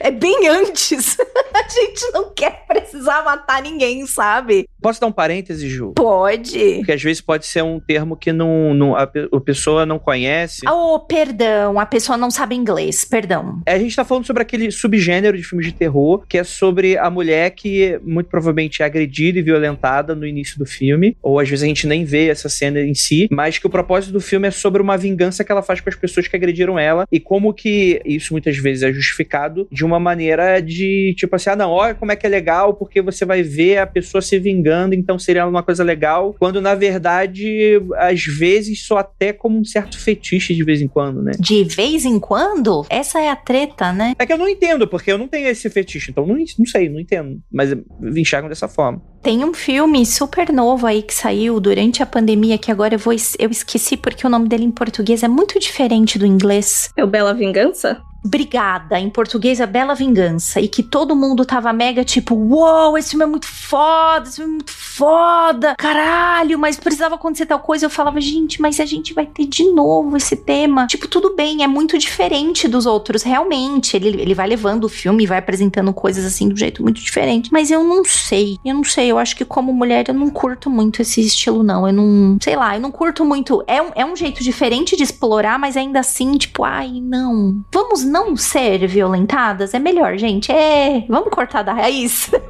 [0.00, 1.16] é bem antes.
[1.54, 4.66] A gente não quer precisar matar ninguém, sabe?
[4.80, 5.92] Posso dar um parêntese, Ju?
[5.94, 6.76] Pode.
[6.76, 10.62] Porque às vezes pode ser um termo que não, não- a, a pessoa não conhece.
[10.68, 13.60] Oh, perdão, a pessoa não sabe inglês, perdão.
[13.66, 16.96] É, A gente tá falando sobre aquele subgênero de filmes de terror, que é sobre
[16.98, 21.48] a mulher que muito provavelmente é agredida e violentada no início do filme, ou às
[21.48, 24.48] vezes a gente nem vê essa cena em si, mas que o propósito do filme
[24.48, 27.52] é sobre uma vingança que ela faz com as pessoas que agrediram ela, e como
[27.54, 29.21] que isso muitas vezes é justificado
[29.70, 33.00] de uma maneira de, tipo assim, ah não, olha como é que é legal, porque
[33.00, 37.80] você vai ver a pessoa se vingando, então seria uma coisa legal, quando na verdade,
[37.96, 41.32] às vezes, só até como um certo fetiche de vez em quando, né?
[41.38, 44.14] De vez em quando, essa é a treta, né?
[44.18, 46.88] É que eu não entendo, porque eu não tenho esse fetiche, então não, não sei,
[46.88, 47.40] não entendo.
[47.50, 47.74] Mas
[48.16, 49.02] enxergam dessa forma.
[49.22, 53.12] Tem um filme super novo aí que saiu durante a pandemia, que agora eu vou
[53.38, 56.90] eu esqueci porque o nome dele em português é muito diferente do inglês.
[56.96, 58.00] É o Bela Vingança?
[58.24, 62.98] Brigada, em português a Bela Vingança, e que todo mundo tava mega tipo, uou, wow,
[62.98, 67.58] esse filme é muito foda, esse filme é muito foda, caralho, mas precisava acontecer tal
[67.60, 67.86] coisa.
[67.86, 70.86] Eu falava, gente, mas a gente vai ter de novo esse tema.
[70.86, 73.96] Tipo, tudo bem, é muito diferente dos outros, realmente.
[73.96, 77.00] Ele, ele vai levando o filme e vai apresentando coisas assim de um jeito muito
[77.00, 77.50] diferente.
[77.52, 80.70] Mas eu não sei, eu não sei, eu acho que como mulher eu não curto
[80.70, 81.86] muito esse estilo, não.
[81.86, 83.62] Eu não, sei lá, eu não curto muito.
[83.66, 87.64] É um, é um jeito diferente de explorar, mas ainda assim, tipo, ai, não.
[87.72, 89.74] Vamos não ser violentadas?
[89.74, 90.52] É melhor, gente.
[90.52, 92.30] É, vamos cortar da raiz.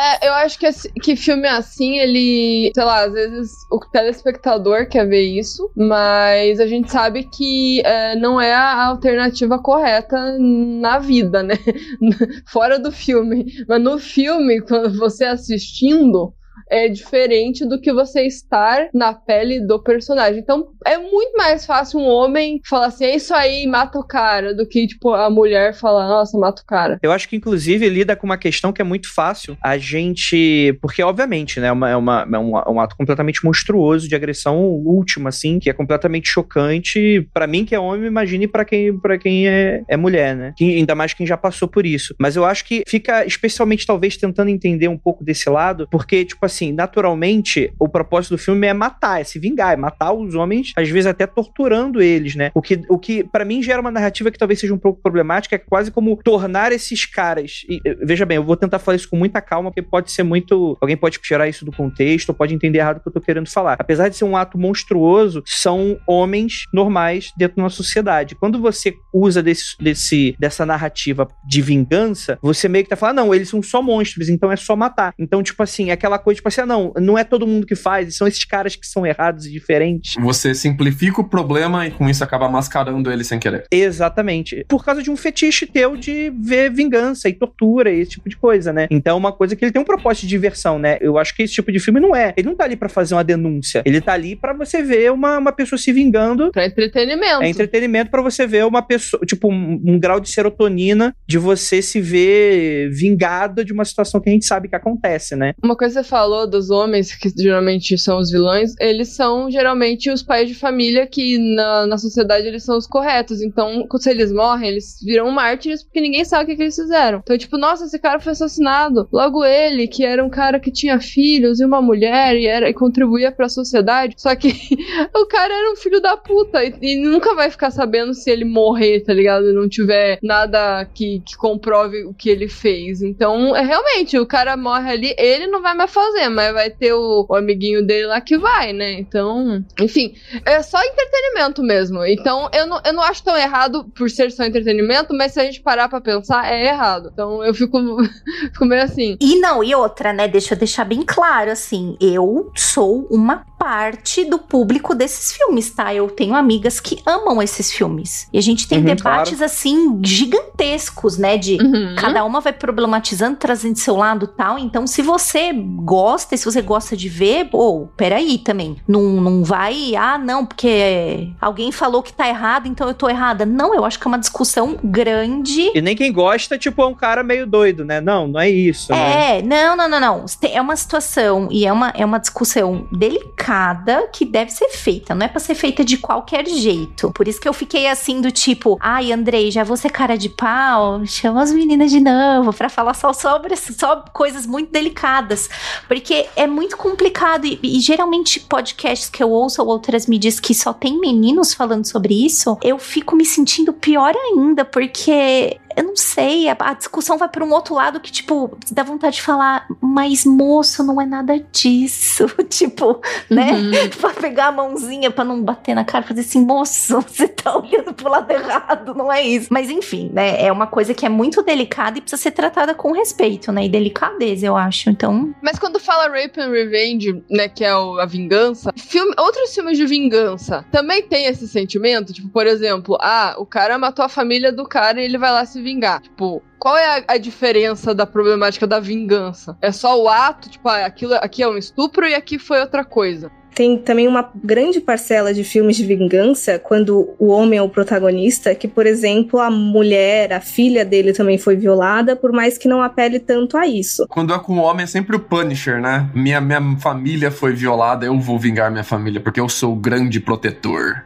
[0.00, 0.66] É, eu acho que,
[1.02, 6.66] que filme assim, ele, sei lá, às vezes o telespectador quer ver isso, mas a
[6.66, 11.54] gente sabe que é, não é a alternativa correta na vida, né?
[12.48, 13.44] Fora do filme.
[13.68, 16.32] Mas no filme, quando você assistindo,
[16.68, 20.40] é diferente do que você estar na pele do personagem.
[20.40, 24.54] Então é muito mais fácil um homem falar assim, é isso aí, mata o cara,
[24.54, 26.98] do que, tipo, a mulher falar, nossa, mata o cara.
[27.02, 30.76] Eu acho que, inclusive, lida com uma questão que é muito fácil a gente.
[30.80, 34.58] Porque, obviamente, né, é, uma, é, uma, é um, um ato completamente monstruoso de agressão
[34.60, 37.26] última, assim, que é completamente chocante.
[37.32, 40.54] para mim, que é homem, imagine para quem, pra quem é, é mulher, né?
[40.60, 42.14] ainda mais quem já passou por isso.
[42.18, 46.44] Mas eu acho que fica, especialmente, talvez, tentando entender um pouco desse lado, porque, tipo
[46.50, 50.72] assim, naturalmente, o propósito do filme é matar, é se vingar, é matar os homens,
[50.76, 52.50] às vezes até torturando eles, né?
[52.54, 55.56] O que, o que para mim gera uma narrativa que talvez seja um pouco problemática,
[55.56, 57.62] é quase como tornar esses caras.
[57.68, 60.76] E, veja bem, eu vou tentar falar isso com muita calma, porque pode ser muito.
[60.80, 63.76] Alguém pode tirar isso do contexto, pode entender errado o que eu tô querendo falar.
[63.78, 68.34] Apesar de ser um ato monstruoso, são homens normais dentro de uma sociedade.
[68.34, 73.34] Quando você usa desse, desse, dessa narrativa de vingança, você meio que tá falando, não,
[73.34, 75.14] eles são só monstros, então é só matar.
[75.18, 77.76] Então, tipo assim, é aquela coisa, tipo assim, ah, não, não é todo mundo que
[77.76, 80.14] faz, são esses caras que são errados e diferentes.
[80.20, 83.64] Você simplifica o problema e com isso acaba mascarando ele sem querer.
[83.70, 84.64] Exatamente.
[84.68, 88.36] Por causa de um fetiche teu de ver vingança e tortura e esse tipo de
[88.36, 88.86] coisa, né?
[88.90, 90.98] Então, é uma coisa que ele tem um propósito de diversão, né?
[91.00, 92.32] Eu acho que esse tipo de filme não é.
[92.36, 93.82] Ele não tá ali para fazer uma denúncia.
[93.84, 96.50] Ele tá ali para você ver uma, uma pessoa se vingando.
[96.50, 97.42] Pra entretenimento.
[97.42, 101.82] É entretenimento para você ver uma pessoa, tipo, um, um grau de serotonina de você
[101.82, 105.54] se ver vingado de uma situação que a gente sabe que acontece, né?
[105.62, 110.10] Uma coisa que você falou dos homens, que geralmente são os vilões, eles são geralmente
[110.10, 113.40] os pais de família que na, na sociedade eles são os corretos.
[113.40, 117.20] Então, se eles morrem, eles viram mártires porque ninguém sabe o que, que eles fizeram.
[117.22, 119.08] Então, tipo, nossa, esse cara foi assassinado.
[119.10, 122.74] Logo ele, que era um cara que tinha filhos e uma mulher e, era, e
[122.74, 124.14] contribuía para a sociedade.
[124.18, 124.50] Só que
[125.16, 128.44] o cara era um filho da puta e, e, nunca vai ficar sabendo se ele
[128.44, 129.48] morrer, tá ligado?
[129.48, 133.00] E não tiver nada que, que comprove o que ele fez.
[133.00, 136.92] Então, é realmente, o cara morre ali, ele não vai mais fazer, mas vai ter
[136.92, 138.92] o, o, amiguinho dele lá que vai, né?
[138.92, 140.14] Então, enfim,
[140.44, 142.04] é só entretenimento mesmo.
[142.04, 145.44] Então, eu não, eu não acho tão errado por ser só entretenimento, mas se a
[145.44, 147.10] gente parar pra pensar, é errado.
[147.12, 147.78] Então, eu fico,
[148.52, 149.16] fico meio assim.
[149.20, 150.28] E não, e outra, né?
[150.28, 155.92] Deixa eu deixar bem claro, assim, eu sou uma parte do público desses filmes, tá?
[155.94, 158.26] Eu tenho amigas que amam esses filmes.
[158.32, 159.44] E a gente tem uhum, debates, claro.
[159.44, 161.36] assim, gigantescos, né?
[161.36, 161.94] De uhum.
[161.98, 164.58] cada uma vai problematizando, trazendo seu lado tal.
[164.58, 165.99] Então, se você gosta,
[166.34, 168.76] e se você gosta de ver, pô, peraí também.
[168.86, 173.44] Não, não vai, ah, não, porque alguém falou que tá errado, então eu tô errada.
[173.44, 175.70] Não, eu acho que é uma discussão grande.
[175.74, 178.00] E nem quem gosta, tipo, é um cara meio doido, né?
[178.00, 178.92] Não, não é isso.
[178.92, 179.42] É, né?
[179.42, 180.24] não, não, não, não.
[180.42, 185.26] É uma situação e é uma, é uma discussão delicada que deve ser feita, não
[185.26, 187.10] é para ser feita de qualquer jeito.
[187.12, 190.28] Por isso que eu fiquei assim do tipo, ai, Andrei, já vou ser cara de
[190.28, 195.48] pau, chama as meninas de novo para falar só sobre só coisas muito delicadas,
[195.90, 200.54] porque é muito complicado e, e geralmente podcasts que eu ouço ou outras mídias que
[200.54, 205.96] só tem meninos falando sobre isso, eu fico me sentindo pior ainda, porque eu não
[205.96, 209.66] sei, a, a discussão vai para um outro lado que, tipo, dá vontade de falar,
[209.80, 212.26] mas moço, não é nada disso.
[212.50, 213.00] tipo,
[213.30, 213.52] né?
[213.52, 213.88] Uhum.
[213.98, 217.94] pra pegar a mãozinha pra não bater na cara, fazer assim, moço, você tá olhando
[217.94, 219.48] pro lado errado, não é isso.
[219.50, 220.44] Mas enfim, né?
[220.44, 223.64] É uma coisa que é muito delicada e precisa ser tratada com respeito, né?
[223.64, 224.90] E delicadeza, eu acho.
[224.90, 225.34] Então.
[225.40, 227.48] Mas quando fala Rape and Revenge, né?
[227.48, 232.12] Que é o, a vingança, filme, outros filmes de vingança também tem esse sentimento?
[232.12, 235.46] Tipo, por exemplo, ah, o cara matou a família do cara e ele vai lá
[235.46, 235.69] se vingar.
[236.00, 239.56] Tipo, qual é a, a, diferença da problemática da vingança?
[239.62, 242.84] É só o ato, tipo, ah, aquilo, aqui é um estupro e aqui foi outra
[242.84, 243.30] coisa.
[243.54, 248.54] Tem também uma grande parcela de filmes de vingança quando o homem é o protagonista,
[248.54, 252.80] que, por exemplo, a mulher, a filha dele também foi violada, por mais que não
[252.80, 254.06] apele tanto a isso.
[254.08, 256.08] Quando é com o homem é sempre o Punisher, né?
[256.14, 260.20] Minha, minha família foi violada, eu vou vingar minha família, porque eu sou o grande
[260.20, 261.04] protetor.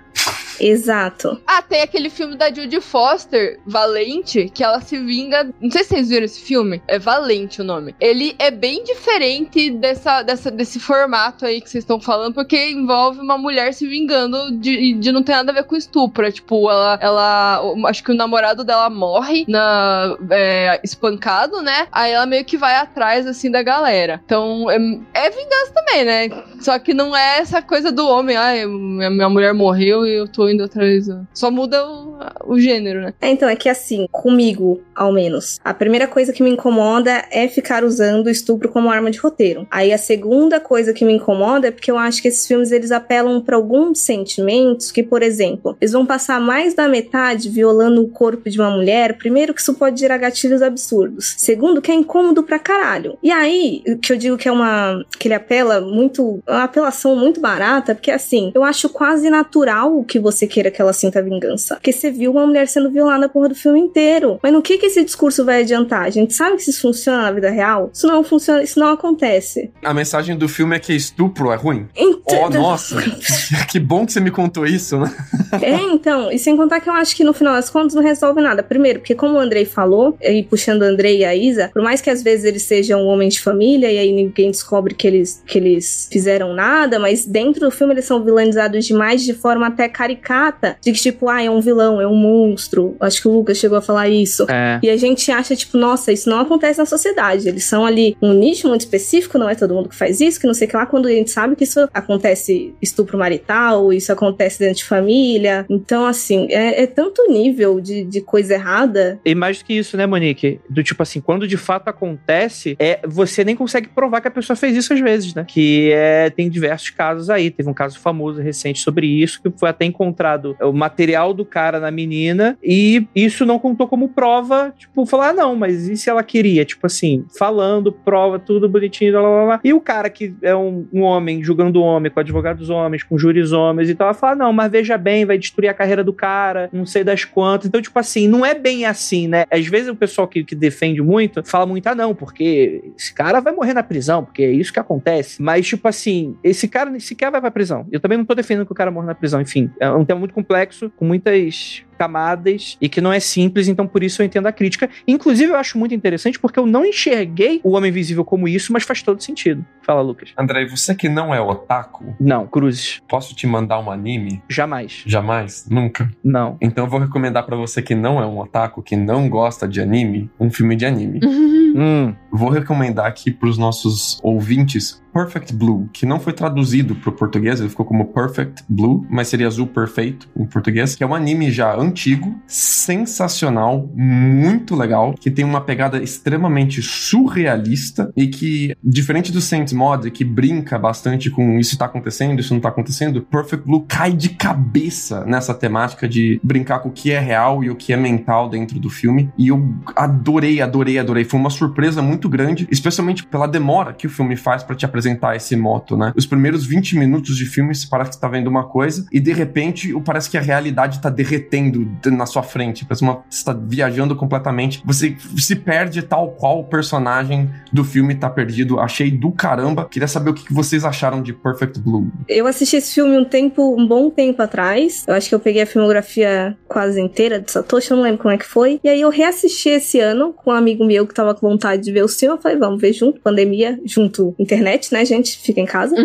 [0.61, 1.41] Exato.
[1.47, 5.51] Ah, tem aquele filme da Judy Foster, Valente, que ela se vinga.
[5.61, 6.82] Não sei se vocês viram esse filme.
[6.86, 7.95] É Valente o nome.
[8.01, 13.20] Ele é bem diferente dessa, dessa, desse formato aí que vocês estão falando, porque envolve
[13.20, 16.27] uma mulher se vingando de, de não ter nada a ver com estupro.
[16.27, 17.62] É, tipo, ela, ela.
[17.86, 21.89] Acho que o namorado dela morre na, é, espancado, né?
[21.91, 24.20] Aí ela meio que vai atrás, assim, da galera.
[24.24, 26.45] Então, é, é vingança também, né?
[26.61, 28.36] Só que não é essa coisa do homem,
[28.66, 31.06] minha, minha mulher morreu e eu tô indo atrás.
[31.32, 33.14] Só muda o, o gênero, né?
[33.20, 37.48] É, então, é que assim, comigo, ao menos, a primeira coisa que me incomoda é
[37.48, 39.66] ficar usando o estupro como arma de roteiro.
[39.70, 42.90] Aí a segunda coisa que me incomoda é porque eu acho que esses filmes eles
[42.90, 48.09] apelam para alguns sentimentos que, por exemplo, eles vão passar mais da metade violando o
[48.09, 49.16] corpo de uma mulher.
[49.18, 51.35] Primeiro, que isso pode gerar gatilhos absurdos.
[51.39, 53.18] Segundo, que é incômodo pra caralho.
[53.22, 55.05] E aí, que eu digo que é uma.
[55.18, 56.43] que ele apela muito.
[56.47, 60.81] É uma apelação muito barata, porque assim, eu acho quase natural que você queira que
[60.81, 61.77] ela sinta vingança.
[61.77, 64.41] Porque você viu uma mulher sendo violada porra do filme inteiro.
[64.43, 66.03] Mas no que que esse discurso vai adiantar?
[66.03, 67.91] A gente sabe que isso funciona na vida real?
[67.93, 69.71] Isso não funciona, isso não acontece.
[69.83, 71.87] A mensagem do filme é que estupro é ruim.
[71.95, 72.97] Então, Oh, nossa!
[73.71, 75.15] que bom que você me contou isso, né?
[75.61, 78.41] É, então, e sem contar que eu acho que no final das contas não resolve
[78.41, 78.62] nada.
[78.62, 82.01] Primeiro, porque como o Andrei falou, e puxando o Andrei e a Isa, por mais
[82.01, 85.59] que às vezes eles sejam homens de família e aí ninguém descobre que eles, que
[85.59, 90.77] eles fizeram nada, mas dentro do filme eles são vilanizados demais de forma até caricata,
[90.81, 92.97] de que tipo, ah, é um vilão, é um monstro.
[93.01, 94.47] Acho que o Lucas chegou a falar isso.
[94.51, 94.81] É.
[94.82, 97.48] E a gente acha, tipo, nossa, isso não acontece na sociedade.
[97.48, 100.47] Eles são ali um nicho muito específico, não é todo mundo que faz isso, que
[100.47, 104.12] não sei o que lá, quando a gente sabe que isso acontece estupro marital, isso
[104.12, 105.66] acontece dentro de família.
[105.69, 109.20] Então, assim, é, é tanto nível de, de coisa errada.
[109.24, 110.61] E mais do que isso, né, Monique?
[110.69, 114.56] Do tipo assim, quando de fato acontece, é você nem consegue provar que a pessoa
[114.56, 115.44] fez isso às vezes, né?
[115.47, 117.51] Que é, tem diversos casos aí.
[117.51, 121.78] Teve um caso famoso recente sobre isso, que foi até encontrado o material do cara
[121.78, 126.09] na menina e isso não contou como prova, tipo, falar, ah, não, mas e se
[126.09, 126.64] ela queria?
[126.64, 129.60] Tipo assim, falando, prova, tudo bonitinho, lá, lá, lá.
[129.62, 133.52] E o cara que é um, um homem, julgando homem, com advogados homens, com júris
[133.52, 136.68] homens e tal, ela fala, não, mas veja bem, vai destruir a carreira do cara,
[136.72, 137.68] não sei das quantas.
[137.68, 139.44] Então, tipo assim, não é bem assim, né?
[139.51, 143.40] Às vezes o pessoal que, que defende muito fala muito, ah, não, porque esse cara
[143.40, 145.42] vai morrer na prisão, porque é isso que acontece.
[145.42, 147.86] Mas, tipo assim, esse cara sequer vai pra prisão.
[147.90, 149.64] Eu também não tô defendendo que o cara morra na prisão, enfim.
[149.81, 154.03] É um tema muito complexo, com muitas camadas e que não é simples, então por
[154.03, 154.89] isso eu entendo a crítica.
[155.07, 158.83] Inclusive, eu acho muito interessante porque eu não enxerguei o Homem Invisível como isso, mas
[158.83, 159.65] faz todo sentido.
[159.83, 160.31] Fala, Lucas.
[160.39, 163.01] André, você que não é otaku, Não, Cruzes.
[163.09, 164.43] posso te mandar um anime?
[164.49, 165.03] Jamais.
[165.07, 165.66] Jamais?
[165.71, 166.11] Nunca?
[166.23, 166.57] Não.
[166.61, 169.81] Então eu vou recomendar pra você que não é um otaku, que não gosta de
[169.81, 171.21] anime, um filme de anime.
[171.77, 172.15] Hum.
[172.31, 177.69] Vou recomendar aqui pros nossos ouvintes Perfect Blue, que não foi traduzido pro português, ele
[177.69, 181.73] ficou como Perfect Blue, mas seria azul perfeito em português, que é um anime já
[181.85, 189.73] antigo, sensacional, muito legal, que tem uma pegada extremamente surrealista e que, diferente do Saints
[189.73, 194.12] Mod, que brinca bastante com isso tá acontecendo, isso não tá acontecendo, Perfect Blue cai
[194.12, 197.97] de cabeça nessa temática de brincar com o que é real e o que é
[197.97, 199.31] mental dentro do filme.
[199.36, 201.24] E eu adorei, adorei, adorei.
[201.24, 205.36] Foi uma surpresa muito grande, especialmente pela demora que o filme faz para te apresentar
[205.36, 206.12] esse moto, né?
[206.16, 209.93] Os primeiros 20 minutos de filme, parece que tá vendo uma coisa e de repente
[210.05, 211.73] parece que a realidade tá derretendo
[212.06, 212.84] na sua frente.
[212.84, 214.82] Parece uma, você tá viajando completamente.
[214.84, 218.80] Você se perde tal qual o personagem do filme tá perdido.
[218.80, 219.88] Achei do caramba.
[219.90, 222.10] Queria saber o que que vocês acharam de Perfect Blue.
[222.28, 225.05] Eu assisti esse filme um tempo, um bom tempo atrás.
[225.06, 228.34] Eu acho que eu peguei a filmografia quase inteira de Satoshi, eu não lembro como
[228.34, 228.80] é que foi.
[228.82, 231.92] E aí eu reassisti esse ano com um amigo meu que tava com vontade de
[231.92, 232.36] ver o filme.
[232.36, 235.38] Eu falei, vamos ver junto, pandemia, junto internet, né, gente?
[235.38, 235.94] Fica em casa.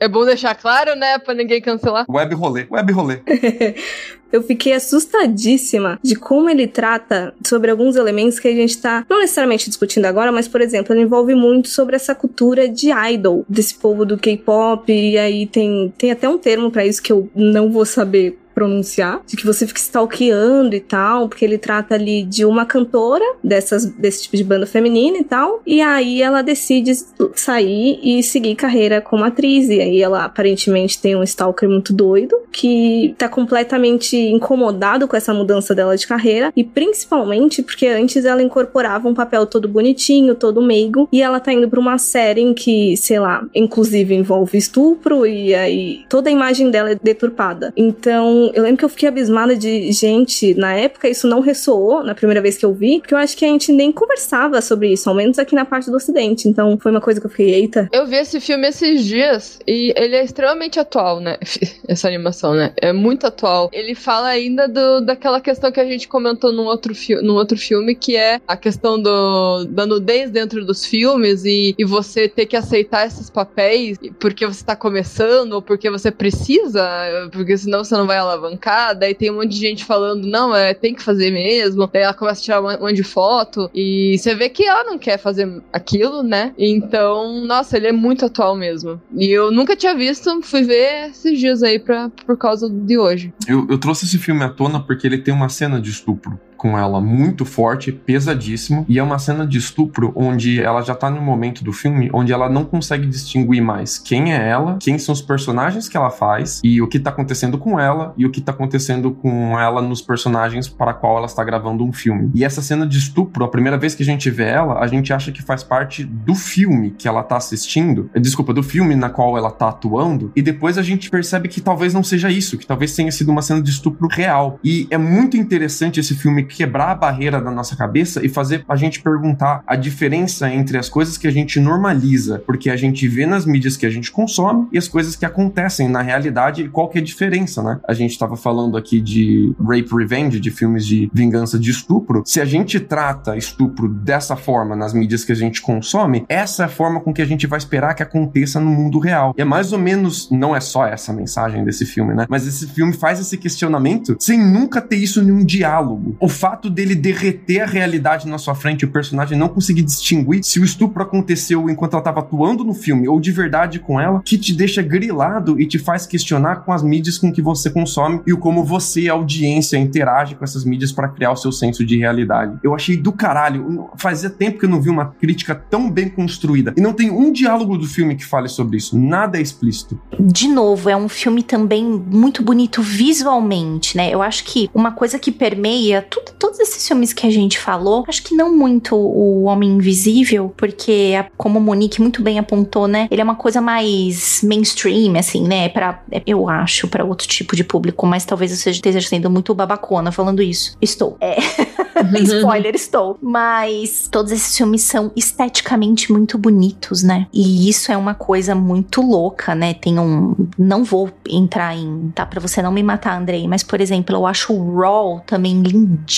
[0.00, 1.18] É bom deixar claro, né?
[1.18, 2.04] Pra ninguém cancelar.
[2.08, 3.20] Web rolê, web rolê.
[4.32, 9.20] eu fiquei assustadíssima de como ele trata sobre alguns elementos que a gente tá não
[9.20, 13.74] necessariamente discutindo agora, mas, por exemplo, ele envolve muito sobre essa cultura de idol desse
[13.74, 17.70] povo do K-pop, e aí tem, tem até um termo pra isso que eu não
[17.70, 22.44] vou saber pronunciar, de que você fica stalkeando e tal, porque ele trata ali de
[22.44, 26.92] uma cantora dessas, desse tipo de banda feminina e tal, e aí ela decide
[27.34, 32.36] sair e seguir carreira como atriz, e aí ela aparentemente tem um stalker muito doido,
[32.50, 38.42] que tá completamente incomodado com essa mudança dela de carreira, e principalmente porque antes ela
[38.42, 42.54] incorporava um papel todo bonitinho, todo meigo, e ela tá indo pra uma série em
[42.54, 47.72] que, sei lá, inclusive envolve estupro, e aí toda a imagem dela é deturpada.
[47.76, 52.14] Então, Eu lembro que eu fiquei abismada de gente, na época isso não ressoou na
[52.14, 55.08] primeira vez que eu vi, porque eu acho que a gente nem conversava sobre isso,
[55.08, 56.48] ao menos aqui na parte do ocidente.
[56.48, 57.88] Então, foi uma coisa que eu fiquei, eita.
[57.92, 61.36] Eu vi esse filme esses dias e ele é extremamente atual, né?
[61.88, 62.72] Essa animação, né?
[62.80, 63.68] É muito atual.
[63.72, 67.94] Ele fala ainda do, daquela questão que a gente comentou num outro, num outro filme,
[67.94, 72.56] que é a questão do, da nudez dentro dos filmes e, e você ter que
[72.56, 78.06] aceitar esses papéis porque você tá começando ou porque você precisa, porque senão você não
[78.06, 78.98] vai alavancar.
[78.98, 81.88] Daí tem um monte de gente falando, não, é, tem que fazer mesmo.
[81.92, 84.98] Daí ela começa a tirar um monte de foto e você vê que ela não
[84.98, 86.52] quer fazer aquilo, né?
[86.58, 89.00] Então, nossa, ele é muito atual mesmo.
[89.16, 93.32] E eu nunca tinha visto, fui ver esses dias aí pra, por causa de hoje.
[93.46, 96.78] Eu, eu trouxe esse filme à tona porque ele tem uma cena de estupro com
[96.78, 101.20] ela muito forte, pesadíssimo, e é uma cena de estupro onde ela já tá no
[101.20, 105.20] momento do filme onde ela não consegue distinguir mais quem é ela, quem são os
[105.20, 108.52] personagens que ela faz e o que tá acontecendo com ela e o que tá
[108.52, 112.30] acontecendo com ela nos personagens para qual ela está gravando um filme.
[112.32, 115.12] E essa cena de estupro, a primeira vez que a gente vê ela, a gente
[115.12, 119.36] acha que faz parte do filme que ela tá assistindo, desculpa, do filme na qual
[119.36, 122.94] ela tá atuando, e depois a gente percebe que talvez não seja isso, que talvez
[122.94, 124.60] tenha sido uma cena de estupro real.
[124.62, 128.76] E é muito interessante esse filme quebrar a barreira da nossa cabeça e fazer a
[128.76, 133.26] gente perguntar a diferença entre as coisas que a gente normaliza, porque a gente vê
[133.26, 136.88] nas mídias que a gente consome e as coisas que acontecem na realidade e qual
[136.88, 137.80] que é a diferença, né?
[137.88, 142.22] A gente estava falando aqui de rape revenge, de filmes de vingança de estupro.
[142.26, 146.66] Se a gente trata estupro dessa forma nas mídias que a gente consome, essa é
[146.66, 149.34] a forma com que a gente vai esperar que aconteça no mundo real.
[149.36, 152.26] E é mais ou menos, não é só essa mensagem desse filme, né?
[152.28, 156.16] Mas esse filme faz esse questionamento sem nunca ter isso em um diálogo.
[156.20, 160.58] O fato dele derreter a realidade na sua frente, o personagem não conseguir distinguir se
[160.58, 164.36] o estupro aconteceu enquanto ela estava atuando no filme ou de verdade com ela, que
[164.36, 168.32] te deixa grilado e te faz questionar com as mídias com que você consome e
[168.32, 172.58] o como você, audiência, interage com essas mídias para criar o seu senso de realidade.
[172.64, 173.88] Eu achei do caralho.
[173.96, 176.74] Fazia tempo que eu não vi uma crítica tão bem construída.
[176.76, 178.98] E não tem um diálogo do filme que fale sobre isso.
[178.98, 179.96] Nada é explícito.
[180.18, 184.10] De novo, é um filme também muito bonito visualmente, né?
[184.12, 188.04] Eu acho que uma coisa que permeia tudo todos esses filmes que a gente falou,
[188.08, 193.08] acho que não muito o Homem Invisível, porque como o Monique muito bem apontou, né?
[193.10, 195.68] Ele é uma coisa mais mainstream, assim, né?
[195.68, 200.12] Para eu acho, para outro tipo de público, mas talvez eu esteja sendo muito babacona
[200.12, 200.76] falando isso.
[200.80, 201.16] Estou.
[201.20, 201.36] É.
[202.22, 203.18] Spoiler, estou.
[203.20, 207.26] Mas todos esses filmes são esteticamente muito bonitos, né?
[207.32, 209.74] E isso é uma coisa muito louca, né?
[209.74, 210.34] Tem um.
[210.58, 212.10] Não vou entrar em.
[212.14, 212.26] Tá?
[212.26, 213.46] Pra você não me matar, Andrei.
[213.46, 216.11] Mas, por exemplo, eu acho o Raw também lindíssimo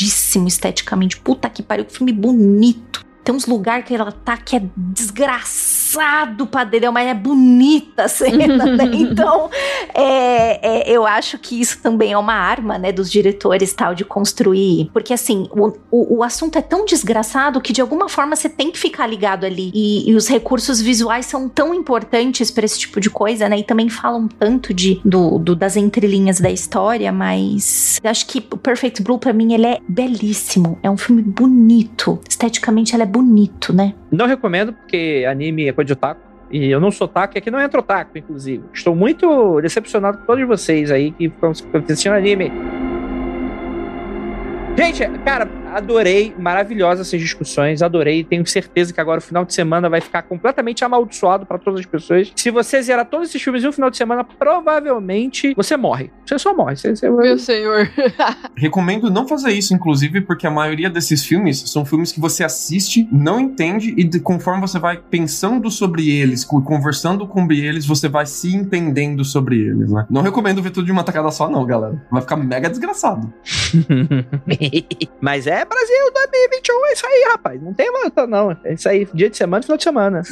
[0.48, 1.16] esteticamente.
[1.16, 3.04] Puta que pariu, que filme bonito.
[3.24, 8.08] Tem uns lugares que ela tá que é desgraçado pra dele, mas é bonita a
[8.08, 8.84] cena, né?
[8.94, 9.50] Então,
[9.94, 14.04] é, é, eu acho que isso também é uma arma, né, dos diretores tal, de
[14.04, 14.90] construir.
[14.92, 18.70] Porque, assim, o, o, o assunto é tão desgraçado que de alguma forma você tem
[18.70, 19.70] que ficar ligado ali.
[19.74, 23.58] E, e os recursos visuais são tão importantes para esse tipo de coisa, né?
[23.58, 28.38] E também falam tanto de, do, do, das entrelinhas da história, mas eu acho que
[28.50, 30.78] o Perfect Blue, pra mim, ele é belíssimo.
[30.82, 32.18] É um filme bonito.
[32.28, 33.94] Esteticamente, ele é bonito, né?
[34.10, 36.20] Não recomendo, porque anime é coisa de otaku.
[36.50, 38.64] E eu não sou otaku, e aqui não entra otaku, inclusive.
[38.72, 42.50] Estou muito decepcionado com todos vocês aí que ficam assistindo anime.
[44.76, 48.22] Gente, cara, adorei, maravilhosas essas discussões, adorei.
[48.22, 51.86] Tenho certeza que agora o final de semana vai ficar completamente amaldiçoado para todas as
[51.86, 52.32] pessoas.
[52.36, 56.10] Se você zerar todos esses filmes em um final de semana, provavelmente você morre.
[56.24, 56.76] Você só morre.
[56.76, 57.10] Você, você...
[57.10, 57.90] Meu senhor.
[58.56, 63.08] Recomendo não fazer isso, inclusive, porque a maioria desses filmes são filmes que você assiste,
[63.10, 68.26] não entende, e de, conforme você vai pensando sobre eles, conversando com eles, você vai
[68.26, 70.06] se entendendo sobre eles, né?
[70.08, 72.02] Não recomendo ver tudo de uma tacada só, não, galera.
[72.10, 73.32] Vai ficar mega desgraçado.
[75.20, 77.62] Mas é Brasil 2021, é isso aí, rapaz.
[77.62, 78.56] Não tem volta, não.
[78.64, 80.22] É isso aí, dia de semana, final de semana.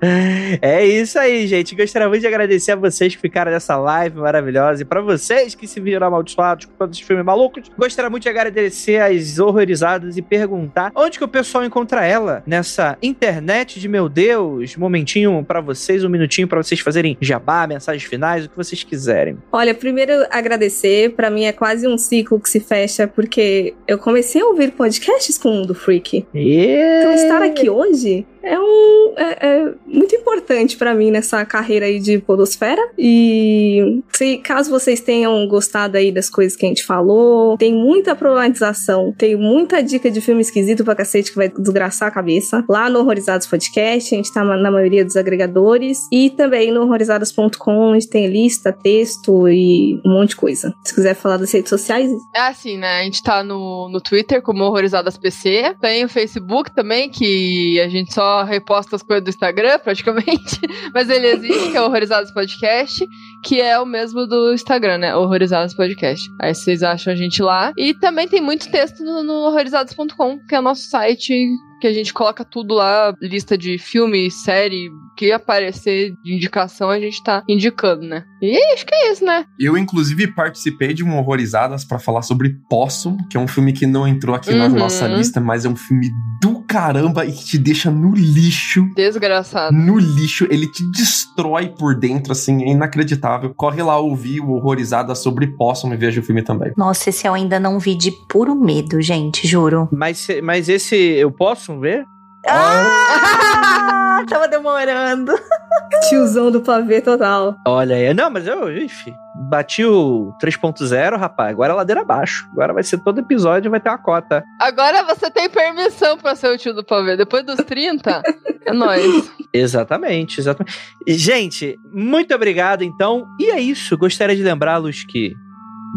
[0.62, 1.74] é isso aí, gente.
[1.74, 4.82] Gostaria muito de agradecer a vocês que ficaram nessa live maravilhosa.
[4.82, 8.28] E pra vocês que se viram amaldiçoados com todos esses filmes malucos, gostaria muito de
[8.28, 14.08] agradecer as horrorizadas e perguntar onde que o pessoal encontra ela nessa internet de meu
[14.08, 14.76] Deus.
[14.76, 19.38] Momentinho para vocês, um minutinho para vocês fazerem jabá, mensagens finais, o que vocês quiserem.
[19.52, 21.10] Olha, primeiro agradecer.
[21.14, 25.36] Para mim é quase um ciclo que se fecha, porque eu comecei a ouvir podcasts
[25.36, 26.26] com o Mundo Freak.
[26.34, 27.00] Yeah.
[27.00, 31.98] Então estar aqui hoje é um é, é muito importante pra mim nessa carreira aí
[31.98, 32.80] de podosfera.
[32.98, 38.14] E se caso vocês tenham gostado aí das coisas que a gente falou, tem muita
[38.14, 42.64] problematização, tem muita dica de filme esquisito pra cacete que vai desgraçar a cabeça.
[42.68, 47.92] Lá no Horrorizados Podcast, a gente tá na maioria dos agregadores e também no horrorizados.com,
[47.92, 50.74] onde tem lista, texto e um monte de coisa.
[50.84, 53.00] Se quiser falar das redes sociais, É assim, né?
[53.00, 55.76] A gente tá no, no Twitter como Horrorizadas PC.
[55.80, 60.60] Tem o Facebook também, que a gente só reposta as coisas do Instagram, praticamente.
[60.94, 63.06] Mas ele existe, que é o Horrorizadas Podcast,
[63.42, 65.16] que é o mesmo do Instagram, né?
[65.16, 66.30] Horrorizadas Podcast.
[66.40, 67.72] Aí vocês acham a gente lá.
[67.76, 71.48] E também tem muito texto no horrorizados.com, que é o nosso site
[71.80, 76.98] que a gente coloca tudo lá, lista de filme, série, que aparecer de indicação, a
[77.00, 78.24] gente tá indicando, né?
[78.40, 79.44] E acho que é isso, né?
[79.58, 83.86] Eu, inclusive, participei de um Horrorizadas pra falar sobre Possum, que é um filme que
[83.86, 84.74] não entrou aqui na Uhum.
[84.76, 86.08] nossa lista, mas é um filme
[86.40, 88.84] do caramba e que te deixa no lixo.
[88.94, 89.74] Desgraçado.
[89.76, 93.52] No lixo, ele te destrói por dentro, assim, é inacreditável.
[93.56, 96.72] Corre lá ouvir o Horrorizadas sobre Possum e veja o filme também.
[96.76, 99.88] Nossa, esse eu ainda não vi de puro medo, gente, juro.
[99.90, 102.06] Mas, mas esse eu posso ver?
[102.46, 105.32] Ah, tava demorando.
[106.08, 107.56] tiozão do pavê total.
[107.66, 108.14] Olha aí.
[108.14, 109.12] Não, mas eu, enfim,
[109.48, 111.50] bati o 3.0, rapaz.
[111.50, 112.48] Agora é ladeira abaixo.
[112.52, 114.44] Agora vai ser todo episódio, vai ter uma cota.
[114.60, 117.16] Agora você tem permissão pra ser o tio do pavê.
[117.16, 118.22] Depois dos 30,
[118.66, 119.30] é nóis.
[119.52, 120.76] Exatamente, exatamente.
[121.06, 123.26] Gente, muito obrigado então.
[123.40, 123.96] E é isso.
[123.96, 125.34] Gostaria de lembrá-los que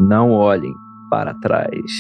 [0.08, 0.74] não olhem
[1.10, 1.92] para trás.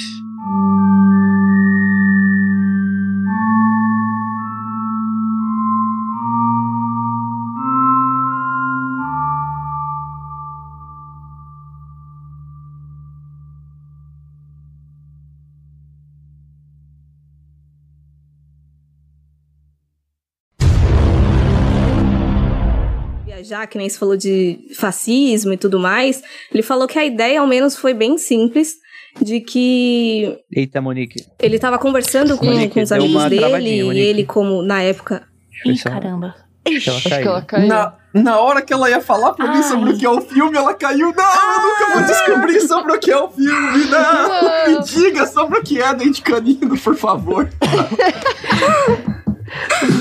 [23.51, 27.41] Viajar, que nem se falou de fascismo e tudo mais, ele falou que a ideia,
[27.41, 28.75] ao menos, foi bem simples,
[29.21, 31.25] de que Eita, Monique.
[31.39, 35.23] ele tava conversando com, Monique, com os amigos dele, e ele, como na época.
[35.65, 36.33] Ih, caramba.
[36.65, 37.21] acho que ela caiu.
[37.21, 37.67] que ela caiu.
[37.67, 39.63] Na, na hora que ela ia falar pra mim Ai.
[39.63, 41.13] sobre o que é o filme, ela caiu.
[41.13, 44.29] Não, eu nunca vou descobrir sobre o que é o filme, não!
[44.29, 44.79] Não.
[44.79, 47.49] Me diga sobre o que é Dente Canino, por favor.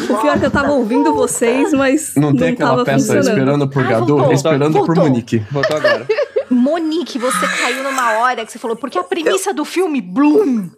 [0.09, 3.19] O pior é que eu tava ouvindo vocês, mas Não não, tem aquela tava peça
[3.19, 4.33] esperando por Ah, Gadot, voltou.
[4.33, 5.05] esperando por Voltou.
[5.05, 5.39] Monique.
[5.51, 6.07] Voltou agora.
[6.51, 10.69] Monique, você caiu numa hora que você falou, porque a premissa do filme, Bloom.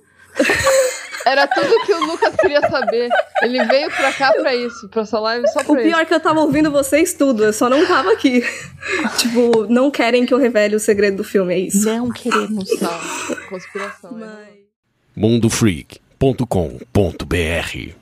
[1.25, 3.09] Era tudo que o Lucas queria saber.
[3.43, 5.97] Ele veio pra cá pra isso, pra essa live só O pra pior isso.
[6.01, 8.43] é que eu tava ouvindo vocês tudo, eu só não tava aqui.
[9.19, 11.87] tipo, não querem que eu revele o segredo do filme, é isso.
[11.87, 12.69] Não queremos.
[12.79, 12.99] Tá,
[13.49, 14.13] conspiração.
[14.13, 14.27] né?
[14.27, 14.49] Mas...
[15.15, 18.02] mundofreak.com.br